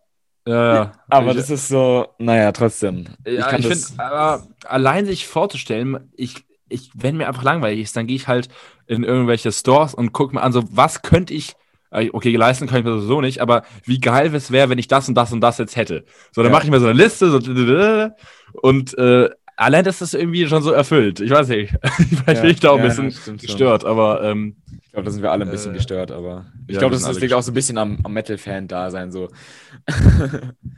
Ja, 0.48 0.76
ja. 0.76 0.92
Aber 1.10 1.32
ich, 1.32 1.38
das 1.38 1.50
ist 1.50 1.68
so, 1.68 2.08
naja, 2.20 2.52
trotzdem. 2.52 3.06
ja, 3.26 3.56
ich 3.58 3.68
das- 3.68 3.88
finde, 3.90 4.04
aber 4.04 4.48
allein 4.66 5.06
sich 5.06 5.28
vorzustellen, 5.28 6.12
ich, 6.16 6.46
ich, 6.70 6.92
wenn 6.96 7.18
mir 7.18 7.28
einfach 7.28 7.44
langweilig 7.44 7.82
ist, 7.82 7.96
dann 7.96 8.08
gehe 8.08 8.16
ich 8.16 8.28
halt 8.28 8.50
in 8.88 9.04
irgendwelche 9.04 9.52
Stores 9.52 9.94
und 9.94 10.12
gucke 10.12 10.36
mir 10.36 10.42
an, 10.42 10.52
so, 10.52 10.64
was 10.76 11.02
könnte 11.02 11.34
ich, 11.34 11.54
äh, 11.92 12.10
okay, 12.12 12.36
leisten 12.36 12.68
kann 12.68 12.80
ich 12.80 12.84
mir 12.86 12.96
sowieso 12.98 13.22
nicht, 13.22 13.40
aber 13.42 13.64
wie 13.86 14.00
geil 14.00 14.34
es 14.36 14.52
wäre, 14.52 14.70
wenn 14.70 14.80
ich 14.80 14.88
das 14.88 15.08
und 15.08 15.16
das 15.16 15.32
und 15.32 15.42
das 15.42 15.60
jetzt 15.60 15.76
hätte. 15.76 16.04
So, 16.32 16.42
dann 16.42 16.52
Ja. 16.52 16.58
mache 16.58 16.66
ich 16.66 16.72
mir 16.72 16.80
so 16.80 16.88
eine 16.88 16.98
Liste 17.02 17.30
so, 17.30 17.40
und 18.62 18.98
äh, 18.98 19.30
allein 19.56 19.84
das 19.84 20.02
ist 20.02 20.14
irgendwie 20.14 20.48
schon 20.48 20.62
so 20.64 20.72
erfüllt. 20.72 21.20
Ich 21.20 21.32
weiß 21.32 21.48
nicht. 21.50 21.74
Vielleicht 22.26 22.42
bin 22.42 22.52
ich 22.52 22.60
da 22.60 22.72
auch 22.72 22.76
ein 22.76 22.80
Ja, 22.80 22.84
bisschen 22.84 23.12
stimmt 23.12 23.42
schon. 23.42 23.48
gestört, 23.48 23.86
aber 23.86 24.24
ähm, 24.24 24.58
Ich 24.82 24.92
glaube, 24.92 25.06
da 25.06 25.12
sind 25.12 25.24
wir 25.24 25.32
alle 25.32 25.46
ein 25.46 25.52
bisschen 25.52 25.72
Äh, 25.72 25.78
gestört, 25.78 26.12
aber 26.12 26.46
ich 26.68 26.74
ja, 26.76 26.80
glaube, 26.80 26.96
das, 26.96 27.04
das 27.04 27.20
liegt 27.20 27.34
auch 27.34 27.42
so 27.42 27.52
ein 27.52 27.56
bisschen 27.56 27.78
am, 27.78 28.00
am 28.04 28.14
Metal-Fan-Dasein. 28.14 29.12
So. 29.12 29.30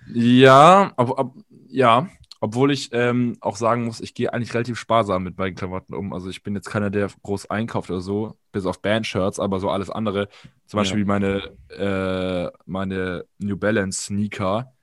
Ja, 0.05 0.93
ob, 0.97 1.17
ob, 1.19 1.35
ja, 1.67 2.07
obwohl 2.39 2.71
ich 2.71 2.89
ähm, 2.93 3.37
auch 3.41 3.55
sagen 3.57 3.85
muss, 3.85 4.01
ich 4.01 4.13
gehe 4.13 4.31
eigentlich 4.33 4.53
relativ 4.53 4.77
sparsam 4.77 5.23
mit 5.23 5.37
meinen 5.37 5.55
Klamotten 5.55 5.93
um. 5.95 6.13
Also 6.13 6.29
ich 6.29 6.43
bin 6.43 6.55
jetzt 6.55 6.69
keiner, 6.69 6.89
der 6.89 7.09
groß 7.23 7.49
einkauft 7.49 7.89
oder 7.89 8.01
so, 8.01 8.37
bis 8.51 8.65
auf 8.65 8.81
Bandshirts, 8.81 9.39
aber 9.39 9.59
so 9.59 9.69
alles 9.69 9.89
andere. 9.89 10.27
Zum 10.67 10.79
Ja. 10.79 10.81
Beispiel 10.81 11.01
wie 11.01 11.05
meine, 11.05 11.51
äh, 11.69 12.51
meine 12.65 13.25
New 13.39 13.57
Balance 13.57 14.03
Sneaker. 14.03 14.73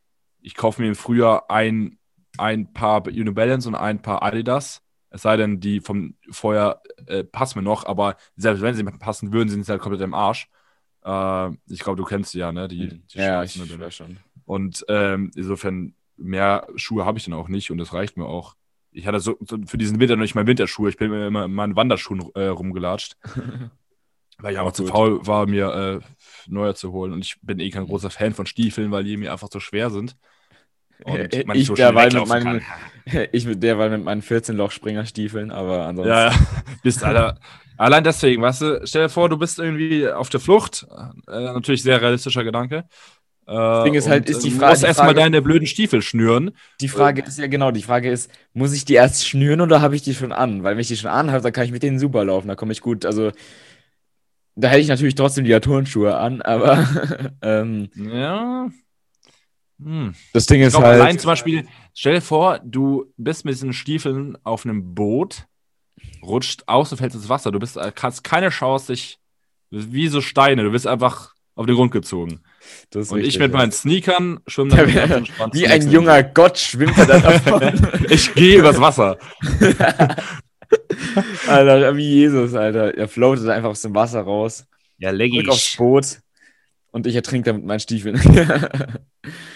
Ich 0.40 0.54
kaufe 0.56 0.82
mir 0.82 0.88
im 0.88 0.94
Frühjahr 0.96 1.50
ein, 1.50 1.98
ein 2.38 2.72
paar 2.72 3.02
New 3.10 3.34
Balance 3.34 3.68
und 3.68 3.74
ein 3.74 4.00
paar 4.00 4.22
Adidas. 4.22 4.82
Es 5.10 5.22
sei 5.22 5.36
denn, 5.36 5.60
die 5.60 5.80
vom 5.80 6.14
vorher 6.30 6.80
äh, 7.06 7.22
passen 7.22 7.58
mir 7.58 7.62
noch, 7.64 7.84
aber 7.84 8.16
selbst 8.36 8.62
wenn 8.62 8.74
sie 8.74 8.82
mir 8.82 8.92
passen 8.92 9.32
würden, 9.32 9.50
sind 9.50 9.64
sie 9.64 9.72
halt 9.72 9.82
komplett 9.82 10.02
im 10.02 10.14
Arsch. 10.14 10.48
Äh, 11.04 11.50
ich 11.68 11.80
glaube, 11.80 11.96
du 11.96 12.04
kennst 12.04 12.32
sie 12.32 12.38
ja, 12.38 12.50
ne? 12.50 12.68
Die, 12.68 12.88
die 12.88 13.18
ja, 13.18 13.42
ich 13.42 13.52
schwarzen, 13.52 13.78
ne? 13.78 13.90
schon. 13.90 14.18
Und 14.44 14.84
ähm, 14.88 15.30
insofern, 15.34 15.94
mehr 16.16 16.66
Schuhe 16.76 17.04
habe 17.04 17.18
ich 17.18 17.24
dann 17.24 17.34
auch 17.34 17.48
nicht 17.48 17.70
und 17.70 17.78
das 17.78 17.92
reicht 17.92 18.16
mir 18.16 18.26
auch. 18.26 18.54
Ich 18.90 19.06
hatte 19.06 19.20
so, 19.20 19.36
so 19.40 19.58
für 19.66 19.78
diesen 19.78 20.00
Winter 20.00 20.16
noch 20.16 20.22
nicht 20.22 20.34
mal 20.34 20.46
Winterschuhe. 20.46 20.90
Ich 20.90 20.96
bin 20.96 21.10
mir 21.10 21.26
immer 21.26 21.46
in 21.46 21.52
meinen 21.52 21.76
Wanderschuhen 21.76 22.30
äh, 22.34 22.46
rumgelatscht, 22.46 23.16
weil 24.38 24.52
ich 24.52 24.58
einfach 24.58 24.72
zu 24.72 24.86
faul 24.86 25.26
war, 25.26 25.46
mir 25.46 26.02
äh, 26.02 26.06
neue 26.46 26.74
zu 26.74 26.92
holen. 26.92 27.12
Und 27.12 27.24
ich 27.24 27.40
bin 27.42 27.58
eh 27.58 27.70
kein 27.70 27.86
großer 27.86 28.10
Fan 28.10 28.34
von 28.34 28.46
Stiefeln, 28.46 28.90
weil 28.90 29.04
die 29.04 29.16
mir 29.16 29.32
einfach 29.32 29.48
zu 29.48 29.60
schwer 29.60 29.90
sind. 29.90 30.16
Äh, 31.06 31.44
man 31.46 31.56
ich 31.56 31.66
so 31.66 31.74
derweil 31.74 32.10
mit 32.12 32.26
meinen, 32.28 32.60
kann. 32.60 33.26
ich 33.32 33.46
mit 33.46 33.62
derweil 33.62 33.90
mit 33.90 34.04
meinen 34.04 34.22
14-Loch-Springerstiefeln, 34.22 35.50
aber 35.50 35.86
ansonsten. 35.86 36.10
Ja, 36.12 36.30
ja. 36.30 36.34
Bist, 36.82 37.02
Alter. 37.04 37.38
Allein 37.78 38.04
deswegen, 38.04 38.42
weißt 38.42 38.60
du, 38.62 38.80
stell 38.84 39.02
dir 39.04 39.08
vor, 39.08 39.28
du 39.28 39.36
bist 39.38 39.58
irgendwie 39.58 40.08
auf 40.08 40.28
der 40.28 40.40
Flucht. 40.40 40.86
Äh, 41.28 41.40
natürlich 41.40 41.82
sehr 41.82 42.00
realistischer 42.00 42.44
Gedanke. 42.44 42.84
Das 43.44 43.84
Ding 43.84 43.94
ist 43.94 44.08
halt, 44.08 44.30
ist 44.30 44.44
die 44.44 44.50
Frage- 44.50 44.66
Du 44.66 44.70
musst 44.70 44.84
erstmal 44.84 45.14
deine 45.14 45.42
blöden 45.42 45.66
Stiefel 45.66 46.00
schnüren. 46.00 46.52
Die 46.80 46.86
Frage 46.88 47.22
ist 47.22 47.38
ja 47.40 47.48
genau, 47.48 47.72
die 47.72 47.82
Frage 47.82 48.08
ist, 48.08 48.30
muss 48.52 48.72
ich 48.72 48.84
die 48.84 48.94
erst 48.94 49.26
schnüren 49.26 49.60
oder 49.60 49.80
habe 49.82 49.96
ich 49.96 50.02
die 50.02 50.14
schon 50.14 50.30
an? 50.32 50.62
Weil 50.62 50.74
wenn 50.76 50.80
ich 50.80 50.88
die 50.88 50.96
schon 50.96 51.10
anhabe, 51.10 51.42
dann 51.42 51.52
kann 51.52 51.64
ich 51.64 51.72
mit 51.72 51.82
denen 51.82 51.98
super 51.98 52.24
laufen, 52.24 52.46
da 52.46 52.54
komme 52.54 52.70
ich 52.70 52.80
gut. 52.80 53.04
Also, 53.04 53.32
da 54.54 54.68
hätte 54.68 54.80
ich 54.80 54.88
natürlich 54.88 55.16
trotzdem 55.16 55.44
die 55.44 55.58
Turnschuhe 55.58 56.16
an, 56.16 56.40
aber 56.40 56.86
ähm, 57.42 57.90
Ja. 57.96 58.68
Hm. 59.84 60.14
das 60.32 60.46
Ding 60.46 60.60
Ich 60.60 60.68
ist 60.68 60.72
glaube, 60.72 60.86
halt. 60.88 61.00
allein 61.00 61.18
zum 61.18 61.28
Beispiel, 61.28 61.66
stell 61.94 62.14
dir 62.14 62.20
vor, 62.20 62.60
du 62.64 63.12
bist 63.16 63.44
mit 63.44 63.54
diesen 63.54 63.72
Stiefeln 63.72 64.36
auf 64.44 64.64
einem 64.64 64.94
Boot, 64.94 65.46
rutscht 66.22 66.62
aus 66.66 66.92
und 66.92 66.98
fällst 66.98 67.16
ins 67.16 67.28
Wasser. 67.28 67.50
Du 67.50 67.58
bist, 67.58 67.76
hast 67.76 68.24
keine 68.24 68.50
Chance, 68.50 68.92
dich 68.92 69.18
wie 69.70 70.08
so 70.08 70.20
Steine, 70.20 70.64
du 70.64 70.70
bist 70.70 70.86
einfach 70.86 71.32
auf 71.54 71.66
den 71.66 71.74
Grund 71.74 71.92
gezogen. 71.92 72.42
Und 72.94 73.02
ich 73.02 73.12
richtig, 73.12 73.38
mit 73.40 73.52
ja. 73.52 73.58
meinen 73.58 73.72
Sneakern 73.72 74.40
schwimme 74.46 74.70
dann 74.70 75.26
Wie 75.52 75.64
zum 75.64 75.72
ein 75.72 75.90
junger 75.90 76.22
Gott 76.22 76.58
schwimmt 76.58 76.96
er 76.96 77.06
dann 77.06 77.22
davon. 77.22 77.88
Ich 78.08 78.34
gehe 78.34 78.58
übers 78.58 78.80
Wasser. 78.80 79.18
Alter, 81.46 81.96
wie 81.96 82.08
Jesus, 82.08 82.54
Alter. 82.54 82.96
Er 82.96 83.08
floatet 83.08 83.48
einfach 83.48 83.70
aus 83.70 83.82
dem 83.82 83.94
Wasser 83.94 84.22
raus, 84.22 84.64
Ja, 84.98 85.10
leg 85.10 85.32
zurück 85.32 85.48
aufs 85.50 85.76
Boot 85.76 86.18
und 86.92 87.06
ich 87.06 87.14
ertrinke 87.16 87.46
dann 87.50 87.56
mit 87.56 87.66
meinen 87.66 87.80
Stiefeln. 87.80 88.20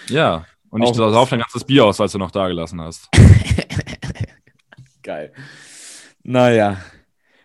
Ja. 0.09 0.45
Und 0.69 0.81
ich 0.83 0.89
Auch- 0.89 0.95
sauf 0.95 1.29
dein 1.29 1.39
ganzes 1.39 1.63
Bier 1.63 1.85
aus, 1.85 1.99
was 1.99 2.11
du 2.11 2.17
noch 2.17 2.31
da 2.31 2.47
gelassen 2.47 2.79
hast. 2.81 3.09
Geil. 5.03 5.31
Naja. 6.23 6.77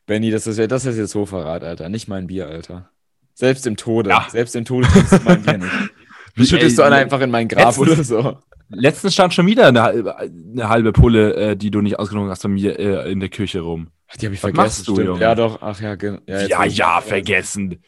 Benny, 0.07 0.31
das 0.31 0.47
ist, 0.47 0.59
das 0.71 0.85
ist 0.85 0.97
jetzt 0.99 1.15
Hochverrat, 1.15 1.63
Alter. 1.63 1.89
Nicht 1.89 2.09
mein 2.09 2.27
Bier, 2.27 2.49
Alter. 2.49 2.91
Selbst 3.35 3.67
im 3.67 3.77
Tode. 3.77 4.11
Ja. 4.11 4.27
Selbst 4.31 4.57
im 4.57 4.65
Tode 4.65 4.89
trinkst 4.89 5.13
du 5.13 5.21
mein 5.25 5.43
Bier 5.43 5.59
nicht. 5.59 5.73
Wie 6.35 6.47
schüttest 6.47 6.79
du 6.79 6.83
einen 6.83 6.95
einfach 6.95 7.21
in 7.21 7.31
mein 7.31 7.47
Grab 7.49 7.77
letztens- 7.77 7.91
oder 7.93 8.05
so? 8.05 8.39
Letztens 8.71 9.13
stand 9.15 9.35
schon 9.35 9.47
wieder 9.47 9.67
eine, 9.69 9.83
halbe- 9.83 10.17
eine 10.17 10.69
halbe 10.69 10.93
Pulle, 10.93 11.35
äh, 11.35 11.57
die 11.57 11.71
du 11.71 11.83
nicht 11.83 11.99
ausgenommen 11.99 12.31
hast, 12.31 12.43
bei 12.43 12.49
mir 12.49 12.79
äh, 12.79 13.13
in 13.13 13.21
der 13.21 13.29
Küche 13.29 13.61
rum. 13.61 13.89
Die 14.21 14.27
habe 14.27 14.35
ich 14.35 14.43
Was 14.43 14.51
vergessen. 14.51 14.63
machst 14.65 14.89
du. 14.89 15.01
Junge? 15.01 15.21
Ja, 15.21 15.35
doch. 15.35 15.61
Ach 15.61 15.79
ja, 15.81 15.95
ja. 15.95 16.19
Ja, 16.27 16.65
ja, 16.65 17.01
vergessen. 17.03 17.83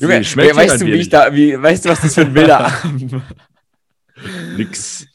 Junge, 0.00 0.22
wer, 0.34 0.56
weißt 0.56 0.80
du, 0.80 0.86
wie 0.86 0.92
ich 0.94 1.08
da, 1.08 1.32
wie, 1.32 1.60
weißt 1.60 1.84
du, 1.84 1.88
was 1.90 2.00
das 2.00 2.14
für 2.14 2.22
ein 2.22 2.34
wilder 2.34 2.66
Abend 2.84 3.12
war? 3.12 3.22
Nix. 4.56 5.06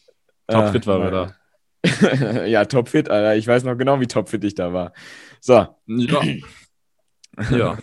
Topfit 0.47 0.87
war 0.87 1.01
wir 1.03 1.11
da. 1.11 2.45
ja, 2.45 2.65
topfit, 2.65 3.09
Alter. 3.09 3.35
Ich 3.35 3.47
weiß 3.47 3.63
noch 3.63 3.77
genau, 3.77 3.99
wie 3.99 4.07
topfit 4.07 4.43
ich 4.43 4.55
da 4.55 4.73
war. 4.73 4.93
So, 5.39 5.67
Ja. 5.87 6.21
ja. 7.51 7.77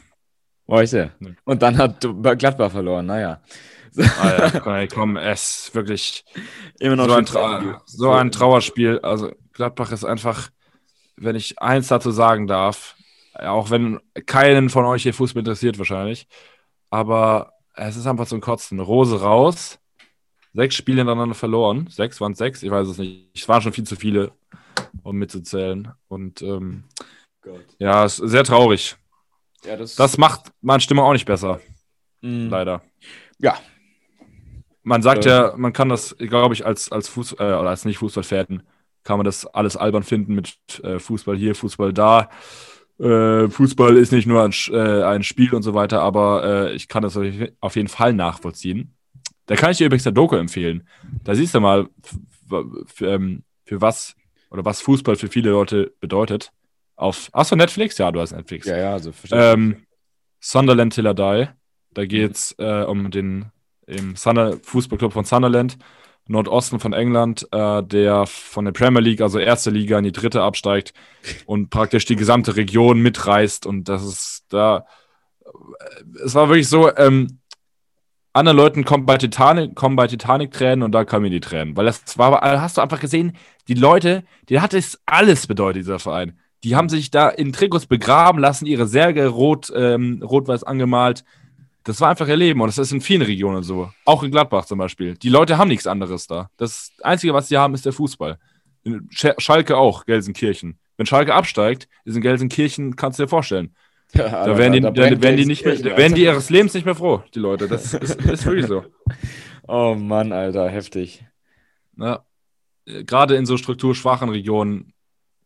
heute. 0.67 1.13
Nee. 1.19 1.35
Und 1.45 1.63
dann 1.63 1.79
hat 1.79 2.07
Gladbach 2.39 2.73
verloren. 2.73 3.07
Naja. 3.07 3.43
Ah, 4.21 4.51
ja. 4.53 4.87
Komm, 4.95 5.17
es 5.17 5.71
wirklich 5.73 6.25
Immer 6.79 7.05
so 7.05 7.15
ein, 7.15 7.77
so 7.87 8.13
ein 8.13 8.31
Trauerspiel. 8.31 8.99
Also 9.01 9.33
Gladbach 9.53 9.93
ist 9.93 10.05
einfach, 10.05 10.51
wenn 11.17 11.37
ich 11.37 11.61
eins 11.61 11.89
dazu 11.89 12.11
sagen 12.11 12.47
darf, 12.47 12.97
auch 13.41 13.71
wenn 13.71 14.01
keinen 14.27 14.71
von 14.71 14.85
euch 14.85 15.03
hier 15.03 15.15
Fußball 15.15 15.41
interessiert 15.41 15.79
wahrscheinlich, 15.79 16.27
aber 16.91 17.53
es 17.75 17.97
ist 17.97 18.07
einfach 18.07 18.27
zum 18.27 18.41
Kotzen. 18.41 18.81
Rose 18.81 19.21
raus, 19.21 19.79
sechs 20.55 20.75
Spiele 20.77 20.99
hintereinander 20.99 21.35
verloren. 21.35 21.87
Sechs 21.91 22.21
waren 22.21 22.35
sechs, 22.35 22.63
ich 22.63 22.71
weiß 22.71 22.89
es 22.89 22.99
nicht. 22.99 23.29
Es 23.35 23.49
waren 23.49 23.61
schon 23.63 23.73
viel 23.73 23.85
zu 23.85 23.97
viele, 23.97 24.33
um 25.03 25.17
mitzuzählen. 25.17 25.93
Und 26.09 26.41
ähm, 26.43 26.85
Gott. 27.43 27.65
ja, 27.79 28.05
es 28.05 28.19
ist 28.19 28.31
sehr 28.31 28.45
traurig. 28.45 28.97
Ja, 29.65 29.77
das, 29.77 29.97
Das 29.97 30.17
macht 30.17 30.53
meine 30.61 30.81
Stimmung 30.81 31.05
auch 31.05 31.13
nicht 31.13 31.27
besser, 31.27 31.61
Mm. 32.23 32.49
leider. 32.49 32.83
Ja. 33.39 33.59
Man 34.83 35.03
sagt 35.03 35.27
Äh. 35.27 35.29
ja, 35.29 35.55
man 35.57 35.73
kann 35.73 35.89
das, 35.89 36.17
glaube 36.19 36.55
ich, 36.55 36.65
als, 36.65 36.91
als 36.93 37.09
Fuß, 37.09 37.33
äh, 37.33 37.35
oder 37.43 37.69
als 37.69 37.85
Nicht-Fußballfan, 37.85 38.63
kann 39.05 39.19
man 39.19 39.25
das 39.25 39.45
alles 39.47 39.77
albern 39.77 40.03
finden 40.05 40.35
mit 40.35 40.57
äh, 40.83 40.99
Fußball 40.99 41.37
hier, 41.37 41.55
Fußball 41.55 41.93
da. 41.93 42.31
Äh, 42.99 43.49
Fußball 43.49 43.97
ist 43.97 44.13
nicht 44.13 44.27
nur 44.27 44.43
ein, 44.43 44.53
äh, 44.71 45.03
ein 45.03 45.23
Spiel 45.23 45.55
und 45.55 45.63
so 45.63 45.75
weiter, 45.75 46.01
aber 46.01 46.45
äh, 46.45 46.75
ich 46.75 46.89
kann 46.89 47.03
das 47.03 47.19
auf 47.61 47.77
jeden 47.77 47.89
Fall 47.89 48.13
nachvollziehen. 48.15 48.95
Da 49.47 49.55
kann 49.55 49.71
ich 49.71 49.79
dir 49.79 49.87
übrigens 49.87 50.05
der 50.05 50.13
Doku 50.13 50.37
empfehlen. 50.37 50.89
Da 51.23 51.35
siehst 51.35 51.55
du 51.55 51.61
mal, 51.61 51.89
ähm, 53.01 53.43
für 53.65 53.81
was 53.81 54.15
oder 54.51 54.65
was 54.65 54.81
Fußball 54.81 55.17
für 55.17 55.29
viele 55.29 55.51
Leute 55.51 55.93
bedeutet. 56.01 56.53
Auf, 56.95 57.29
hast 57.33 57.53
du 57.53 57.57
Netflix? 57.57 57.99
Ja, 57.99 58.11
du 58.11 58.21
hast 58.21 58.33
Netflix. 58.33 58.67
Ja, 58.67 58.77
ja, 58.77 58.93
also 58.93 59.13
verstehe 59.13 59.53
Ähm, 59.53 59.77
Sunderland 60.41 60.95
Till 60.95 61.07
I 61.07 61.15
Die. 61.15 61.49
Da 61.93 62.07
geht 62.07 62.33
es 62.35 62.55
äh, 62.59 62.85
um 62.85 63.11
den 63.11 63.47
im 63.87 64.17
Sunder 64.17 64.57
Fußballclub 64.63 65.13
von 65.13 65.25
Sunderland, 65.25 65.79
Nordosten 66.27 66.81
von 66.81 66.93
England, 66.93 67.47
äh, 67.53 67.83
der 67.83 68.27
von 68.27 68.65
der 68.65 68.73
Premier 68.73 69.01
League, 69.01 69.21
also 69.21 69.39
erste 69.39 69.71
Liga, 69.71 69.99
in 69.99 70.05
die 70.05 70.13
dritte 70.13 70.43
absteigt 70.43 70.93
und 71.47 71.71
praktisch 71.71 72.05
die 72.05 72.17
gesamte 72.17 72.57
Region 72.57 73.01
mitreißt. 73.01 73.67
Und 73.67 73.89
das 73.89 74.05
ist 74.05 74.45
da. 74.49 74.87
äh, 75.45 76.25
Es 76.25 76.35
war 76.35 76.49
wirklich 76.49 76.69
so, 76.69 76.95
ähm, 76.97 77.41
anderen 78.33 78.59
Leuten 78.59 78.85
kommen 78.85 79.07
bei 79.07 79.17
Titanic, 79.17 79.75
kommen 79.75 79.97
bei 79.97 80.07
Titanic 80.07 80.51
Tränen 80.51 80.83
und 80.83 80.93
da 80.93 81.05
kamen 81.05 81.31
die 81.31 81.41
Tränen. 81.41 81.77
Weil 81.77 81.87
das 81.87 82.19
war, 82.19 82.41
hast 82.61 82.77
du 82.77 82.83
einfach 82.83 83.01
gesehen, 83.01 83.37
die 83.67 83.75
Leute, 83.75 84.25
die 84.49 84.61
hat 84.61 84.75
es 84.75 85.01
alles 85.07 85.47
bedeutet, 85.47 85.83
dieser 85.83 85.99
Verein. 85.99 86.39
Die 86.63 86.77
haben 86.77 86.89
sich 86.89 87.11
da 87.11 87.29
in 87.29 87.53
Trikots 87.53 87.87
begraben 87.87 88.41
lassen, 88.41 88.67
ihre 88.67 88.87
Särge 88.87 89.29
rot, 89.29 89.73
ähm, 89.75 90.23
rot-weiß 90.23 90.65
angemalt. 90.65 91.25
Das 91.87 92.01
war 92.01 92.11
einfach 92.11 92.27
ihr 92.27 92.37
Leben 92.37 92.61
und 92.61 92.67
das 92.67 92.79
ist 92.79 92.91
in 92.91 93.01
vielen 93.01 93.23
Regionen 93.23 93.63
so. 93.63 93.93
Auch 94.05 94.25
in 94.25 94.33
Gladbach 94.33 94.65
zum 94.65 94.79
Beispiel. 94.79 95.15
Die 95.15 95.29
Leute 95.29 95.57
haben 95.57 95.69
nichts 95.69 95.87
anderes 95.87 96.27
da. 96.27 96.51
Das 96.57 96.91
Einzige, 97.01 97.33
was 97.33 97.47
sie 97.47 97.59
haben, 97.59 97.75
ist 97.75 97.87
der 97.87 97.93
Fußball. 97.93 98.39
Schalke 99.11 99.77
auch, 99.77 100.05
Gelsenkirchen. 100.05 100.81
Wenn 100.97 101.07
Schalke 101.07 101.33
absteigt, 101.33 101.89
ist 102.05 102.17
in 102.17 102.23
Gelsenkirchen, 102.23 102.97
kannst 102.97 103.21
du 103.21 103.23
dir 103.23 103.29
vorstellen. 103.29 103.77
Da 104.13 104.59
werden 104.59 104.73
die, 104.73 104.81
da, 104.81 104.95
werden 104.95 105.37
die 105.37 105.47
nicht 105.47 105.65
mehr, 105.65 105.77
da 105.77 105.97
werden 105.97 106.17
die 106.17 106.25
ihres 106.25 106.51
Lebens 106.51 106.75
nicht 106.75 106.87
mehr 106.87 106.97
froh, 106.97 107.23
die 107.35 107.39
Leute. 107.39 107.69
Das 107.69 107.95
ist, 107.95 108.21
ist 108.23 108.45
wirklich 108.45 108.67
so. 108.67 108.85
Oh 109.69 109.97
Mann, 109.99 110.33
Alter, 110.33 110.69
heftig. 110.69 111.25
Ja. 111.97 112.25
Äh, 112.85 113.03
Gerade 113.03 113.35
in 113.35 113.47
so 113.47 113.57
strukturschwachen 113.57 114.29
Regionen, 114.29 114.93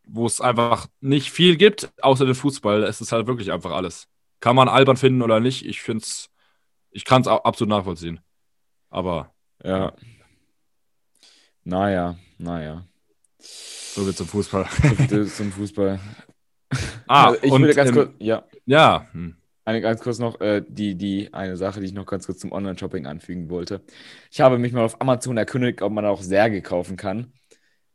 wo 0.06 0.26
es 0.26 0.42
einfach 0.42 0.88
nicht 1.00 1.30
viel 1.30 1.56
gibt, 1.56 1.90
außer 2.02 2.26
dem 2.26 2.34
Fußball, 2.34 2.82
es 2.82 3.00
ist 3.00 3.12
halt 3.12 3.26
wirklich 3.26 3.50
einfach 3.50 3.70
alles. 3.70 4.08
Kann 4.40 4.56
man 4.56 4.68
albern 4.68 4.96
finden 4.96 5.22
oder 5.22 5.40
nicht? 5.40 5.66
Ich 5.66 5.82
finde 5.82 6.02
es, 6.02 6.30
ich 6.90 7.04
kann 7.04 7.22
es 7.22 7.28
absolut 7.28 7.70
nachvollziehen. 7.70 8.20
Aber 8.88 9.32
Ja. 9.62 9.92
Naja, 11.64 12.16
naja. 12.38 12.86
so 13.38 14.06
wird 14.06 14.16
zum 14.16 14.26
Fußball. 14.26 14.66
Zum 15.08 15.52
Fußball. 15.52 16.00
Ah, 17.08 17.30
Also 17.30 17.40
ich 17.42 17.50
und 17.50 17.62
würde 17.62 17.74
ganz 17.74 17.88
ähm, 17.88 17.96
kurz, 17.96 18.10
ja, 18.20 18.44
ja, 18.64 19.08
hm. 19.10 19.34
eine 19.64 19.80
ganz 19.80 20.00
kurz 20.00 20.20
noch, 20.20 20.40
äh, 20.40 20.62
die, 20.68 20.94
die, 20.94 21.34
eine 21.34 21.56
Sache, 21.56 21.80
die 21.80 21.86
ich 21.86 21.92
noch 21.92 22.06
ganz 22.06 22.26
kurz 22.26 22.38
zum 22.38 22.52
Online-Shopping 22.52 23.06
anfügen 23.06 23.50
wollte. 23.50 23.82
Ich 24.30 24.40
habe 24.40 24.56
mich 24.56 24.72
mal 24.72 24.84
auf 24.84 25.00
Amazon 25.00 25.36
erkundigt, 25.36 25.82
ob 25.82 25.92
man 25.92 26.06
auch 26.06 26.22
Särge 26.22 26.62
kaufen 26.62 26.96
kann. 26.96 27.32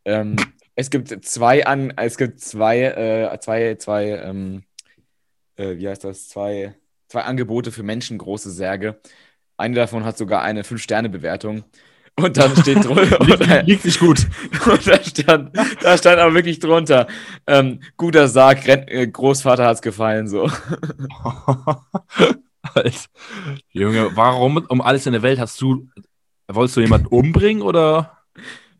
Ähm, 0.03 0.35
es 0.75 0.89
gibt 0.89 1.07
zwei 1.23 1.65
an, 1.65 1.93
es 1.95 2.17
gibt 2.17 2.41
zwei, 2.41 2.81
äh, 2.81 3.39
zwei, 3.39 3.75
zwei, 3.75 4.09
ähm, 4.09 4.65
äh, 5.57 5.77
wie 5.77 5.87
heißt 5.87 6.03
das, 6.03 6.29
zwei, 6.29 6.75
zwei 7.07 7.21
Angebote 7.23 7.71
für 7.71 7.83
menschengroße 7.83 8.51
Särge. 8.51 8.99
Eine 9.57 9.75
davon 9.75 10.03
hat 10.03 10.17
sogar 10.17 10.41
eine 10.41 10.63
5-Sterne-Bewertung. 10.63 11.63
Und 12.17 12.37
dann 12.37 12.55
steht 12.61 12.85
drunter, 12.85 13.19
liegt, 13.25 13.67
liegt 13.67 13.85
nicht 13.85 13.99
gut. 14.05 14.25
und 14.65 14.87
da 14.87 15.03
stand, 15.03 15.57
da 15.81 15.97
stand 15.97 16.19
aber 16.19 16.33
wirklich 16.33 16.59
drunter, 16.59 17.07
ähm, 17.45 17.81
guter 17.97 18.27
Sarg, 18.27 18.67
äh, 18.67 19.07
Großvater 19.07 19.65
hat's 19.65 19.81
gefallen, 19.81 20.27
so. 20.27 20.49
Junge, 23.71 24.15
warum 24.15 24.57
um 24.57 24.81
alles 24.81 25.05
in 25.05 25.13
der 25.13 25.21
Welt 25.21 25.39
hast 25.39 25.61
du, 25.61 25.87
wolltest 26.47 26.77
du 26.77 26.81
jemanden 26.81 27.07
umbringen 27.07 27.61
oder? 27.61 28.11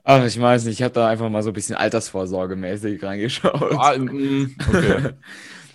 Ach, 0.04 0.24
ich 0.24 0.40
weiß 0.40 0.66
nicht, 0.66 0.80
ich 0.80 0.84
habe 0.84 0.94
da 0.94 1.08
einfach 1.08 1.30
mal 1.30 1.42
so 1.44 1.50
ein 1.50 1.54
bisschen 1.54 1.76
altersvorsorgemäßig 1.76 3.02
reingeschaut. 3.04 3.74
Ah, 3.74 3.98
mm, 3.98 4.56
okay. 4.70 5.14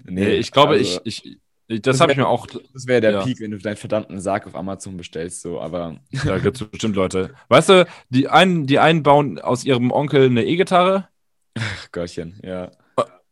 Nee, 0.04 0.34
ich 0.36 0.50
glaube, 0.50 0.74
also, 0.74 1.00
ich, 1.04 1.24
ich, 1.24 1.38
ich, 1.68 1.82
das 1.82 1.94
Das 1.96 2.00
habe 2.00 2.12
ich 2.12 2.18
mir 2.18 2.26
auch, 2.26 2.46
Das 2.46 2.86
wäre 2.86 3.00
der 3.00 3.10
ja. 3.12 3.22
Peak, 3.22 3.40
wenn 3.40 3.52
du 3.52 3.58
deinen 3.58 3.76
verdammten 3.76 4.20
Sarg 4.20 4.46
auf 4.46 4.56
Amazon 4.56 4.96
bestellst, 4.96 5.42
so, 5.42 5.60
aber. 5.60 6.00
da 6.24 6.38
gibt 6.38 6.60
es 6.60 6.66
bestimmt 6.66 6.96
Leute. 6.96 7.32
Weißt 7.48 7.68
du, 7.68 7.86
die 8.08 8.28
einen, 8.28 8.66
die 8.66 8.78
einen 8.78 9.02
bauen 9.02 9.38
aus 9.38 9.64
ihrem 9.64 9.92
Onkel 9.92 10.26
eine 10.26 10.44
E-Gitarre. 10.44 11.08
Ach 11.56 11.92
Gottchen, 11.92 12.40
ja. 12.42 12.70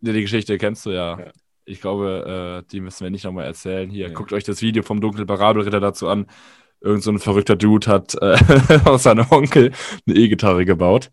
Die, 0.01 0.13
die 0.13 0.21
Geschichte 0.23 0.57
kennst 0.59 0.87
du 0.87 0.91
ja. 0.91 1.19
Ja. 1.19 1.33
Ich 1.65 1.81
glaube, 1.81 2.63
äh, 2.65 2.71
die 2.71 2.81
müssen 2.81 3.05
wir 3.05 3.11
nicht 3.11 3.25
nochmal 3.25 3.45
erzählen. 3.45 3.91
Hier, 3.91 4.09
Ja. 4.09 4.15
guckt 4.15 4.33
euch 4.33 4.45
das 4.45 4.63
Video 4.63 4.83
vom 4.83 5.01
Dunkel 5.01 5.27
Parabelritter 5.27 5.81
dazu 5.81 6.09
an. 6.09 6.27
Irgend 6.81 7.03
so 7.03 7.11
ein 7.11 7.19
verrückter 7.19 7.57
Dude 7.57 7.89
hat 7.89 8.15
äh, 8.23 8.39
aus 8.85 9.03
seinem 9.03 9.27
Onkel 9.31 9.73
eine 10.07 10.17
E-Gitarre 10.17 10.65
gebaut. 10.65 11.11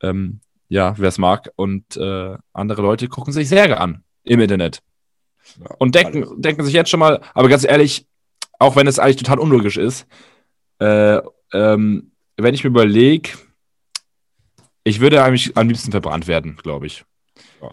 Ähm, 0.00 0.40
ja, 0.68 0.94
wer 0.96 1.08
es 1.08 1.18
mag. 1.18 1.50
Und 1.56 1.96
äh, 1.96 2.36
andere 2.52 2.82
Leute 2.82 3.08
gucken 3.08 3.32
sich 3.32 3.48
Särge 3.48 3.80
an 3.80 4.04
im 4.24 4.40
Internet. 4.40 4.82
Und 5.78 5.94
denken, 5.94 6.24
alles. 6.24 6.34
denken 6.38 6.64
sich 6.64 6.74
jetzt 6.74 6.90
schon 6.90 7.00
mal, 7.00 7.20
aber 7.34 7.48
ganz 7.48 7.64
ehrlich, 7.64 8.06
auch 8.58 8.76
wenn 8.76 8.86
es 8.86 8.98
eigentlich 8.98 9.16
total 9.16 9.38
unlogisch 9.38 9.76
ist, 9.76 10.06
äh, 10.78 11.20
ähm, 11.52 12.12
wenn 12.36 12.54
ich 12.54 12.64
mir 12.64 12.70
überlege, 12.70 13.30
ich 14.84 15.00
würde 15.00 15.22
eigentlich 15.22 15.56
am 15.56 15.68
liebsten 15.68 15.90
verbrannt 15.90 16.26
werden, 16.26 16.56
glaube 16.56 16.86
ich. 16.86 17.04
Ja. 17.60 17.70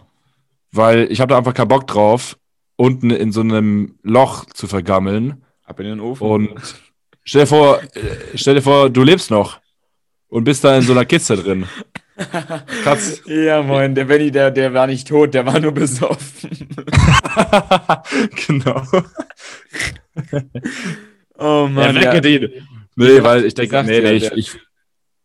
Weil 0.72 1.10
ich 1.10 1.20
habe 1.20 1.30
da 1.30 1.38
einfach 1.38 1.54
keinen 1.54 1.68
Bock 1.68 1.86
drauf, 1.86 2.36
unten 2.76 3.10
in 3.10 3.32
so 3.32 3.40
einem 3.40 3.98
Loch 4.02 4.44
zu 4.46 4.66
vergammeln. 4.66 5.44
Ab 5.64 5.80
in 5.80 5.86
den 5.86 6.00
Ofen. 6.00 6.26
Und 6.26 6.60
stell 7.24 7.42
dir 7.42 7.46
vor, 7.46 7.82
äh, 7.82 8.16
stell 8.34 8.54
dir 8.54 8.62
vor, 8.62 8.90
du 8.90 9.02
lebst 9.02 9.30
noch 9.30 9.60
und 10.28 10.44
bist 10.44 10.64
da 10.64 10.76
in 10.76 10.82
so 10.82 10.92
einer 10.92 11.04
Kiste 11.04 11.36
drin. 11.36 11.66
Kannst, 12.84 13.26
ja, 13.26 13.62
moin, 13.62 13.94
der 13.94 14.04
Benny, 14.04 14.30
der, 14.30 14.50
der 14.50 14.72
war 14.74 14.86
nicht 14.86 15.08
tot, 15.08 15.32
der 15.34 15.46
war 15.46 15.58
nur 15.60 15.72
besoffen. 15.72 16.50
genau. 18.46 18.82
oh 21.38 21.66
Mann. 21.68 21.96
Ja, 21.96 22.14
Ja, 22.14 22.20
den. 22.20 22.50
Nee, 22.96 23.22
weil 23.22 23.44
ich 23.44 23.54
denke, 23.54 23.82
nee, 23.84 24.00
nee, 24.00 24.12
ich, 24.12 24.28
der- 24.28 24.36
ich, 24.36 24.58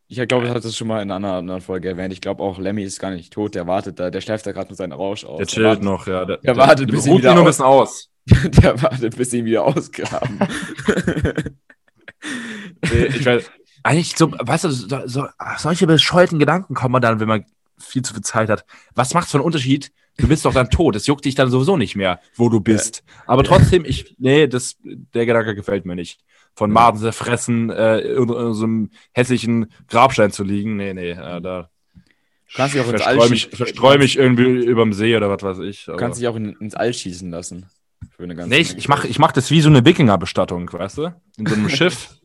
ich 0.08 0.28
glaube, 0.28 0.46
ich 0.46 0.54
hatte 0.54 0.68
es 0.68 0.78
schon 0.78 0.88
mal 0.88 1.02
in 1.02 1.12
einer 1.12 1.34
anderen 1.34 1.62
Folge 1.62 1.90
erwähnt. 1.90 2.14
Ich 2.14 2.22
glaube 2.22 2.42
auch, 2.44 2.60
Lemmy 2.60 2.84
ist 2.84 3.00
gar 3.00 3.12
nicht 3.12 3.34
tot, 3.34 3.56
der 3.56 3.68
wartet 3.68 4.00
da, 4.00 4.10
der 4.10 4.22
schläft 4.22 4.46
da 4.46 4.52
gerade 4.52 4.70
mit 4.70 4.78
seinem 4.78 4.94
Rausch 4.94 5.26
aus. 5.26 5.38
der 5.38 5.46
Der 5.46 5.48
chillt 5.48 5.66
wartet- 5.66 5.84
noch, 5.84 6.08
ja. 6.08 6.26
Der, 6.26 6.38
der 6.38 6.56
wartet, 6.58 6.90
der 6.90 6.96
bis 6.96 7.06
ihn 7.08 7.18
wieder 7.18 7.34
noch 7.34 7.42
ein 7.42 7.48
aus- 7.48 7.56
bisschen 7.58 7.66
aus. 7.66 8.10
Der 8.64 8.82
wartet, 8.82 9.16
bis 9.16 9.30
sie 9.30 9.38
ihn 9.40 9.46
wieder 9.46 9.64
ausgraben. 9.66 10.40
Nee, 12.92 13.06
ich 13.06 13.24
weiß, 13.26 13.52
eigentlich 13.86 14.16
so, 14.18 14.32
weißt 14.32 14.64
du, 14.64 14.72
so, 14.72 15.02
so, 15.06 15.28
solche 15.58 15.86
bescheuerten 15.86 16.40
Gedanken 16.40 16.74
kommen 16.74 17.00
dann, 17.02 17.20
wenn 17.20 17.28
man 17.28 17.46
viel 17.78 18.02
zu 18.02 18.14
viel 18.14 18.24
Zeit 18.24 18.50
hat. 18.50 18.66
Was 18.96 19.14
macht's 19.14 19.32
für 19.32 19.38
einen 19.38 19.46
Unterschied? 19.46 19.92
Du 20.18 20.28
bist 20.28 20.44
doch 20.46 20.54
dann 20.54 20.72
tot. 20.72 20.96
Es 20.96 21.06
juckt 21.06 21.24
dich 21.26 21.36
dann 21.36 21.52
sowieso 21.52 21.78
nicht 21.78 21.96
mehr, 21.96 22.20
wo 22.36 22.50
du 22.50 22.62
bist. 22.62 23.04
Aber 23.28 23.44
trotzdem, 23.44 23.86
ich, 23.86 24.16
nee, 24.18 24.48
das, 24.48 24.78
der 24.84 25.26
Gedanke 25.28 25.54
gefällt 25.54 25.86
mir 25.86 25.96
nicht. 25.96 26.22
Von 26.56 26.72
Maden 26.72 27.00
zerfressen, 27.00 27.70
äh, 27.70 28.00
in, 28.00 28.30
in 28.30 28.54
so 28.54 28.64
einem 28.64 28.90
hässlichen 29.12 29.72
Grabstein 29.88 30.32
zu 30.32 30.44
liegen. 30.44 30.78
Nee, 30.78 30.94
nee, 30.94 31.12
äh, 31.12 31.42
da. 31.42 31.70
kannst 32.56 32.74
dich 32.74 32.82
auch 32.82 32.90
ins 32.90 33.02
All 33.02 33.18
mich, 33.30 33.42
schießen. 33.42 33.58
verstreu 33.58 33.98
mich 34.00 34.18
irgendwie 34.18 34.66
überm 34.66 34.94
See 34.94 35.16
oder 35.16 35.30
was 35.30 35.44
weiß 35.44 35.60
ich. 35.60 35.86
Du 35.86 35.96
kannst 35.98 36.20
dich 36.20 36.28
auch 36.28 36.38
in, 36.38 36.54
ins 36.54 36.74
All 36.74 36.94
schießen 36.94 37.30
lassen. 37.30 37.68
Für 38.16 38.24
eine 38.24 38.36
ganze 38.36 38.50
Nee, 38.50 38.62
ich, 38.62 38.78
ich 38.78 38.88
mache 38.88 39.08
ich 39.08 39.20
mach 39.20 39.34
das 39.34 39.52
wie 39.52 39.62
so 39.62 39.70
eine 39.70 39.86
Wikingerbestattung, 39.86 40.72
weißt 40.72 40.98
du? 41.00 41.14
In 41.38 41.46
so 41.46 41.56
einem 41.56 41.70
Schiff. 41.70 42.16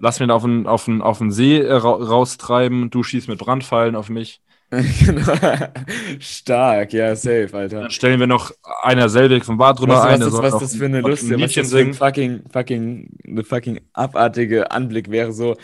Lass 0.00 0.20
mich 0.20 0.30
auf 0.30 0.42
den, 0.42 0.66
auf 0.66 0.84
den, 0.84 1.00
auf 1.02 1.18
den 1.18 1.30
See 1.30 1.58
äh, 1.58 1.72
ra 1.72 1.92
raustreiben, 1.92 2.90
du 2.90 3.02
schießt 3.02 3.28
mit 3.28 3.38
Brandpfeilen 3.38 3.96
auf 3.96 4.08
mich. 4.08 4.40
Genau. 4.70 5.32
Stark, 6.18 6.94
ja, 6.94 7.14
safe, 7.14 7.50
Alter. 7.52 7.82
Dann 7.82 7.90
stellen 7.90 8.18
wir 8.18 8.26
noch 8.26 8.52
einer 8.82 9.10
selbig 9.10 9.44
vom 9.44 9.58
Bad 9.58 9.78
drüber 9.78 9.96
Weißt 9.96 10.22
du, 10.22 10.26
ein. 10.26 10.32
was, 10.32 10.40
das, 10.40 10.52
was 10.52 10.60
das 10.60 10.76
für 10.76 10.86
eine 10.86 10.98
ein 10.98 11.04
Lust, 11.04 11.30
was 11.30 11.38
Liedchen 11.38 11.62
das 11.64 11.72
für 11.72 11.78
ein 11.78 11.94
fucking, 11.94 12.42
fucking, 12.50 13.10
eine 13.26 13.44
fucking 13.44 13.80
abartige 13.92 14.70
Anblick 14.70 15.10
wäre, 15.10 15.32
so, 15.32 15.56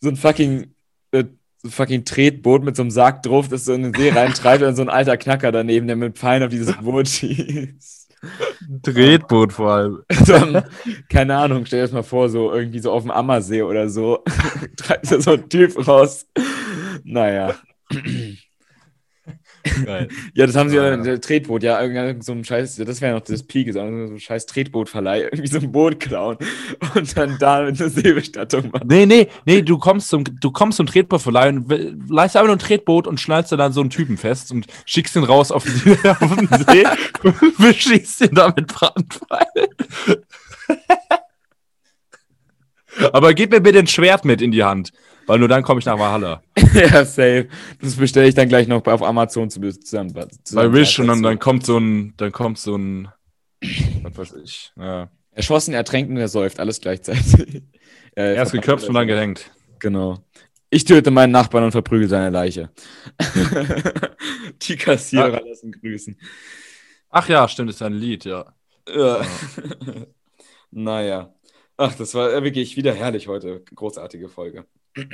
so 0.00 0.10
ein 0.10 0.16
fucking, 0.16 0.74
äh, 1.12 1.24
so 1.62 1.68
ein 1.68 1.70
fucking 1.70 2.04
Tretboot 2.04 2.62
mit 2.62 2.76
so 2.76 2.82
einem 2.82 2.90
Sarg 2.90 3.22
drauf, 3.22 3.48
das 3.48 3.64
so 3.64 3.72
in 3.72 3.84
den 3.84 3.94
See 3.94 4.10
reintreibt 4.10 4.62
und 4.62 4.76
so 4.76 4.82
ein 4.82 4.90
alter 4.90 5.16
Knacker 5.16 5.50
daneben, 5.50 5.86
der 5.86 5.96
mit 5.96 6.18
Pfeilen 6.18 6.42
auf 6.42 6.50
dieses 6.50 6.76
Boot 6.76 7.08
schießt. 7.08 8.05
Tretboot 8.82 9.52
vor 9.52 9.70
allem. 9.70 10.02
Dann, 10.26 10.64
keine 11.08 11.36
Ahnung, 11.36 11.66
stell 11.66 11.80
dir 11.80 11.84
das 11.84 11.92
mal 11.92 12.02
vor, 12.02 12.28
so 12.28 12.52
irgendwie 12.52 12.78
so 12.78 12.92
auf 12.92 13.02
dem 13.02 13.10
Ammersee 13.10 13.62
oder 13.62 13.88
so, 13.88 14.24
treibt 14.76 15.10
da 15.10 15.20
so 15.20 15.32
ein 15.32 15.48
Typ 15.48 15.86
raus. 15.86 16.26
Naja. 17.04 17.54
Geil. 19.84 20.08
Ja, 20.34 20.46
das 20.46 20.56
haben 20.56 20.68
sie 20.68 20.76
ja, 20.76 20.82
Ah, 20.82 20.90
ja. 20.90 20.96
der 20.96 21.20
Tretboot, 21.20 21.62
ja, 21.62 21.80
irgendein 21.80 22.20
so 22.20 22.32
ein 22.32 22.44
Scheiß, 22.44 22.76
das 22.76 23.00
wäre 23.00 23.14
noch 23.14 23.22
das 23.24 23.42
Peak, 23.42 23.72
so 23.72 23.80
ein 23.80 24.18
scheiß 24.18 24.46
Tretbootverleih, 24.46 25.22
irgendwie 25.32 25.46
so 25.46 25.58
ein 25.58 25.72
Boot 25.72 26.00
klauen 26.00 26.36
und 26.94 27.16
dann 27.16 27.36
da 27.38 27.62
mit 27.62 27.80
einer 27.80 27.90
Seebestattung 27.90 28.70
machen. 28.70 28.86
Nee, 28.88 29.06
nee, 29.06 29.28
nee, 29.44 29.62
du 29.62 29.78
kommst 29.78 30.08
zum, 30.08 30.24
du 30.24 30.50
kommst 30.50 30.76
zum 30.76 30.86
Tretbootverleih 30.86 31.48
und 31.48 32.10
leihst 32.10 32.36
einfach 32.36 32.46
nur 32.46 32.56
ein 32.56 32.60
Tretboot 32.60 33.06
und 33.06 33.20
schnallst 33.20 33.52
dann 33.52 33.72
so 33.72 33.80
einen 33.80 33.90
Typen 33.90 34.16
fest 34.16 34.52
und 34.52 34.66
schickst 34.84 35.16
ihn 35.16 35.24
raus 35.24 35.50
auf, 35.50 35.64
die, 35.64 36.08
auf 36.08 36.36
den 36.36 36.48
See 36.48 36.84
und 37.22 37.56
beschießt 37.58 38.22
ihn 38.22 38.34
da 38.34 38.52
mit 38.54 38.66
Brandpfeilen. 38.68 39.68
Aber 43.12 43.34
gib 43.34 43.50
mir 43.50 43.60
bitte 43.60 43.78
ein 43.78 43.86
Schwert 43.86 44.24
mit 44.24 44.40
in 44.40 44.50
die 44.52 44.64
Hand, 44.64 44.90
weil 45.26 45.38
nur 45.38 45.48
dann 45.48 45.62
komme 45.62 45.80
ich 45.80 45.86
nach 45.86 45.98
Valhalla. 45.98 46.42
ja, 46.74 47.04
safe. 47.04 47.48
Das 47.80 47.96
bestelle 47.96 48.28
ich 48.28 48.34
dann 48.34 48.48
gleich 48.48 48.68
noch 48.68 48.84
auf 48.86 49.02
Amazon 49.02 49.50
zu 49.50 49.60
zusammen. 49.60 50.12
Bei 50.12 50.26
zusammen 50.44 50.72
Wish 50.72 50.98
und 50.98 51.08
dann, 51.08 51.22
dann 51.22 51.38
kommt 51.38 51.66
so 51.66 51.78
ein, 51.78 52.14
dann 52.16 52.32
kommt 52.32 52.58
so 52.58 52.76
ein, 52.76 53.08
was 54.02 54.16
weiß 54.16 54.34
ich, 54.42 54.72
ja. 54.76 55.10
Erschossen, 55.32 55.74
ertränkt 55.74 56.10
und 56.10 56.16
ersäuft, 56.16 56.60
alles 56.60 56.80
gleichzeitig. 56.80 57.62
Äh, 58.18 58.34
Erst 58.34 58.52
geköpft 58.52 58.88
und 58.88 58.94
dann 58.94 59.06
gehängt. 59.06 59.50
Genau. 59.78 60.24
Ich 60.70 60.86
töte 60.86 61.10
meinen 61.10 61.32
Nachbarn 61.32 61.64
und 61.64 61.72
verprügel 61.72 62.08
seine 62.08 62.30
Leiche. 62.30 62.70
Die 64.62 64.76
Kassierer 64.76 65.42
lassen 65.42 65.70
grüßen. 65.70 66.18
Ach 67.10 67.28
ja, 67.28 67.46
stimmt, 67.46 67.68
ist 67.68 67.82
ein 67.82 67.92
Lied, 67.92 68.24
ja. 68.24 68.54
Ja. 68.88 69.20
naja. 70.70 71.34
Ach, 71.76 71.94
das 71.94 72.14
war 72.14 72.32
äh, 72.32 72.42
wirklich 72.42 72.76
wieder 72.78 72.94
herrlich 72.94 73.28
heute. 73.28 73.62
Großartige 73.74 74.30
Folge. 74.30 74.64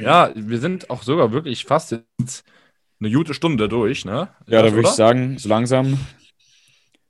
Ja, 0.00 0.32
wir 0.34 0.58
sind 0.58 0.90
auch 0.90 1.02
sogar 1.02 1.32
wirklich 1.32 1.64
fast 1.64 1.92
jetzt 1.92 2.44
eine 3.00 3.10
gute 3.10 3.34
Stunde 3.34 3.68
durch, 3.68 4.04
ne? 4.04 4.28
Ja, 4.46 4.62
da 4.62 4.72
würde 4.72 4.88
ich 4.88 4.94
sagen, 4.94 5.38
so 5.38 5.48
langsam, 5.48 5.98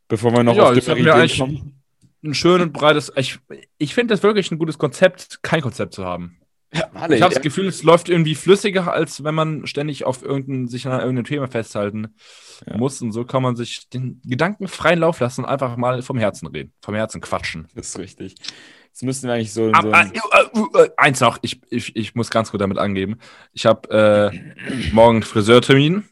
bevor 0.08 0.32
wir 0.32 0.42
noch 0.42 0.56
Ja, 0.56 0.70
auf 0.70 0.76
ich 0.76 0.84
die 0.84 0.92
Ideen 0.92 1.28
kommen. 1.38 1.82
Ein 2.24 2.34
schön 2.34 2.60
und 2.60 2.72
breites. 2.72 3.12
Ich, 3.16 3.38
ich 3.78 3.94
finde 3.94 4.14
das 4.14 4.22
wirklich 4.22 4.50
ein 4.50 4.58
gutes 4.58 4.78
Konzept, 4.78 5.42
kein 5.42 5.60
Konzept 5.60 5.92
zu 5.94 6.04
haben. 6.04 6.38
Ja, 6.74 6.88
warte, 6.92 7.14
Ich 7.14 7.20
habe 7.22 7.34
ja. 7.34 7.38
das 7.38 7.42
Gefühl, 7.42 7.66
es 7.66 7.82
läuft 7.82 8.08
irgendwie 8.08 8.34
flüssiger, 8.34 8.90
als 8.92 9.24
wenn 9.24 9.34
man 9.34 9.66
ständig 9.66 10.04
auf 10.04 10.22
irgendein, 10.22 10.68
sich 10.68 10.86
an 10.86 10.92
irgendeinem 11.00 11.24
Thema 11.24 11.48
festhalten 11.48 12.14
Ja. 12.66 12.78
muss. 12.78 13.02
Und 13.02 13.12
so 13.12 13.24
kann 13.24 13.42
man 13.42 13.56
sich 13.56 13.88
den 13.90 14.22
Gedanken 14.24 14.68
freien 14.68 15.00
Lauf 15.00 15.20
lassen 15.20 15.42
und 15.42 15.50
einfach 15.50 15.76
mal 15.76 16.00
vom 16.00 16.16
Herzen 16.16 16.46
reden, 16.46 16.72
vom 16.80 16.94
Herzen 16.94 17.20
quatschen. 17.20 17.68
Das 17.74 17.88
ist 17.88 17.98
richtig. 17.98 18.36
Jetzt 18.92 19.02
müssten 19.02 19.26
wir 19.26 19.34
eigentlich 19.34 19.52
so, 19.52 19.72
so 19.72 19.90
ein, 19.90 20.12
äh, 20.12 20.18
äh, 20.18 20.82
äh, 20.84 20.90
eins 20.96 21.20
noch, 21.20 21.38
ich, 21.42 21.60
ich, 21.70 21.96
ich 21.96 22.14
muss 22.14 22.30
ganz 22.30 22.50
gut 22.52 22.60
damit 22.60 22.78
angeben. 22.78 23.18
Ich 23.52 23.66
habe 23.66 24.30
äh, 24.32 24.90
morgen 24.92 25.22
Friseurtermin, 25.22 26.04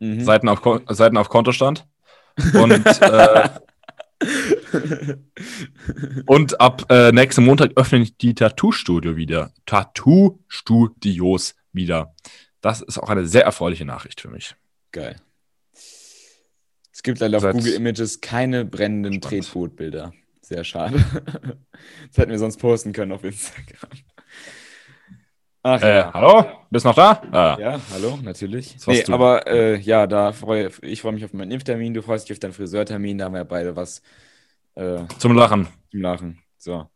Mhm. 0.00 0.24
Seiten 0.24 0.48
auf, 0.48 0.62
Seiten 0.88 1.16
auf 1.16 1.28
Kontostand. 1.28 1.86
Und, 2.54 2.86
äh, 3.02 3.48
und 6.26 6.60
ab 6.60 6.86
äh, 6.88 7.12
nächsten 7.12 7.44
Montag 7.44 7.72
öffnen 7.76 8.10
die 8.20 8.34
Tattoo-Studio 8.34 9.16
wieder. 9.16 9.52
Tattoo-Studios 9.66 11.54
wieder. 11.72 12.14
Das 12.60 12.80
ist 12.80 12.98
auch 12.98 13.10
eine 13.10 13.26
sehr 13.26 13.44
erfreuliche 13.44 13.84
Nachricht 13.84 14.20
für 14.20 14.28
mich. 14.28 14.56
Geil. 14.92 15.16
Es 16.92 17.02
gibt 17.02 17.20
leider 17.20 17.38
auf 17.38 17.52
Google 17.52 17.74
Images 17.74 18.20
keine 18.20 18.64
brennenden. 18.64 19.20
Tretbootbilder. 19.20 20.12
Sehr 20.50 20.64
schade. 20.64 20.98
Das 22.08 22.18
hätten 22.18 22.32
wir 22.32 22.38
sonst 22.38 22.58
posten 22.58 22.92
können 22.92 23.12
auf 23.12 23.22
Instagram. 23.24 23.90
Ach 25.62 25.80
Äh, 25.80 25.96
ja. 25.98 26.12
hallo? 26.12 26.44
Bist 26.70 26.84
noch 26.84 26.94
da? 26.94 27.22
Ah, 27.30 27.56
Ja, 27.58 27.80
hallo, 27.92 28.18
natürlich. 28.22 28.76
Nee, 28.86 29.02
du? 29.02 29.12
aber 29.14 29.46
äh, 29.46 29.78
ja, 29.78 30.06
da 30.06 30.32
freue 30.32 30.70
ich 30.82 31.00
freue 31.02 31.12
mich 31.12 31.24
auf 31.24 31.32
meinen 31.32 31.52
Impftermin, 31.52 31.94
du 31.94 32.02
freust 32.02 32.28
dich 32.28 32.34
auf 32.34 32.40
deinen 32.40 32.52
Friseurtermin, 32.52 33.16
da 33.16 33.26
haben 33.26 33.34
wir 33.34 33.44
beide 33.44 33.76
was 33.76 34.02
äh, 34.74 34.98
Zum 35.18 35.34
Lachen. 35.36 35.68
zum 35.90 36.00
Lachen. 36.02 36.38
So. 36.58 36.86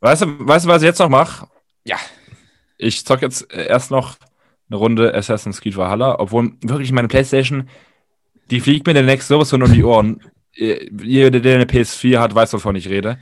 Weißt 0.00 0.22
du, 0.22 0.46
weißt 0.46 0.64
du, 0.64 0.68
was 0.68 0.82
ich 0.82 0.86
jetzt 0.86 0.98
noch 0.98 1.08
mache? 1.08 1.46
Ja. 1.84 1.96
Ich 2.78 3.06
zock 3.06 3.22
jetzt 3.22 3.50
äh, 3.52 3.66
erst 3.66 3.90
noch 3.92 4.16
eine 4.68 4.76
Runde 4.76 5.14
Assassin's 5.14 5.60
Creed 5.60 5.76
Valhalla, 5.76 6.18
obwohl 6.18 6.52
wirklich 6.62 6.90
meine 6.92 7.08
Playstation, 7.08 7.68
die 8.50 8.60
fliegt 8.60 8.86
mir 8.86 8.94
demnächst 8.94 9.28
sowas 9.28 9.50
von 9.50 9.62
um 9.62 9.72
die 9.72 9.84
Ohren. 9.84 10.20
Äh, 10.56 10.88
Jeder, 11.02 11.40
der 11.40 11.56
eine 11.56 11.64
PS4 11.64 12.18
hat, 12.18 12.34
weiß, 12.34 12.52
wovon 12.52 12.76
ich 12.76 12.88
rede. 12.88 13.18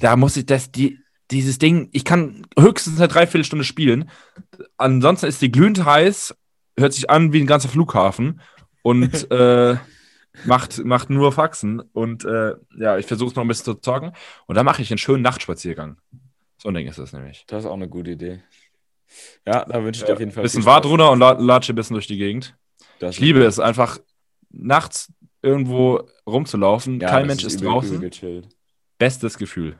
Da 0.00 0.16
muss 0.16 0.36
ich 0.36 0.46
das, 0.46 0.70
die, 0.70 0.98
dieses 1.30 1.58
Ding, 1.58 1.88
ich 1.92 2.04
kann 2.04 2.46
höchstens 2.58 2.98
eine 2.98 3.08
Dreiviertelstunde 3.08 3.64
spielen. 3.64 4.10
Ansonsten 4.76 5.26
ist 5.26 5.42
die 5.42 5.52
glühend 5.52 5.84
heiß, 5.84 6.34
hört 6.78 6.92
sich 6.92 7.10
an 7.10 7.32
wie 7.32 7.40
ein 7.40 7.46
ganzer 7.46 7.68
Flughafen 7.68 8.40
und 8.82 9.30
äh, 9.30 9.76
macht, 10.44 10.84
macht 10.84 11.10
nur 11.10 11.32
Faxen. 11.32 11.80
Und 11.80 12.24
äh, 12.24 12.54
ja, 12.76 12.98
ich 12.98 13.06
versuche 13.06 13.30
es 13.30 13.36
noch 13.36 13.44
ein 13.44 13.48
bisschen 13.48 13.64
zu 13.64 13.74
zocken. 13.74 14.12
Und 14.46 14.54
dann 14.54 14.64
mache 14.64 14.82
ich 14.82 14.90
einen 14.90 14.98
schönen 14.98 15.22
Nachtspaziergang. 15.22 15.98
So 16.58 16.68
ein 16.68 16.74
Ding 16.74 16.86
ist 16.86 16.98
das 16.98 17.12
nämlich. 17.12 17.44
Das 17.46 17.64
ist 17.64 17.70
auch 17.70 17.74
eine 17.74 17.88
gute 17.88 18.12
Idee. 18.12 18.42
Ja, 19.46 19.64
da 19.64 19.82
wünsche 19.82 20.00
ich 20.00 20.06
dir 20.06 20.12
auf 20.12 20.20
jeden 20.20 20.30
Fall. 20.30 20.42
bisschen. 20.42 20.64
Wart 20.64 20.86
runter 20.86 21.10
und 21.10 21.18
la 21.18 21.32
latsche 21.32 21.72
ein 21.72 21.76
bisschen 21.76 21.94
durch 21.94 22.06
die 22.06 22.18
Gegend. 22.18 22.56
Das 22.98 23.16
Ich 23.16 23.20
liebe 23.20 23.42
es 23.42 23.58
einfach, 23.58 23.98
nachts 24.50 25.12
irgendwo 25.42 26.02
rumzulaufen. 26.26 27.00
Ja, 27.00 27.08
Kein 27.08 27.26
Mensch 27.26 27.44
ist, 27.44 27.60
übel, 27.60 27.68
draußen. 27.68 28.02
Übel. 28.02 28.42
Bestes 28.98 29.38
Gefühl. 29.38 29.78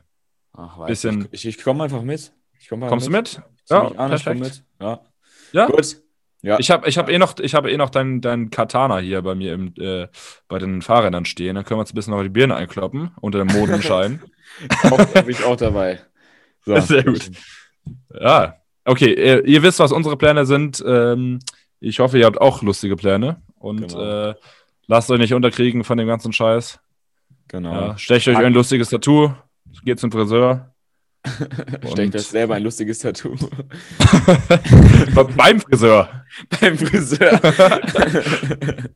Ach, 0.53 0.79
weiß 0.79 0.87
Bisschen- 0.87 1.27
Ich, 1.31 1.45
ich, 1.45 1.57
ich 1.57 1.63
komme 1.63 1.83
einfach 1.83 2.01
mit. 2.01 2.33
Komm 2.67 2.81
Kommst 2.81 3.07
du 3.07 3.11
mit? 3.11 3.41
Ja, 3.69 3.87
an, 3.87 4.09
perfekt. 4.09 4.39
mit. 4.39 4.63
Ja. 4.79 5.01
Ja. 5.53 5.65
Gut. 5.67 6.01
Ja. 6.43 6.57
Ich 6.59 6.71
habe 6.71 6.89
ich 6.89 6.97
hab 6.97 7.09
eh 7.09 7.19
noch, 7.19 7.37
ich 7.39 7.53
hab 7.53 7.67
eh 7.67 7.77
noch 7.77 7.91
dein, 7.91 8.19
dein 8.19 8.49
Katana 8.49 8.97
hier 8.97 9.21
bei 9.21 9.35
mir 9.35 9.53
im, 9.53 9.73
äh, 9.77 10.07
bei 10.47 10.57
den 10.57 10.81
Fahrrädern 10.81 11.25
stehen. 11.25 11.55
Dann 11.55 11.63
können 11.63 11.77
wir 11.77 11.81
uns 11.81 11.91
ein 11.91 11.95
bisschen 11.95 12.13
noch 12.15 12.23
die 12.23 12.29
Birne 12.29 12.55
einkloppen 12.55 13.11
unter 13.21 13.37
dem 13.37 13.47
Mondenschein. 13.47 14.21
auch, 14.83 15.05
bin 15.05 15.29
ich 15.29 15.43
auch 15.43 15.55
dabei. 15.55 15.99
So. 16.65 16.75
Sehr 16.79 17.03
gut. 17.03 17.29
Ja, 18.19 18.55
okay, 18.85 19.13
ihr, 19.13 19.45
ihr, 19.45 19.63
wisst, 19.63 19.79
was 19.79 19.91
unsere 19.91 20.17
Pläne 20.17 20.45
sind. 20.45 20.83
Ähm, 20.85 21.39
ich 21.79 21.99
hoffe, 21.99 22.17
ihr 22.17 22.25
habt 22.25 22.41
auch 22.41 22.61
lustige 22.63 22.95
Pläne 22.95 23.41
und 23.59 23.87
genau. 23.87 24.29
äh, 24.29 24.35
lasst 24.87 25.11
euch 25.11 25.19
nicht 25.19 25.33
unterkriegen 25.33 25.83
von 25.83 25.97
dem 25.97 26.07
ganzen 26.07 26.33
Scheiß. 26.33 26.79
Genau. 27.47 27.73
Ja, 27.73 27.97
stecht 27.97 28.27
euch 28.27 28.37
ein 28.37 28.53
lustiges 28.53 28.89
Tattoo, 28.89 29.33
geht 29.83 29.99
zum 29.99 30.11
Friseur. 30.11 30.67
Stecht 31.91 32.15
euch 32.15 32.23
selber 32.23 32.55
ein 32.55 32.63
lustiges 32.63 32.99
Tattoo. 32.99 33.35
Beim 35.37 35.59
Friseur. 35.59 36.25
Beim 36.59 36.77
Friseur. 36.77 37.39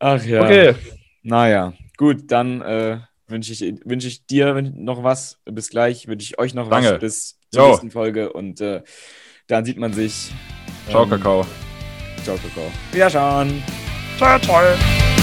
Ach 0.00 0.24
ja. 0.24 0.42
Okay. 0.42 0.74
Naja, 1.22 1.72
gut, 1.96 2.30
dann 2.30 2.62
äh, 2.62 2.98
wünsche 3.28 3.52
ich, 3.52 3.74
wünsch 3.84 4.06
ich 4.06 4.26
dir 4.26 4.60
noch 4.62 5.04
was. 5.04 5.38
Bis 5.44 5.70
gleich. 5.70 6.08
Wünsche 6.08 6.24
ich 6.24 6.38
euch 6.38 6.54
noch 6.54 6.68
Danke. 6.68 6.94
was. 6.94 7.00
Bis 7.00 7.38
zur 7.52 7.62
jo. 7.62 7.68
nächsten 7.68 7.90
Folge. 7.90 8.32
Und 8.32 8.60
äh, 8.60 8.82
dann 9.46 9.64
sieht 9.64 9.78
man 9.78 9.92
sich. 9.92 10.32
Ciao, 10.88 11.04
ähm, 11.04 11.10
Kakao. 11.10 11.46
Ciao, 12.24 12.36
Kakao. 12.36 12.70
Wiederschauen. 12.92 13.62
좋 14.18 14.24
아. 14.24 15.17